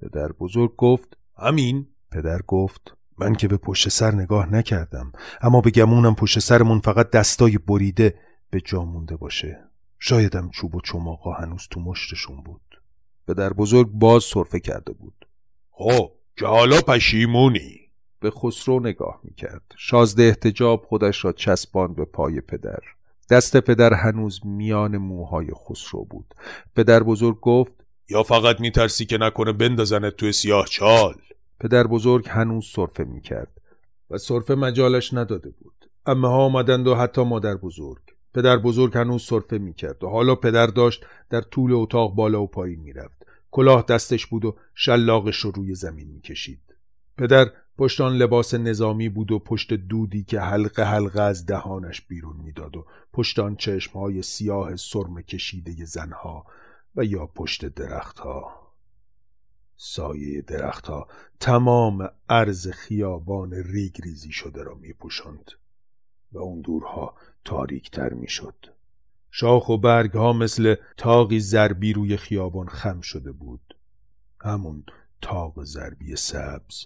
پدر 0.02 0.32
بزرگ 0.32 0.76
گفت 0.76 1.17
همین 1.40 1.88
پدر 2.12 2.42
گفت 2.48 2.98
من 3.18 3.36
که 3.36 3.48
به 3.48 3.58
پشت 3.58 3.90
سر 3.90 4.12
نگاه 4.12 4.54
نکردم 4.54 5.12
اما 5.42 5.62
به 5.62 5.72
گمونم 5.72 6.16
پشت 6.16 6.40
سرمون 6.40 6.80
فقط 6.80 7.10
دستای 7.12 7.58
بریده 7.58 8.20
به 8.50 8.62
جا 8.62 8.86
مونده 8.86 9.16
باشه. 9.16 9.60
شایدم 10.00 10.50
چوب 10.50 10.76
و 10.76 10.82
چماقا 10.82 11.34
هنوز 11.34 11.68
تو 11.72 11.80
مشتشون 11.80 12.42
بود. 12.42 12.82
پدر 13.28 13.54
بزرگ 13.54 13.88
باز 13.92 14.24
صرفه 14.24 14.60
کرده 14.60 14.94
بود. 14.94 15.28
خب 15.72 16.12
که 16.38 16.46
حالا 16.46 16.82
پشیمونی. 16.82 17.80
به 18.20 18.32
خسرو 18.32 18.80
نگاه 18.80 19.20
می‌کرد. 19.24 19.62
شازده 19.78 20.24
احتجاب 20.24 20.86
خودش 20.90 21.26
را 21.26 21.32
چسباند 21.32 21.96
به 21.96 22.06
پای 22.06 22.42
پدر. 22.42 22.80
دست 23.30 23.58
پدر 23.58 23.94
هنوز 23.94 24.46
میان 24.46 24.98
موهای 24.98 25.48
خسرو 25.54 26.06
بود. 26.06 26.34
پدر 26.76 27.04
بزرگ 27.04 27.40
گفت 27.40 27.74
یا 28.10 28.24
فقط 28.24 28.60
میترسی 28.60 29.06
که 29.06 29.18
نکنه 29.18 29.54
بندازنت 29.54 30.16
توی 30.16 30.32
سیاه 30.32 30.66
چال. 30.66 31.16
پدر 31.60 31.88
بزرگ 31.88 32.28
هنوز 32.30 32.66
صرفه 32.66 33.04
می‌کرد 33.04 33.62
و 34.10 34.18
صرفه 34.18 34.56
مجالش 34.56 35.14
نداده 35.14 35.50
بود. 35.50 35.90
امه 36.06 36.28
ها 36.28 36.46
آمدند 36.46 36.88
و 36.88 36.96
حتی 36.96 37.24
مادر 37.24 37.56
بزرگ. 37.56 38.02
پدر 38.34 38.58
بزرگ 38.58 38.98
هنوز 38.98 39.22
صرفه 39.22 39.58
می‌کرد 39.58 40.04
و 40.04 40.10
حالا 40.10 40.36
پدر 40.36 40.68
داشت 40.68 41.06
در 41.30 41.42
طول 41.42 41.74
اتاق 41.74 42.16
بالا 42.16 42.42
و 42.42 42.48
پایین 42.48 42.80
می‌رفت. 42.80 43.26
کلاه 43.52 43.86
دستش 43.90 44.26
بود 44.26 44.46
و 44.46 44.56
شلاقش 44.76 45.38
رو 45.38 45.52
روی 45.52 45.76
زمین 45.76 46.08
می‌کشید. 46.08 46.62
پدر 47.18 47.52
پشت 47.78 48.02
آن 48.02 48.18
لباس 48.18 48.54
نظامی 48.54 49.10
بود 49.10 49.32
و 49.32 49.40
پشت 49.40 49.74
دودی 49.74 50.24
که 50.24 50.40
حلقه 50.40 50.84
حلقه 50.84 51.22
از 51.22 51.46
دهانش 51.46 52.02
بیرون 52.02 52.38
می‌داد 52.38 52.78
و 52.78 52.86
پشت 53.14 53.40
آن 53.40 53.56
چشمهای 53.56 54.22
سیاه 54.22 54.76
سرم 54.76 55.22
کشیده 55.22 55.86
زنها 55.86 56.46
و 56.96 57.06
یا 57.06 57.26
پشت 57.26 57.66
درختها. 57.66 58.57
سایه 59.78 60.42
درختها 60.42 61.08
تمام 61.40 62.10
عرض 62.30 62.68
خیابان 62.68 63.54
ریگ 63.54 64.02
ریزی 64.02 64.32
شده 64.32 64.64
را 64.64 64.76
می 64.76 64.94
پوشند 64.94 65.52
و 66.32 66.38
اون 66.38 66.62
دورها 66.62 67.16
تاریکتر 67.46 68.14
می 68.14 68.28
شد. 68.28 68.56
شاخ 69.32 69.70
و 69.70 69.78
برگ 69.78 70.12
ها 70.12 70.34
مثل 70.34 70.76
تاقی 70.98 71.40
زربی 71.40 71.94
روی 71.94 72.18
خیابان 72.18 72.68
خم 72.68 73.02
شده 73.02 73.32
بود 73.32 73.76
همون 74.42 74.84
تاق 75.22 75.64
زربی 75.64 76.16
سبز 76.16 76.86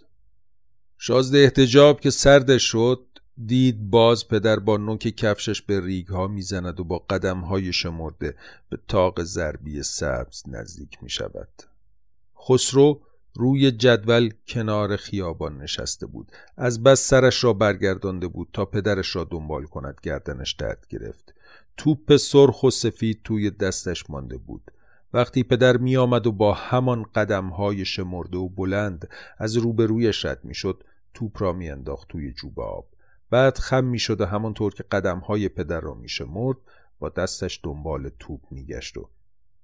شازده 0.97 1.37
احتجاب 1.37 1.99
که 1.99 2.09
سردش 2.09 2.63
شد 2.63 3.07
دید 3.45 3.89
باز 3.89 4.27
پدر 4.27 4.59
با 4.59 4.77
نوک 4.77 4.99
کفشش 4.99 5.61
به 5.61 5.85
ریگ 5.85 6.07
ها 6.07 6.27
می‌زند 6.27 6.79
و 6.79 6.83
با 6.83 6.99
قدم 6.99 7.39
های 7.39 7.73
شمرده 7.73 8.35
به 8.69 8.79
تاق 8.87 9.23
زربی 9.23 9.83
سبز 9.83 10.43
نزدیک 10.47 11.03
می 11.03 11.09
شود. 11.09 11.70
خسرو 12.47 13.01
روی 13.33 13.71
جدول 13.71 14.33
کنار 14.47 14.95
خیابان 14.95 15.57
نشسته 15.57 16.05
بود. 16.05 16.31
از 16.57 16.83
بس 16.83 17.07
سرش 17.07 17.43
را 17.43 17.53
برگردانده 17.53 18.27
بود 18.27 18.47
تا 18.53 18.65
پدرش 18.65 19.15
را 19.15 19.23
دنبال 19.23 19.65
کند 19.65 19.99
گردنش 20.03 20.53
درد 20.53 20.85
گرفت. 20.89 21.33
توپ 21.77 22.15
سرخ 22.15 22.63
و 22.63 22.69
سفید 22.69 23.21
توی 23.23 23.49
دستش 23.49 24.09
مانده 24.09 24.37
بود. 24.37 24.71
وقتی 25.13 25.43
پدر 25.43 25.77
می 25.77 25.97
آمد 25.97 26.27
و 26.27 26.31
با 26.31 26.53
همان 26.53 27.03
قدم 27.15 27.49
های 27.49 27.85
شمرده 27.85 28.37
و 28.37 28.49
بلند 28.49 29.09
از 29.37 29.57
روبرویش 29.57 30.25
رد 30.25 30.45
می 30.45 30.55
شد 30.55 30.83
توپ 31.13 31.41
را 31.41 31.53
می 31.53 31.69
انداخت 31.69 32.07
توی 32.07 32.31
جوب 32.31 32.59
آب. 32.59 32.85
بعد 33.29 33.57
خم 33.57 33.83
می 33.83 33.99
شد 33.99 34.21
و 34.21 34.25
همانطور 34.25 34.73
که 34.73 34.83
قدم 34.83 35.19
های 35.19 35.49
پدر 35.49 35.79
را 35.79 35.93
می 35.93 36.09
شمرد 36.09 36.57
با 36.99 37.09
دستش 37.09 37.59
دنبال 37.63 38.11
توپ 38.19 38.41
می 38.51 38.65
گشت 38.65 38.97
و 38.97 39.09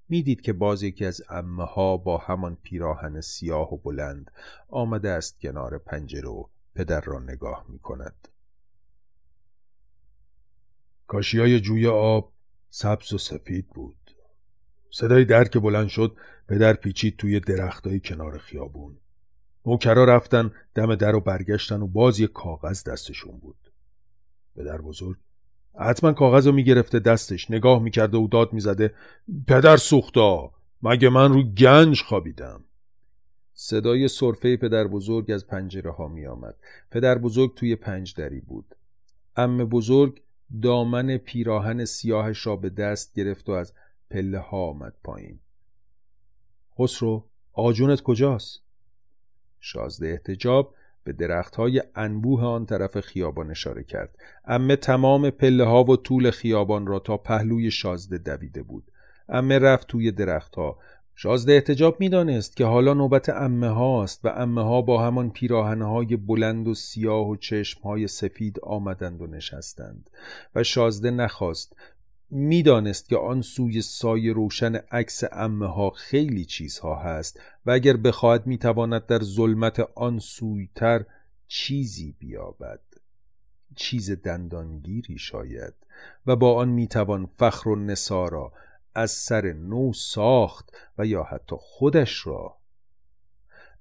می‌دید 0.09 0.41
که 0.41 0.53
باز 0.53 0.83
یکی 0.83 1.05
از 1.05 1.21
امه 1.29 1.65
ها 1.65 1.97
با 1.97 2.17
همان 2.17 2.57
پیراهن 2.63 3.21
سیاه 3.21 3.73
و 3.73 3.77
بلند 3.77 4.31
آمده 4.69 5.09
است 5.09 5.39
کنار 5.39 5.77
پنجره 5.77 6.29
و 6.29 6.43
پدر 6.75 7.01
را 7.01 7.19
نگاه 7.19 7.65
می 7.69 7.79
کند. 7.79 8.27
کاشی 11.07 11.39
های 11.39 11.59
جوی 11.59 11.87
آب 11.87 12.31
سبز 12.69 13.13
و 13.13 13.17
سفید 13.17 13.67
بود. 13.67 14.15
صدای 14.91 15.25
در 15.25 15.43
که 15.43 15.59
بلند 15.59 15.87
شد 15.87 16.17
پدر 16.47 16.73
پیچید 16.73 17.17
توی 17.17 17.39
درختای 17.39 17.99
کنار 17.99 18.37
خیابون. 18.37 18.97
نوکرا 19.65 20.05
رفتن 20.05 20.51
دم 20.75 20.95
در 20.95 21.15
و 21.15 21.19
برگشتن 21.19 21.81
و 21.81 21.87
باز 21.87 22.19
یک 22.19 22.31
کاغذ 22.31 22.83
دستشون 22.83 23.37
بود. 23.37 23.71
پدر 24.55 24.81
بزرگ 24.81 25.17
حتما 25.79 26.13
کاغذ 26.13 26.47
رو 26.47 26.53
می‌گرفته 26.53 26.99
دستش 26.99 27.51
نگاه 27.51 27.81
می‌کرده 27.81 28.17
و 28.17 28.27
داد 28.27 28.53
می‌زده 28.53 28.93
پدر 29.47 29.77
سوختا 29.77 30.51
مگه 30.81 31.09
من 31.09 31.33
رو 31.33 31.43
گنج 31.43 32.01
خوابیدم 32.01 32.63
صدای 33.59 34.07
صرفه 34.07 34.57
پدر 34.57 34.87
بزرگ 34.87 35.31
از 35.31 35.47
پنجره 35.47 35.91
ها 35.91 36.07
می 36.07 36.25
آمد. 36.25 36.55
پدر 36.91 37.17
بزرگ 37.17 37.55
توی 37.55 37.75
پنج 37.75 38.13
دری 38.15 38.39
بود. 38.39 38.75
ام 39.35 39.57
بزرگ 39.57 40.21
دامن 40.61 41.17
پیراهن 41.17 41.85
سیاهش 41.85 42.47
را 42.47 42.55
به 42.55 42.69
دست 42.69 43.13
گرفت 43.13 43.49
و 43.49 43.51
از 43.51 43.73
پله 44.09 44.39
ها 44.39 44.57
آمد 44.57 44.93
پایین. 45.03 45.39
خسرو 46.79 47.25
آجونت 47.53 48.01
کجاست؟ 48.01 48.61
شازده 49.59 50.07
احتجاب 50.07 50.73
به 51.07 51.13
درخت 51.13 51.55
های 51.55 51.83
انبوه 51.95 52.43
آن 52.43 52.65
طرف 52.65 52.99
خیابان 52.99 53.51
اشاره 53.51 53.83
کرد. 53.83 54.15
امه 54.45 54.75
تمام 54.75 55.29
پله 55.29 55.63
ها 55.63 55.83
و 55.83 55.95
طول 55.95 56.31
خیابان 56.31 56.87
را 56.87 56.99
تا 56.99 57.17
پهلوی 57.17 57.71
شازده 57.71 58.17
دویده 58.17 58.63
بود. 58.63 58.83
امه 59.29 59.59
رفت 59.59 59.87
توی 59.87 60.11
درختها 60.11 60.77
شازده 61.15 61.53
احتجاب 61.53 61.99
می‌دانست 61.99 62.57
که 62.57 62.65
حالا 62.65 62.93
نوبت 62.93 63.29
امه 63.29 63.69
هاست 63.69 64.25
و 64.25 64.27
امه 64.27 64.63
ها 64.63 64.81
با 64.81 65.03
همان 65.03 65.29
پیراهنهای 65.29 66.15
بلند 66.15 66.67
و 66.67 66.73
سیاه 66.73 67.29
و 67.29 67.35
چشمهای 67.35 68.07
سفید 68.07 68.59
آمدند 68.59 69.21
و 69.21 69.27
نشستند 69.27 70.09
و 70.55 70.63
شازده 70.63 71.11
نخواست 71.11 71.75
می‌دانست 72.29 73.09
که 73.09 73.17
آن 73.17 73.41
سوی 73.41 73.81
سایه 73.81 74.33
روشن 74.33 74.75
عکس 74.75 75.23
امه 75.31 75.67
ها 75.67 75.89
خیلی 75.89 76.45
چیزها 76.45 76.95
هست 76.95 77.39
و 77.65 77.71
اگر 77.71 77.97
بخواهد 77.97 78.47
می‌تواند 78.47 79.05
در 79.05 79.23
ظلمت 79.23 79.79
آن 79.95 80.19
سویتر 80.19 81.05
چیزی 81.47 82.15
بیابد 82.19 82.79
چیز 83.75 84.11
دندانگیری 84.11 85.17
شاید 85.17 85.73
و 86.27 86.35
با 86.35 86.55
آن 86.55 86.69
می‌توان 86.69 87.25
فخر 87.25 87.69
و 87.69 87.75
نسارا 87.75 88.53
از 88.95 89.11
سر 89.11 89.53
نو 89.53 89.93
ساخت 89.93 90.71
و 90.97 91.05
یا 91.05 91.23
حتی 91.23 91.55
خودش 91.59 92.27
را 92.27 92.57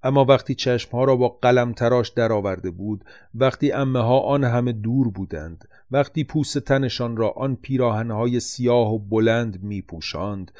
اما 0.03 0.25
وقتی 0.25 0.55
چشمها 0.55 1.05
را 1.05 1.17
با 1.17 1.29
قلم 1.29 1.73
تراش 1.73 2.09
درآورده 2.09 2.71
بود 2.71 3.05
وقتی 3.35 3.73
امه 3.73 4.01
ها 4.01 4.21
آن 4.21 4.45
همه 4.45 4.73
دور 4.73 5.11
بودند 5.11 5.69
وقتی 5.91 6.25
پوست 6.25 6.59
تنشان 6.59 7.17
را 7.17 7.31
آن 7.31 7.57
پیراهنهای 7.57 8.41
سیاه 8.41 8.95
و 8.95 8.99
بلند 8.99 9.63
می 9.63 9.83
پوشاند 9.83 10.53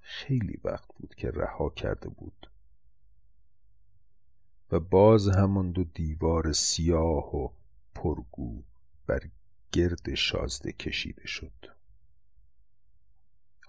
خیلی 0.00 0.60
وقت 0.64 0.88
بود 0.96 1.14
که 1.14 1.30
رها 1.30 1.70
کرده 1.70 2.08
بود. 2.08 2.50
و 4.72 4.80
باز 4.80 5.28
همان 5.28 5.72
دو 5.72 5.84
دیوار 5.84 6.52
سیاه 6.52 7.36
و 7.36 7.48
پرگو 7.94 8.62
بر 9.06 9.20
گرد 9.72 10.14
شازده 10.14 10.72
کشیده 10.72 11.26
شد. 11.26 11.66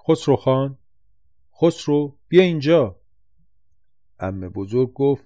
خسرو 0.08 0.36
خان 0.36 0.78
خسرو 1.62 2.18
بیا 2.28 2.44
اینجا. 2.44 3.03
امه 4.24 4.50
بزرگ 4.50 4.94
گفت 4.94 5.26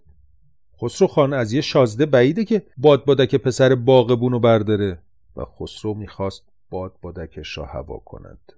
خسرو 0.82 1.08
خان 1.08 1.34
از 1.34 1.54
یه 1.54 1.62
شازده 1.62 2.06
بعیده 2.06 2.46
که 2.46 2.66
باد 2.78 3.06
بادک 3.06 3.36
پسر 3.36 3.76
باغبونو 3.76 4.40
برداره. 4.40 5.00
و 5.36 5.46
خسرو 5.46 5.94
می‌خواست 5.94 6.44
باد 6.70 6.96
بادکش 7.02 7.58
را 7.58 7.66
هوا 7.66 7.98
کند. 7.98 8.54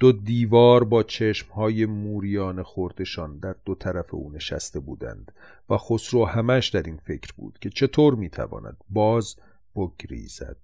دو 0.00 0.12
دیوار 0.12 0.84
با 0.84 1.02
چشمهای 1.02 1.86
موریان 1.86 2.62
خوردشان 2.62 3.38
در 3.38 3.54
دو 3.64 3.74
طرف 3.74 4.14
او 4.14 4.32
نشسته 4.32 4.80
بودند 4.80 5.32
و 5.70 5.78
خسرو 5.78 6.24
همش 6.24 6.68
در 6.68 6.82
این 6.82 6.96
فکر 6.96 7.32
بود 7.36 7.58
که 7.60 7.70
چطور 7.70 8.14
می‌تواند 8.14 8.76
باز 8.90 9.36
بگریزد. 9.76 10.56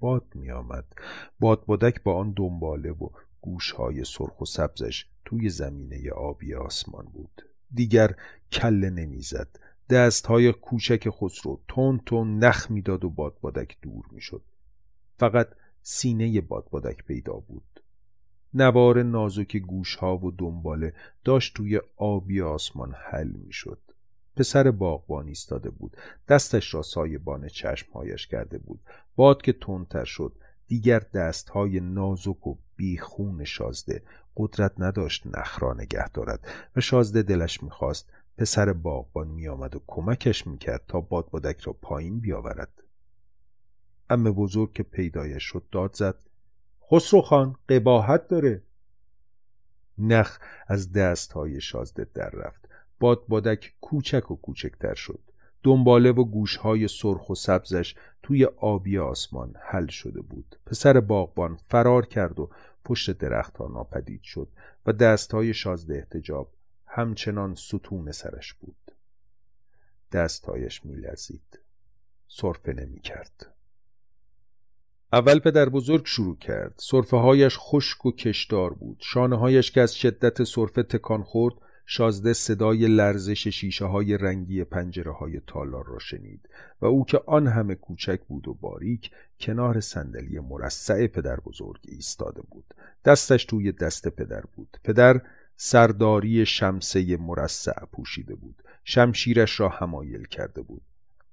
باد 0.00 0.24
میآمد. 0.34 0.84
باد 1.40 1.64
بادک 1.66 2.02
با 2.02 2.14
آن 2.14 2.32
دنباله 2.36 2.90
و 2.90 3.08
گوشهای 3.40 4.04
سرخ 4.04 4.40
و 4.40 4.44
سبزش 4.44 5.06
توی 5.24 5.48
زمینه 5.48 6.10
آبی 6.10 6.54
آسمان 6.54 7.04
بود. 7.04 7.49
دیگر 7.74 8.14
کله 8.52 8.90
نمی‌زد. 8.90 9.48
دستهای 9.90 10.52
کوچک 10.52 11.08
خسرو 11.10 11.60
تون 11.68 12.00
تون 12.06 12.38
نخ 12.38 12.70
می‌داد 12.70 13.04
و 13.04 13.10
بادبادک 13.10 13.76
دور 13.82 14.04
می‌شد. 14.10 14.42
فقط 15.16 15.48
سینه 15.82 16.40
بادبادک 16.40 17.04
پیدا 17.04 17.32
بود. 17.32 17.82
نوار 18.54 19.02
نازک 19.02 19.56
گوشها 19.56 20.18
و 20.18 20.30
دنباله 20.30 20.94
داشت 21.24 21.56
توی 21.56 21.80
آبی 21.96 22.40
آسمان 22.40 22.94
حل 23.10 23.30
می‌شد. 23.30 23.78
پسر 24.36 24.70
باغبان 24.70 25.28
ایستاده 25.28 25.70
بود. 25.70 25.96
دستش 26.28 26.74
را 26.74 26.82
سایبان 26.82 27.48
چشمهایش 27.48 28.26
کرده 28.26 28.58
بود. 28.58 28.80
باد 29.16 29.42
که 29.42 29.52
تندتر 29.52 30.04
شد 30.04 30.32
دیگر 30.66 30.98
دستهای 30.98 31.80
نازک 31.80 32.46
و 32.46 32.56
بیخون 32.76 33.44
شازده 33.44 34.02
قدرت 34.36 34.72
نداشت 34.78 35.26
نخ 35.26 35.62
را 35.62 35.74
نگه 35.74 36.08
دارد 36.08 36.48
و 36.76 36.80
شازده 36.80 37.22
دلش 37.22 37.62
می‌خواست 37.62 38.12
پسر 38.38 38.72
باغبان 38.72 39.28
میآمد 39.28 39.76
و 39.76 39.82
کمکش 39.86 40.46
می‌کرد 40.46 40.84
تا 40.88 41.00
بادبادک 41.00 41.60
را 41.60 41.72
پایین 41.72 42.20
بیاورد. 42.20 42.82
امه 44.10 44.30
بزرگ 44.30 44.72
که 44.72 44.82
پیدایش 44.82 45.42
شد 45.44 45.64
داد 45.72 45.94
زد 45.94 46.14
خسرو 46.90 47.22
خان 47.22 47.56
قباحت 47.68 48.28
داره. 48.28 48.62
نخ 49.98 50.38
از 50.66 50.92
دستهای 50.92 51.60
شازده 51.60 52.06
در 52.14 52.30
رفت. 52.30 52.68
بادبادک 53.00 53.74
کوچک 53.80 54.30
و 54.30 54.36
کوچکتر 54.36 54.94
شد. 54.94 55.20
دنباله 55.62 56.10
و 56.10 56.24
گوشهای 56.24 56.88
سرخ 56.88 57.30
و 57.30 57.34
سبزش 57.34 57.94
توی 58.22 58.44
آبی 58.44 58.98
آسمان 58.98 59.54
حل 59.60 59.86
شده 59.86 60.20
بود. 60.20 60.56
پسر 60.66 61.00
باغبان 61.00 61.56
فرار 61.56 62.06
کرد 62.06 62.40
و 62.40 62.50
پشت 62.90 63.10
درختها 63.10 63.68
ناپدید 63.68 64.22
شد 64.22 64.48
و 64.86 64.92
دستهای 64.92 65.54
شازده 65.54 65.94
احتجاب 65.94 66.52
همچنان 66.86 67.54
ستون 67.54 68.12
سرش 68.12 68.52
بود. 68.52 68.76
دستهایش 70.12 70.84
میلرزید. 70.84 71.58
صرفه 72.28 72.72
نمی 72.72 73.00
کرد 73.00 73.54
اول 75.12 75.38
پدر 75.38 75.68
بزرگ 75.68 76.06
شروع 76.06 76.36
کرد. 76.36 76.74
صرفه 76.76 77.16
هایش 77.16 77.56
خشک 77.58 78.06
و 78.06 78.12
کشدار 78.12 78.74
بود. 78.74 78.96
شانه 79.00 79.38
هایش 79.38 79.70
که 79.70 79.80
از 79.80 79.94
شدت 79.94 80.44
صرفه 80.44 80.82
تکان 80.82 81.22
خورد 81.22 81.54
شازده 81.92 82.32
صدای 82.32 82.86
لرزش 82.86 83.48
شیشه 83.48 83.84
های 83.84 84.16
رنگی 84.16 84.64
پنجره 84.64 85.12
های 85.12 85.40
تالار 85.46 85.86
را 85.86 85.98
شنید 85.98 86.48
و 86.80 86.86
او 86.86 87.04
که 87.04 87.20
آن 87.26 87.46
همه 87.46 87.74
کوچک 87.74 88.20
بود 88.28 88.48
و 88.48 88.54
باریک 88.54 89.10
کنار 89.40 89.80
صندلی 89.80 90.40
مرصع 90.40 91.06
پدر 91.06 91.40
بزرگ 91.40 91.80
ایستاده 91.84 92.42
بود. 92.50 92.74
دستش 93.04 93.44
توی 93.44 93.72
دست 93.72 94.08
پدر 94.08 94.42
بود. 94.56 94.76
پدر 94.84 95.20
سرداری 95.56 96.46
شمسه 96.46 97.16
مرصع 97.16 97.84
پوشیده 97.92 98.34
بود. 98.34 98.62
شمشیرش 98.84 99.60
را 99.60 99.68
همایل 99.68 100.24
کرده 100.24 100.62
بود. 100.62 100.82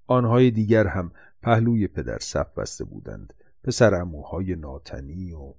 آنهای 0.07 0.51
دیگر 0.51 0.87
هم 0.87 1.11
پهلوی 1.41 1.87
پدر 1.87 2.19
صف 2.19 2.53
بسته 2.53 2.83
بودند. 2.83 3.33
پسر 3.63 3.95
اموهای 3.95 4.55
ناتنی 4.55 5.33
و 5.33 5.53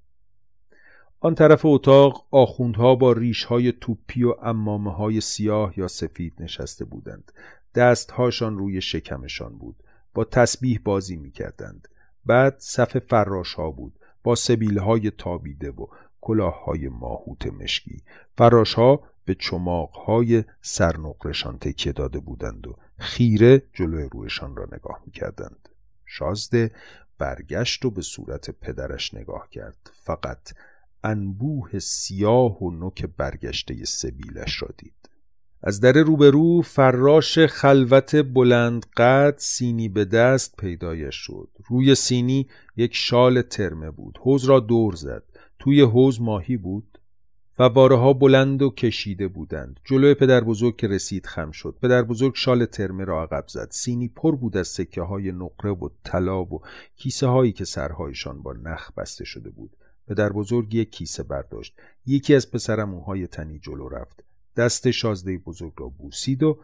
آن 1.21 1.35
طرف 1.35 1.61
اتاق 1.64 2.27
آخوندها 2.31 2.95
با 2.95 3.12
ریشهای 3.12 3.73
توپی 3.73 4.25
و 4.25 4.35
امامه 4.43 4.93
های 4.93 5.21
سیاه 5.21 5.79
یا 5.79 5.89
سفید 5.89 6.35
نشسته 6.41 6.85
بودند. 6.85 7.33
دستهاشان 7.75 8.59
روی 8.59 8.81
شکمشان 8.81 9.59
بود. 9.59 9.77
با 10.14 10.25
تسبیح 10.25 10.81
بازی 10.85 11.16
می‌کردند. 11.16 11.89
بعد 12.27 12.55
صف 12.59 12.99
فراش 12.99 13.55
ها 13.55 13.71
بود. 13.71 13.93
با 14.23 14.35
سبیل 14.35 14.79
های 14.79 15.11
تابیده 15.11 15.71
و 15.71 15.87
کلاه 16.21 16.64
های 16.64 16.89
ماهوت 16.89 17.47
مشکی. 17.47 18.03
فراش 18.37 18.75
ها 18.75 19.03
به 19.25 19.35
چماق 19.35 19.91
های 19.91 20.45
سرنقرشان 20.61 21.59
تکیه 21.59 21.93
داده 21.93 22.19
بودند 22.19 22.66
و 22.66 22.77
خیره 22.99 23.62
جلوی 23.75 24.09
رویشان 24.12 24.57
را 24.57 24.69
نگاه 24.73 25.03
می‌کردند. 25.07 25.69
شازده 26.07 26.71
برگشت 27.19 27.85
و 27.85 27.91
به 27.91 28.03
صورت 28.03 28.51
پدرش 28.51 29.14
نگاه 29.14 29.49
کرد. 29.51 29.91
فقط 29.93 30.53
انبوه 31.09 31.79
سیاه 31.79 32.63
و 32.63 32.71
نوک 32.71 33.07
برگشته 33.17 33.85
سبیلش 33.85 34.63
را 34.63 34.69
دید. 34.77 34.93
از 35.63 35.81
در 35.81 35.93
روبرو 35.93 36.63
فراش 36.63 37.39
خلوت 37.39 38.17
بلند 38.17 38.87
قد 38.97 39.35
سینی 39.39 39.89
به 39.89 40.05
دست 40.05 40.57
پیدایش 40.57 41.15
شد. 41.15 41.49
روی 41.69 41.95
سینی 41.95 42.47
یک 42.77 42.95
شال 42.95 43.43
ترمه 43.43 43.91
بود. 43.91 44.19
حوز 44.23 44.45
را 44.45 44.61
دور 44.61 44.95
زد. 44.95 45.23
توی 45.59 45.81
حوز 45.81 46.21
ماهی 46.21 46.57
بود 46.57 46.99
فواره 47.57 47.97
ها 47.97 48.13
بلند 48.13 48.63
و 48.63 48.71
کشیده 48.71 49.29
بودند. 49.29 49.81
جلوی 49.85 50.15
پدر 50.15 50.45
بزرگ 50.45 50.77
که 50.77 50.89
رسید 50.89 51.27
خم 51.27 51.51
شد. 51.51 51.79
پدر 51.83 52.03
بزرگ 52.03 52.33
شال 52.37 52.65
ترمه 52.65 53.05
را 53.05 53.23
عقب 53.23 53.45
زد. 53.49 53.69
سینی 53.71 54.09
پر 54.09 54.37
بود 54.37 54.57
از 54.57 54.69
سکه 54.69 55.03
های 55.03 55.33
نقره 55.33 55.71
و 55.71 55.89
طلا 56.05 56.45
و 56.45 56.61
کیسه 56.97 57.27
هایی 57.27 57.53
که 57.53 57.65
سرهایشان 57.65 58.43
با 58.43 58.53
نخ 58.53 58.93
بسته 58.93 59.25
شده 59.25 59.51
بود. 59.51 59.71
پدر 60.09 60.33
بزرگ 60.33 60.75
یک 60.75 60.91
کیسه 60.91 61.23
برداشت. 61.23 61.75
یکی 62.07 62.35
از 62.35 62.51
پسرم 62.51 62.89
موهای 62.89 63.27
تنی 63.27 63.59
جلو 63.59 63.89
رفت. 63.89 64.25
دست 64.57 64.91
شازده 64.91 65.39
بزرگ 65.39 65.73
را 65.77 65.89
بوسید 65.89 66.43
و 66.43 66.59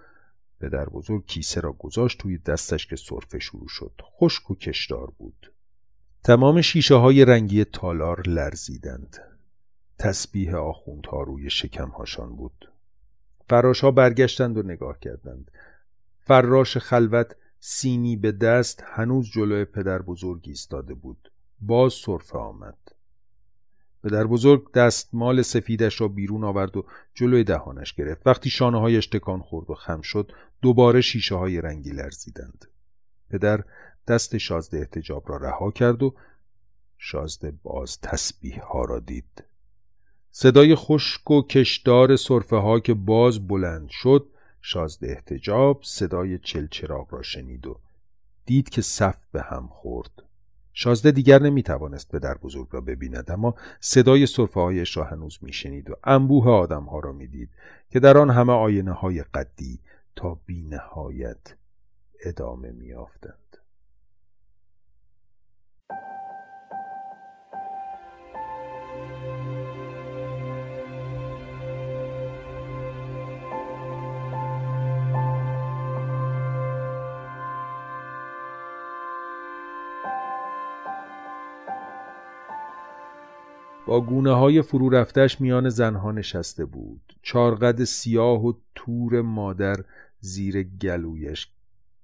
پدر 0.60 0.88
بزرگ 0.88 1.26
کیسه 1.26 1.60
را 1.60 1.72
گذاشت 1.72 2.18
توی 2.18 2.38
دستش 2.38 2.86
که 2.86 2.96
سرفه 2.96 3.38
شروع 3.38 3.68
شد. 3.68 3.92
خشک 4.02 4.50
و 4.50 4.54
کشدار 4.54 5.12
بود. 5.18 5.52
تمام 6.24 6.60
شیشه 6.60 6.94
های 6.94 7.24
رنگی 7.24 7.64
تالار 7.64 8.28
لرزیدند. 8.28 9.16
تسبیح 9.98 10.54
آخوندها 10.54 11.22
روی 11.22 11.50
شکمهاشان 11.50 12.36
بود. 12.36 12.70
فراش 13.48 13.80
ها 13.80 13.90
برگشتند 13.90 14.58
و 14.58 14.62
نگاه 14.62 14.98
کردند. 14.98 15.50
فراش 16.20 16.76
خلوت 16.76 17.36
سینی 17.60 18.16
به 18.16 18.32
دست 18.32 18.84
هنوز 18.86 19.30
جلوی 19.30 19.64
پدر 19.64 20.02
بزرگ 20.02 20.44
ایستاده 20.46 20.94
بود. 20.94 21.30
باز 21.60 21.92
صرفه 21.92 22.38
آمد. 22.38 22.83
پدر 24.04 24.26
بزرگ 24.26 24.72
دستمال 24.72 25.42
سفیدش 25.42 26.00
را 26.00 26.08
بیرون 26.08 26.44
آورد 26.44 26.76
و 26.76 26.84
جلوی 27.14 27.44
دهانش 27.44 27.92
گرفت. 27.92 28.26
وقتی 28.26 28.50
شانه 28.50 28.80
هایش 28.80 29.06
تکان 29.06 29.40
خورد 29.40 29.70
و 29.70 29.74
خم 29.74 30.00
شد 30.00 30.32
دوباره 30.62 31.00
شیشه 31.00 31.34
های 31.34 31.60
رنگی 31.60 31.90
لرزیدند. 31.90 32.64
پدر 33.30 33.64
دست 34.08 34.38
شازده 34.38 34.78
احتجاب 34.78 35.28
را 35.28 35.36
رها 35.36 35.70
کرد 35.70 36.02
و 36.02 36.14
شازده 36.98 37.52
باز 37.62 38.00
تسبیح 38.00 38.60
ها 38.60 38.84
را 38.84 38.98
دید. 38.98 39.44
صدای 40.30 40.74
خشک 40.74 41.30
و 41.30 41.42
کشدار 41.42 42.16
صرفه 42.16 42.56
ها 42.56 42.80
که 42.80 42.94
باز 42.94 43.48
بلند 43.48 43.88
شد 43.88 44.26
شازده 44.60 45.10
احتجاب 45.10 45.80
صدای 45.84 46.38
چلچراغ 46.38 47.14
را 47.14 47.22
شنید 47.22 47.66
و 47.66 47.80
دید 48.46 48.68
که 48.68 48.82
صف 48.82 49.26
به 49.32 49.42
هم 49.42 49.68
خورد. 49.68 50.22
شازده 50.74 51.10
دیگر 51.10 51.42
نمی 51.42 51.62
توانست 51.62 52.08
پدر 52.12 52.34
بزرگ 52.34 52.68
را 52.70 52.80
ببیند 52.80 53.30
اما 53.30 53.54
صدای 53.80 54.26
صرفه 54.26 54.60
هایش 54.60 54.96
را 54.96 55.04
هنوز 55.04 55.38
می 55.42 55.52
شنید 55.52 55.90
و 55.90 55.94
انبوه 56.04 56.48
آدم 56.50 56.84
ها 56.84 56.98
را 56.98 57.12
می 57.12 57.26
دید 57.26 57.50
که 57.90 58.00
در 58.00 58.18
آن 58.18 58.30
همه 58.30 58.52
آینه 58.52 58.92
های 58.92 59.22
قدی 59.22 59.80
تا 60.16 60.38
بی 60.46 60.62
نهایت 60.62 61.54
ادامه 62.24 62.70
می 62.70 62.94
با 83.86 84.00
گونه 84.00 84.32
های 84.32 84.62
فرو 84.62 84.88
رفتش 84.88 85.40
میان 85.40 85.68
زنها 85.68 86.12
نشسته 86.12 86.64
بود. 86.64 87.16
چارقد 87.22 87.84
سیاه 87.84 88.46
و 88.46 88.52
تور 88.74 89.22
مادر 89.22 89.76
زیر 90.20 90.62
گلویش 90.62 91.48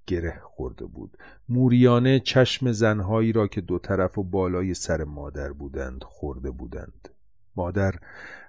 گره 0.06 0.40
خورده 0.42 0.86
بود. 0.86 1.16
موریانه 1.48 2.20
چشم 2.20 2.72
زنهایی 2.72 3.32
را 3.32 3.46
که 3.46 3.60
دو 3.60 3.78
طرف 3.78 4.18
و 4.18 4.22
بالای 4.22 4.74
سر 4.74 5.04
مادر 5.04 5.52
بودند 5.52 6.04
خورده 6.04 6.50
بودند. 6.50 7.08
مادر 7.56 7.94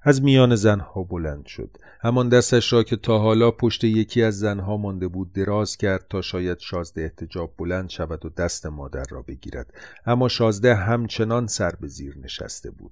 از 0.03 0.23
میان 0.23 0.55
زنها 0.55 1.03
بلند 1.03 1.45
شد. 1.45 1.77
همان 2.01 2.29
دستش 2.29 2.73
را 2.73 2.83
که 2.83 2.95
تا 2.95 3.19
حالا 3.19 3.51
پشت 3.51 3.83
یکی 3.83 4.23
از 4.23 4.39
زنها 4.39 4.77
مانده 4.77 5.07
بود 5.07 5.33
دراز 5.33 5.77
کرد 5.77 6.05
تا 6.09 6.21
شاید 6.21 6.59
شازده 6.59 7.01
احتجاب 7.01 7.53
بلند 7.57 7.89
شود 7.89 8.25
و 8.25 8.29
دست 8.29 8.65
مادر 8.65 9.05
را 9.09 9.21
بگیرد. 9.21 9.73
اما 10.05 10.27
شازده 10.27 10.75
همچنان 10.75 11.47
سر 11.47 11.71
به 11.81 11.87
زیر 11.87 12.17
نشسته 12.17 12.71
بود. 12.71 12.91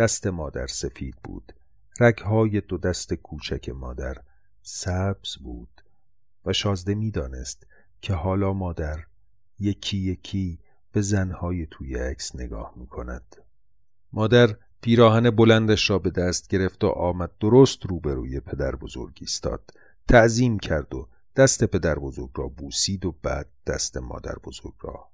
دست 0.00 0.26
مادر 0.26 0.66
سفید 0.66 1.16
بود 1.24 1.52
رگهای 2.00 2.60
دو 2.60 2.78
دست 2.78 3.14
کوچک 3.14 3.68
مادر 3.68 4.14
سبز 4.62 5.36
بود 5.36 5.84
و 6.46 6.52
شازده 6.52 6.94
می‌دانست 6.94 7.66
که 8.00 8.12
حالا 8.14 8.52
مادر 8.52 8.98
یکی 9.58 9.98
یکی 9.98 10.58
به 10.92 11.00
زنهای 11.00 11.66
توی 11.70 11.94
عکس 11.94 12.36
نگاه 12.36 12.72
می 12.76 12.86
کند. 12.86 13.36
مادر 14.12 14.56
پیراهن 14.80 15.30
بلندش 15.30 15.90
را 15.90 15.98
به 15.98 16.10
دست 16.10 16.48
گرفت 16.48 16.84
و 16.84 16.88
آمد 16.88 17.30
درست 17.40 17.86
روبروی 17.86 18.40
پدر 18.40 18.76
بزرگ 18.76 19.18
ایستاد. 19.20 19.70
تعظیم 20.08 20.58
کرد 20.58 20.94
و 20.94 21.08
دست 21.36 21.64
پدر 21.64 21.98
بزرگ 21.98 22.30
را 22.34 22.48
بوسید 22.48 23.04
و 23.04 23.14
بعد 23.22 23.48
دست 23.66 23.96
مادر 23.96 24.34
بزرگ 24.44 24.74
را. 24.80 25.08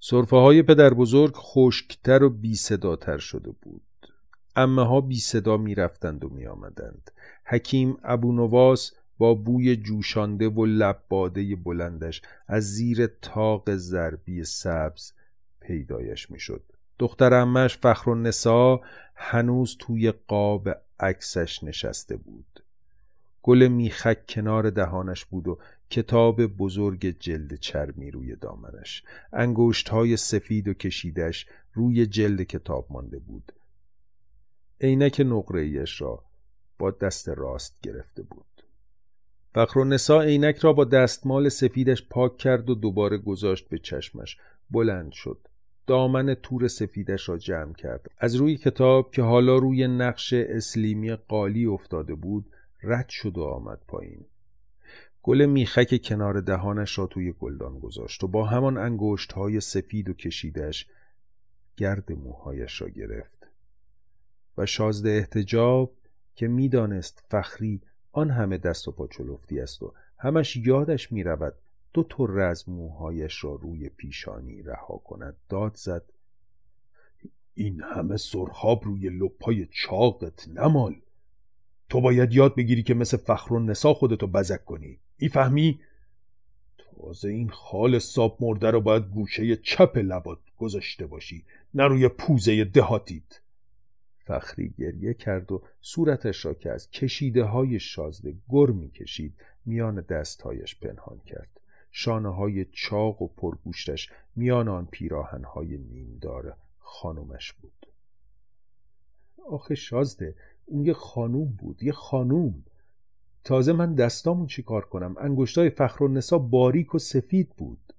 صرفه 0.00 0.36
های 0.36 0.62
پدر 0.62 0.94
بزرگ 0.94 1.34
خشکتر 1.36 2.22
و 2.22 2.30
بی 2.30 2.54
صداتر 2.54 3.18
شده 3.18 3.50
بود. 3.50 3.82
امه 4.60 4.86
ها 4.86 5.00
بی 5.00 5.20
صدا 5.20 5.56
می 5.56 5.74
رفتند 5.74 6.24
و 6.24 6.28
می 6.28 6.46
آمدند. 6.46 7.10
حکیم 7.44 7.96
ابو 8.04 8.32
نواس 8.32 8.92
با 9.18 9.34
بوی 9.34 9.76
جوشانده 9.76 10.48
و 10.48 10.66
لباده 10.66 11.56
بلندش 11.56 12.22
از 12.48 12.64
زیر 12.64 13.06
تاق 13.06 13.74
زربی 13.74 14.44
سبز 14.44 15.12
پیدایش 15.60 16.30
می‌شد. 16.30 16.62
دختر 16.98 17.34
امش 17.34 17.76
فخر 17.76 18.10
و 18.10 18.14
نسا 18.14 18.80
هنوز 19.14 19.76
توی 19.78 20.10
قاب 20.10 20.68
عکسش 21.00 21.64
نشسته 21.64 22.16
بود. 22.16 22.62
گل 23.42 23.68
میخک 23.68 24.26
کنار 24.28 24.70
دهانش 24.70 25.24
بود 25.24 25.48
و 25.48 25.58
کتاب 25.90 26.46
بزرگ 26.46 27.16
جلد 27.20 27.54
چرمی 27.54 28.10
روی 28.10 28.36
دامنش 28.36 29.02
انگشت 29.32 29.88
های 29.88 30.16
سفید 30.16 30.68
و 30.68 30.74
کشیدش 30.74 31.46
روی 31.72 32.06
جلد 32.06 32.42
کتاب 32.42 32.86
مانده 32.90 33.18
بود 33.18 33.52
عینک 34.80 35.22
نقره 35.26 35.84
را 35.98 36.24
با 36.78 36.90
دست 36.90 37.28
راست 37.28 37.80
گرفته 37.82 38.22
بود. 38.22 38.44
فخر 39.54 39.78
و 39.78 39.84
نسا 39.84 40.20
عینک 40.20 40.58
را 40.58 40.72
با 40.72 40.84
دستمال 40.84 41.48
سفیدش 41.48 42.08
پاک 42.08 42.36
کرد 42.36 42.70
و 42.70 42.74
دوباره 42.74 43.18
گذاشت 43.18 43.68
به 43.68 43.78
چشمش. 43.78 44.36
بلند 44.70 45.12
شد. 45.12 45.38
دامن 45.86 46.34
تور 46.34 46.68
سفیدش 46.68 47.28
را 47.28 47.38
جمع 47.38 47.72
کرد. 47.72 48.10
از 48.18 48.34
روی 48.34 48.56
کتاب 48.56 49.10
که 49.10 49.22
حالا 49.22 49.56
روی 49.56 49.88
نقش 49.88 50.32
اسلیمی 50.32 51.14
قالی 51.14 51.66
افتاده 51.66 52.14
بود 52.14 52.46
رد 52.82 53.08
شد 53.08 53.38
و 53.38 53.42
آمد 53.42 53.80
پایین. 53.88 54.24
گل 55.22 55.46
میخک 55.46 56.02
کنار 56.02 56.40
دهانش 56.40 56.98
را 56.98 57.06
توی 57.06 57.32
گلدان 57.32 57.78
گذاشت 57.78 58.24
و 58.24 58.28
با 58.28 58.44
همان 58.44 58.76
انگشت 58.76 59.32
های 59.32 59.60
سفید 59.60 60.08
و 60.08 60.12
کشیدش 60.12 60.86
گرد 61.76 62.12
موهایش 62.12 62.82
را 62.82 62.88
گرفت. 62.88 63.37
و 64.58 64.66
شازده 64.66 65.10
احتجاب 65.10 65.92
که 66.34 66.48
می‌دانست 66.48 67.24
فخری 67.28 67.80
آن 68.12 68.30
همه 68.30 68.58
دست 68.58 68.88
و 68.88 68.92
پا 68.92 69.06
چلفتی 69.06 69.60
است 69.60 69.82
و 69.82 69.92
همش 70.18 70.56
یادش 70.56 71.12
می 71.12 71.22
رود 71.22 71.54
دو 71.92 72.02
طره 72.02 72.44
از 72.44 72.68
موهایش 72.68 73.44
را 73.44 73.54
روی 73.54 73.88
پیشانی 73.88 74.62
رها 74.62 74.96
کند 74.96 75.36
داد 75.48 75.74
زد 75.74 76.02
این 77.54 77.80
همه 77.80 78.16
سرخاب 78.16 78.84
روی 78.84 79.08
لپای 79.08 79.66
چاقت 79.66 80.48
نمال. 80.48 80.94
تو 81.88 82.00
باید 82.00 82.32
یاد 82.32 82.54
بگیری 82.54 82.82
که 82.82 82.94
مثل 82.94 83.16
فخر 83.16 83.54
و 83.54 83.60
نسا 83.60 83.94
خودتو 83.94 84.26
بزک 84.26 84.64
کنی. 84.64 84.98
می‌فهمی؟ 85.18 85.80
تازه 86.78 87.28
این 87.28 87.48
خال 87.48 87.98
ساب 87.98 88.36
مرده 88.40 88.70
رو 88.70 88.80
باید 88.80 89.04
گوشه 89.04 89.56
چپ 89.56 89.98
لبات 89.98 90.38
گذاشته 90.58 91.06
باشی 91.06 91.44
نه 91.74 91.84
روی 91.84 92.08
پوزه 92.08 92.64
دهاتیت. 92.64 93.40
فخری 94.28 94.74
گریه 94.78 95.14
کرد 95.14 95.52
و 95.52 95.62
صورتش 95.80 96.44
را 96.44 96.54
که 96.54 96.70
از 96.70 96.90
کشیده 96.90 97.44
های 97.44 97.80
شازده 97.80 98.34
گر 98.48 98.66
می 98.66 98.90
کشید 98.90 99.34
میان 99.66 100.00
دستهایش 100.00 100.78
پنهان 100.80 101.20
کرد. 101.26 101.60
شانه 101.90 102.34
های 102.34 102.64
چاق 102.64 103.22
و 103.22 103.28
پرگوشتش 103.28 104.10
میان 104.36 104.68
آن 104.68 104.88
پیراهن 104.90 105.44
های 105.44 105.78
نیمدار 105.78 106.56
خانومش 106.78 107.52
بود. 107.52 107.86
آخه 109.50 109.74
شازده 109.74 110.34
اون 110.66 110.84
یه 110.84 110.92
خانوم 110.92 111.48
بود 111.48 111.82
یه 111.82 111.92
خانوم. 111.92 112.64
تازه 113.44 113.72
من 113.72 113.94
دستامون 113.94 114.46
چیکار 114.46 114.84
کنم؟ 114.84 115.14
انگشتای 115.20 115.70
فخر 115.70 116.04
و 116.04 116.08
نسا 116.08 116.38
باریک 116.38 116.94
و 116.94 116.98
سفید 116.98 117.48
بود. 117.56 117.92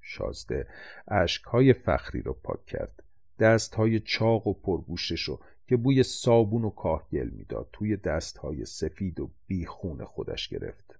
شازده 0.00 0.68
اشکهای 1.08 1.72
فخری 1.72 2.22
رو 2.22 2.32
پاک 2.32 2.66
کرد. 2.66 3.02
دست 3.38 3.74
های 3.74 4.00
چاق 4.00 4.46
و 4.46 4.52
پرگوشش 4.52 5.22
رو 5.22 5.40
که 5.68 5.76
بوی 5.76 6.02
صابون 6.02 6.64
و 6.64 6.70
کاهگل 6.70 7.28
می‌داد 7.28 7.68
توی 7.72 7.96
دست 7.96 8.38
های 8.38 8.64
سفید 8.64 9.20
و 9.20 9.30
بیخون 9.46 10.04
خودش 10.04 10.48
گرفت. 10.48 10.98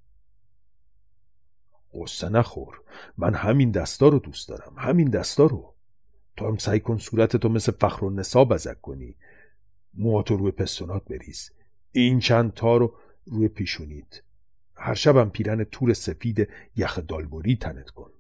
قصه 1.95 2.29
نخور 2.29 2.81
من 3.19 3.35
همین 3.35 3.71
دستا 3.71 4.09
رو 4.09 4.19
دوست 4.19 4.49
دارم 4.49 4.75
همین 4.77 5.11
دستا 5.11 5.47
رو. 5.47 5.75
تو 6.37 6.47
هم 6.47 6.57
سعی 6.57 6.81
کن 6.81 6.99
صورتتو 6.99 7.49
مثل 7.49 7.73
فخر 7.73 8.05
و 8.05 8.11
نسا 8.11 8.45
بزک 8.45 8.81
کنی. 8.81 9.17
موهاتو 9.95 10.37
روی 10.37 10.51
پستونات 10.51 11.05
بریز. 11.05 11.51
این 11.93 12.21
چند 12.21 12.55
تا 12.55 12.77
رو 12.77 12.95
روی 13.27 13.49
پیشونید 13.49 14.23
هر 14.75 14.95
شبم 14.95 15.31
پیرن 15.31 15.65
تور 15.65 15.93
سفید 15.93 16.49
یخ 16.77 16.99
دالبوری 16.99 17.57
تنت 17.57 17.91
کن. 17.91 18.11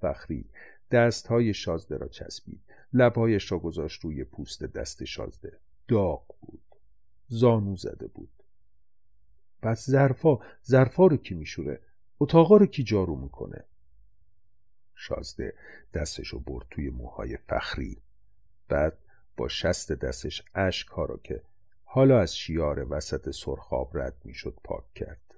فخری 0.00 0.44
دست 0.92 1.26
های 1.26 1.54
شازده 1.54 1.96
را 1.96 2.08
چسبید. 2.08 2.60
لبهایش 2.92 3.52
را 3.52 3.58
گذاشت 3.58 4.04
روی 4.04 4.24
پوست 4.24 4.64
دست 4.64 5.04
شازده 5.04 5.58
داغ 5.88 6.26
بود. 6.40 6.62
زانو 7.28 7.76
زده 7.76 8.06
بود. 8.06 8.30
پس 9.62 9.90
ظرفا 9.90 10.38
ظرفا 10.66 11.06
رو 11.06 11.16
کی 11.16 11.34
میشوره؟ 11.34 11.80
اتاقا 12.20 12.56
رو 12.56 12.66
کی 12.66 12.82
جارو 12.84 13.16
می‌کنه؟ 13.16 13.64
شازده 14.94 15.54
دستشو 15.94 16.38
برد 16.38 16.66
توی 16.70 16.90
موهای 16.90 17.36
فخری. 17.36 18.02
بعد 18.68 18.98
با 19.36 19.48
شست 19.48 19.92
دستش 19.92 20.44
اشک 20.54 20.88
ها 20.88 21.04
را 21.04 21.20
که 21.24 21.42
حالا 21.84 22.20
از 22.20 22.36
شیار 22.36 22.86
وسط 22.90 23.30
سرخاب 23.30 23.98
رد 23.98 24.16
می‌شد 24.24 24.58
پاک 24.64 24.94
کرد. 24.94 25.34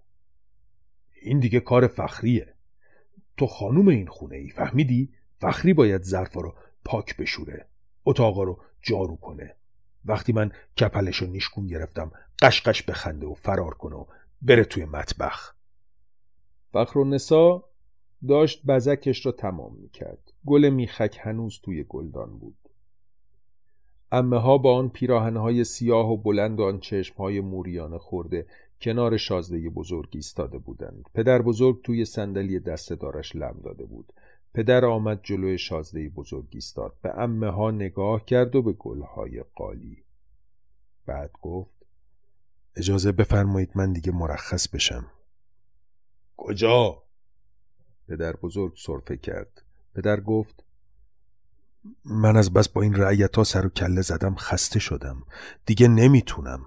این 1.23 1.41
دیگه 1.41 1.61
کار 1.61 1.87
فخریه. 1.87 2.55
تو 3.37 3.47
خانوم 3.47 3.89
این 3.89 4.07
خونه 4.07 4.37
ای 4.37 4.51
فهمیدی؟ 4.51 5.15
فخری 5.41 5.75
باید 5.75 6.03
ظرفا 6.03 6.41
رو 6.41 6.55
پاک 6.85 7.17
بشوره 7.17 7.67
اتاقا 8.05 8.43
رو 8.43 8.59
جارو 8.83 9.17
کنه. 9.17 9.55
وقتی 10.05 10.33
من 10.33 10.53
کپلش 10.79 11.17
رو 11.17 11.27
نیشکون 11.27 11.67
گرفتم 11.67 12.13
قشقش 12.43 12.83
بخنده 12.83 13.27
و 13.27 13.35
فرار 13.35 13.75
کنه 13.75 13.97
و 13.97 14.05
بره 14.43 14.65
توی 14.65 14.85
مطبخ. 14.85 15.55
فخر 16.73 16.99
و 16.99 17.05
نسا 17.05 17.65
داشت 18.29 18.67
بزکش 18.67 19.27
را 19.27 19.33
تمام 19.33 19.77
می‌کرد. 19.77 20.33
گل 20.47 20.69
میخک 20.69 21.19
هنوز 21.21 21.61
توی 21.63 21.85
گلدان 21.89 22.39
بود. 22.39 22.57
امه 24.13 24.39
ها 24.39 24.59
با 24.59 24.77
آن 24.77 24.89
پیراهنهای 24.89 25.65
سیاه 25.65 26.13
و 26.13 26.17
بلند 26.17 26.61
و 26.61 26.63
آن 26.63 26.81
چشمهای 26.81 27.41
موریانه 27.41 27.99
خورده 27.99 28.47
کنار 28.81 29.17
شازده 29.17 29.69
بزرگ 29.69 30.09
ایستاده 30.11 30.59
بودند. 30.59 31.09
پدر 31.15 31.43
بزرگ 31.43 31.83
توی 31.83 32.05
صندلی 32.05 32.61
دست 32.61 32.93
دارش 32.93 33.37
لم 33.37 33.61
داده 33.65 33.85
بود. 33.85 34.13
پدر 34.55 34.85
آمد 34.85 35.21
جلوی 35.23 35.59
شازده 35.59 36.09
بزرگ 36.09 36.47
ایستاد. 36.51 36.97
به 37.03 37.19
امه 37.19 37.51
ها 37.51 37.71
نگاه 37.71 38.25
کرد 38.25 38.57
و 38.57 38.63
به 38.63 38.73
گلهای 38.73 39.45
قالی. 39.55 40.05
بعد 41.07 41.31
گفت 41.43 41.87
اجازه 42.77 43.13
بفرمایید 43.13 43.71
من 43.75 43.93
دیگه 43.93 44.13
مرخص 44.13 44.69
بشم. 44.69 45.07
کجا؟ 46.37 47.03
پدر 48.09 48.37
بزرگ 48.37 48.73
صرفه 48.77 49.17
کرد. 49.17 49.63
پدر 49.95 50.21
گفت 50.21 50.65
من 52.05 52.37
از 52.37 52.53
بس 52.53 52.69
با 52.69 52.83
این 52.83 52.95
رعیت 52.95 53.37
ها 53.37 53.45
سر 53.45 53.67
و 53.67 53.69
کله 53.69 54.03
زدم 54.03 54.35
خسته 54.35 54.79
شدم. 54.79 55.23
دیگه 55.67 55.89
نمی‌تونم. 55.89 56.61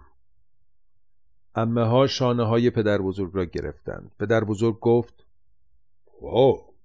امه 1.55 1.83
ها 1.83 2.07
شانه 2.07 2.43
های 2.43 2.69
پدر 2.69 3.01
بزرگ 3.01 3.31
را 3.35 3.45
گرفتند. 3.45 4.11
پدر 4.19 4.43
بزرگ 4.43 4.79
گفت 4.79 5.25
واو 6.21 6.76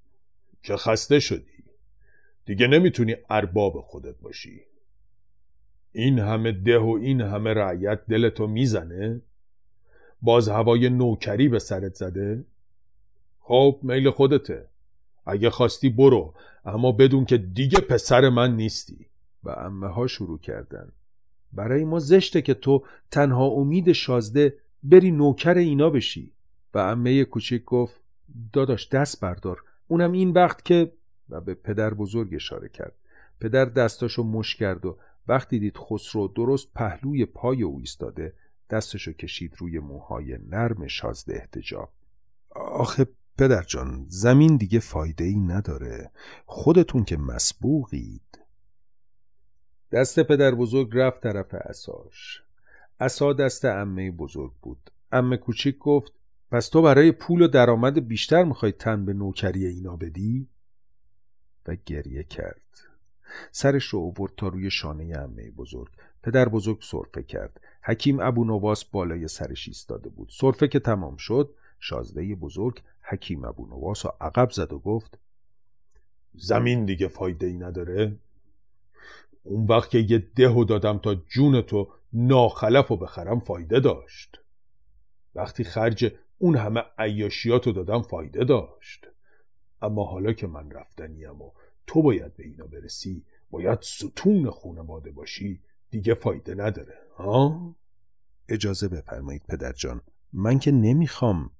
چه 0.62 0.76
خسته 0.76 1.20
شدی. 1.20 1.64
دیگه 2.44 2.66
نمی‌تونی 2.66 3.16
ارباب 3.30 3.80
خودت 3.80 4.14
باشی. 4.20 4.60
این 5.92 6.18
همه 6.18 6.52
ده 6.52 6.78
و 6.78 6.98
این 7.02 7.20
همه 7.20 7.54
رعیت 7.54 8.06
دلتو 8.06 8.46
می‌زنه؟ 8.46 9.20
باز 10.22 10.48
هوای 10.48 10.88
نوکری 10.88 11.48
به 11.48 11.58
سرت 11.58 11.94
زده؟ 11.94 12.44
خب 13.40 13.78
میل 13.82 14.10
خودته. 14.10 14.66
اگه 15.26 15.50
خواستی 15.50 15.88
برو 15.88 16.34
اما 16.64 16.92
بدون 16.92 17.24
که 17.24 17.38
دیگه 17.38 17.80
پسر 17.80 18.28
من 18.28 18.56
نیستی. 18.56 19.06
و 19.44 19.50
امه 19.50 19.86
ها 19.86 20.06
شروع 20.06 20.38
کردن. 20.38 20.92
برای 21.52 21.84
ما 21.84 21.98
زشته 21.98 22.42
که 22.42 22.54
تو 22.54 22.84
تنها 23.10 23.46
امید 23.46 23.92
شازده 23.92 24.54
بری 24.82 25.10
نوکر 25.10 25.54
اینا 25.54 25.90
بشی. 25.90 26.32
و 26.74 26.78
امه 26.78 27.24
کوچیک 27.24 27.64
گفت 27.64 28.00
داداش 28.52 28.88
دست 28.88 29.20
بردار. 29.20 29.64
اونم 29.89 30.12
این 30.12 30.30
وقت 30.30 30.64
که 30.64 30.93
و 31.28 31.41
به 31.41 31.55
پدر 31.55 31.95
بزرگ 31.95 32.35
اشاره 32.35 32.68
کرد. 32.68 32.95
پدر 33.41 33.64
دستاشو 33.64 34.22
مش 34.22 34.57
کرد 34.57 34.87
و 34.87 34.99
وقتی 35.28 35.59
دید 35.59 35.76
خسرو 35.76 36.28
درست 36.28 36.68
پهلوی 36.74 37.26
پای 37.26 37.62
او 37.62 37.78
ایستاده 37.78 38.35
دستشو 38.70 39.12
کشید 39.12 39.55
روی 39.59 39.78
موهای 39.78 40.39
نرم 40.49 40.87
شازده 40.87 41.35
احتجاب. 41.35 41.91
آخه 42.55 43.07
پدر 43.39 43.62
جان 43.62 44.07
زمین 44.09 44.57
دیگه 44.57 44.78
فایده 44.78 45.24
ای 45.24 45.39
نداره. 45.39 46.11
خودتون 46.47 47.05
که 47.05 47.16
مسبوقید. 47.16 48.39
دست 49.93 50.20
پدر 50.20 50.55
بزرگ 50.55 50.89
رفت 50.93 51.22
طرف 51.22 51.55
اساش 51.55 52.43
اسا 53.01 53.33
دست 53.33 53.64
امه 53.64 54.11
بزرگ 54.11 54.53
بود. 54.62 54.91
امه 55.12 55.37
کوچیک 55.37 55.78
گفت 55.78 56.12
پس 56.53 56.68
تو 56.68 56.82
برای 56.82 57.12
پول 57.12 57.42
و 57.42 57.48
درآمد 57.48 58.09
بیشتر 58.09 58.44
می‌خوای 58.44 58.72
تن 58.72 59.05
به 59.05 59.12
نوکری 59.12 59.66
اینا 59.66 59.96
بدی؟ 59.96 60.48
و 61.66 61.76
گریه 61.86 62.22
کرد. 62.22 62.62
سرش 63.53 63.84
رو 63.84 63.98
اوورد 63.98 64.32
تا 64.36 64.48
روی 64.48 64.70
شانه 64.70 65.18
امه 65.18 65.50
بزرگ. 65.50 65.88
پدر 66.22 66.48
بزرگ 66.48 66.78
صرفه 66.82 67.22
کرد. 67.22 67.61
حکیم 67.82 68.20
ابو 68.20 68.44
نواس 68.44 68.84
بالای 68.84 69.28
سرش 69.28 69.68
ایستاده 69.68 70.09
بود. 70.09 70.28
صرفه 70.30 70.68
که 70.68 70.78
تمام 70.78 71.16
شد 71.16 71.55
شازده 71.80 72.34
بزرگ 72.34 72.82
حکیم 73.03 73.44
ابو 73.44 73.66
نواس 73.66 74.07
را 74.07 74.16
عقب 74.20 74.50
زد 74.50 74.72
و 74.72 74.78
گفت 74.78 75.18
زمین 76.34 76.84
دیگه 76.84 77.09
فایده 77.09 77.46
ای 77.46 77.57
نداره. 77.57 78.16
اون 79.42 79.66
وقت 79.66 79.90
که 79.90 79.98
یه 79.98 80.18
دهو 80.36 80.64
دادم 80.64 80.98
تا 80.98 81.14
جون 81.14 81.62
تو 81.62 81.88
ناخلف 82.12 82.90
و 82.90 82.96
بخرم 82.96 83.40
فایده 83.40 83.80
داشت. 83.80 84.40
وقتی 85.34 85.64
خرج 85.64 86.12
اون 86.43 86.57
همه 86.57 86.82
عیاشیاتو 86.99 87.72
دادم 87.72 88.03
فایده 88.03 88.45
داشت. 88.45 89.07
اما 89.82 90.05
حالا 90.05 90.32
که 90.32 90.47
من 90.47 90.70
رفتنیم 90.70 91.43
و 91.43 91.51
تو 91.86 92.03
باید 92.03 92.36
به 92.36 92.45
اینا 92.45 92.66
برسی 92.66 93.24
باید 93.51 93.78
ستون 93.82 94.51
خونواده 94.51 95.11
باشی 95.11 95.61
دیگه 95.90 96.14
فایده 96.14 96.55
نداره 96.55 96.99
ها؟ 97.16 97.74
اجازه 98.49 98.88
بفرمایید 98.88 99.43
پدر 99.49 99.72
جان. 99.72 100.01
من 100.32 100.59
که 100.59 100.70
نمی‌خوام. 100.70 101.51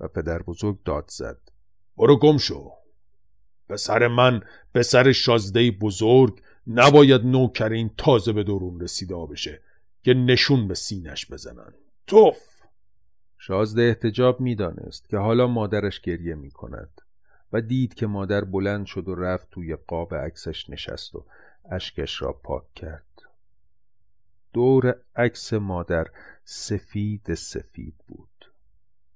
و 0.00 0.08
پدر 0.08 0.42
بزرگ 0.42 0.82
داد 0.84 1.10
زد. 1.10 1.40
برو 1.96 2.16
گم 2.16 2.38
شو. 2.38 2.72
پسر 3.68 4.08
من 4.08 4.40
پسر 4.74 5.12
شازده 5.12 5.70
بزرگ 5.70 6.42
نباید 6.66 7.24
نوکرین 7.24 7.90
تازه 7.98 8.32
به 8.32 8.44
درون 8.44 8.80
رسیده 8.80 9.26
بشه 9.26 9.62
که 10.02 10.14
نشون 10.14 10.68
به 10.68 10.74
سینش 10.74 11.30
بزنن. 11.30 11.74
توف! 12.06 12.49
شازده 13.42 13.82
احتجاب 13.82 14.40
می‌دانست 14.40 15.08
که 15.08 15.16
حالا 15.16 15.46
مادرش 15.46 16.00
گریه 16.00 16.34
می 16.34 16.50
کند 16.50 17.00
و 17.52 17.60
دید 17.60 17.94
که 17.94 18.06
مادر 18.06 18.44
بلند 18.44 18.86
شد 18.86 19.08
و 19.08 19.14
رفت 19.14 19.50
توی 19.50 19.76
قاب 19.76 20.14
عکسش 20.14 20.70
نشست 20.70 21.14
و 21.14 21.24
اشکش 21.70 22.22
را 22.22 22.32
پاک 22.32 22.74
کرد. 22.74 23.22
دور 24.52 24.96
عکس 25.16 25.52
مادر 25.52 26.06
سفید 26.44 27.34
سفید 27.34 27.94
بود. 28.08 28.52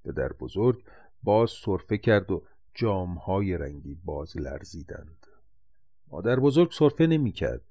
پدر 0.05 0.33
بزرگ 0.33 0.85
باز 1.23 1.51
صرفه 1.51 1.99
کرد 1.99 2.31
و 2.31 2.43
جامهای 2.75 3.59
رنگی 3.59 3.99
باز 4.05 4.37
لرزیدند. 4.37 5.27
مادر 6.11 6.41
بزرگ 6.41 6.73
صرفه 6.73 7.07
نمی 7.07 7.33
کرد 7.33 7.63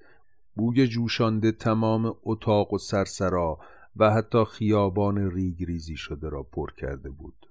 بوی 0.56 0.88
جوشانده 0.88 1.52
تمام 1.52 2.16
اتاق 2.24 2.74
و 2.74 2.78
سرسرا 2.78 3.60
و 3.96 4.12
حتی 4.12 4.46
خیابان 4.46 5.32
ریگریزی 5.32 5.96
شده 5.96 6.30
را 6.30 6.44
پر 6.44 6.72
کرده 6.72 7.10
بود 7.10 7.50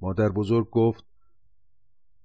مادر 0.00 0.28
بزرگ 0.28 0.70
گفت 0.70 1.04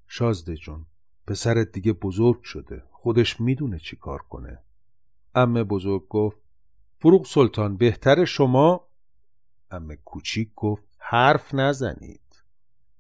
شازده 0.08 0.56
جون 0.56 0.86
پسرت 1.28 1.72
دیگه 1.72 1.94
بزرگ 1.94 2.44
شده 2.44 2.84
خودش 2.92 3.42
می‌دونه 3.42 3.80
چی 3.80 3.96
کار 3.96 4.22
کنه 4.22 4.60
امه 5.36 5.64
بزرگ 5.64 6.08
گفت 6.08 6.38
فروغ 7.00 7.26
سلطان 7.26 7.78
بهتر 7.78 8.26
شما 8.26 8.88
امه 9.72 9.96
کوچیک 9.96 10.52
گفت 10.56 10.84
حرف 10.98 11.54
نزنید 11.54 12.44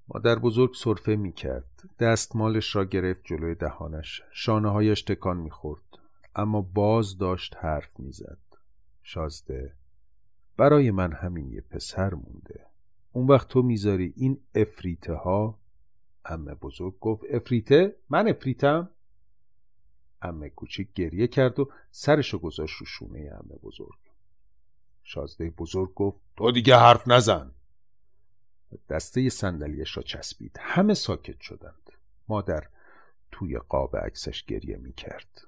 مادر 0.07 0.39
بزرگ 0.39 0.73
صرفه 0.75 1.15
می 1.15 1.33
کرد 1.33 1.89
دستمالش 1.99 2.75
را 2.75 2.85
گرفت 2.85 3.21
جلوی 3.23 3.55
دهانش 3.55 4.21
شانه 4.31 4.69
هایش 4.69 5.01
تکان 5.01 5.37
می 5.37 5.49
خورد. 5.49 5.81
اما 6.35 6.61
باز 6.61 7.17
داشت 7.17 7.55
حرف 7.59 7.99
می‌زد. 7.99 8.37
شازده 9.03 9.73
برای 10.57 10.91
من 10.91 11.13
همین 11.13 11.51
یه 11.51 11.61
پسر 11.61 12.13
مونده. 12.13 12.65
اون 13.11 13.27
وقت 13.27 13.47
تو 13.47 13.61
می‌ذاری 13.61 14.13
این 14.15 14.39
افریته 14.55 15.13
ها 15.13 15.59
امه 16.25 16.55
بزرگ 16.55 16.99
گفت 16.99 17.23
افریته؟ 17.29 17.95
من 18.09 18.27
افریتم؟ 18.27 18.89
امه 20.21 20.49
کوچیک 20.49 20.93
گریه 20.93 21.27
کرد 21.27 21.59
و 21.59 21.71
سرشو 21.91 22.39
گذاشت 22.39 22.75
رو 22.75 22.85
شونه 22.85 23.19
امه 23.19 23.55
بزرگ. 23.63 23.97
شازده 25.03 25.49
بزرگ 25.49 25.93
گفت 25.93 26.19
تو 26.37 26.51
دیگه 26.51 26.77
حرف 26.77 27.07
نزن. 27.07 27.51
دسته 28.89 29.29
صندلیاش 29.29 29.97
را 29.97 30.03
چسبید. 30.03 30.57
همه 30.59 30.93
ساکت 30.93 31.39
شدند. 31.39 31.91
مادر 32.27 32.67
توی 33.31 33.57
قاب 33.57 33.97
عکسش 33.97 34.43
گریه 34.43 34.77
می 34.77 34.93
کرد 34.93 35.47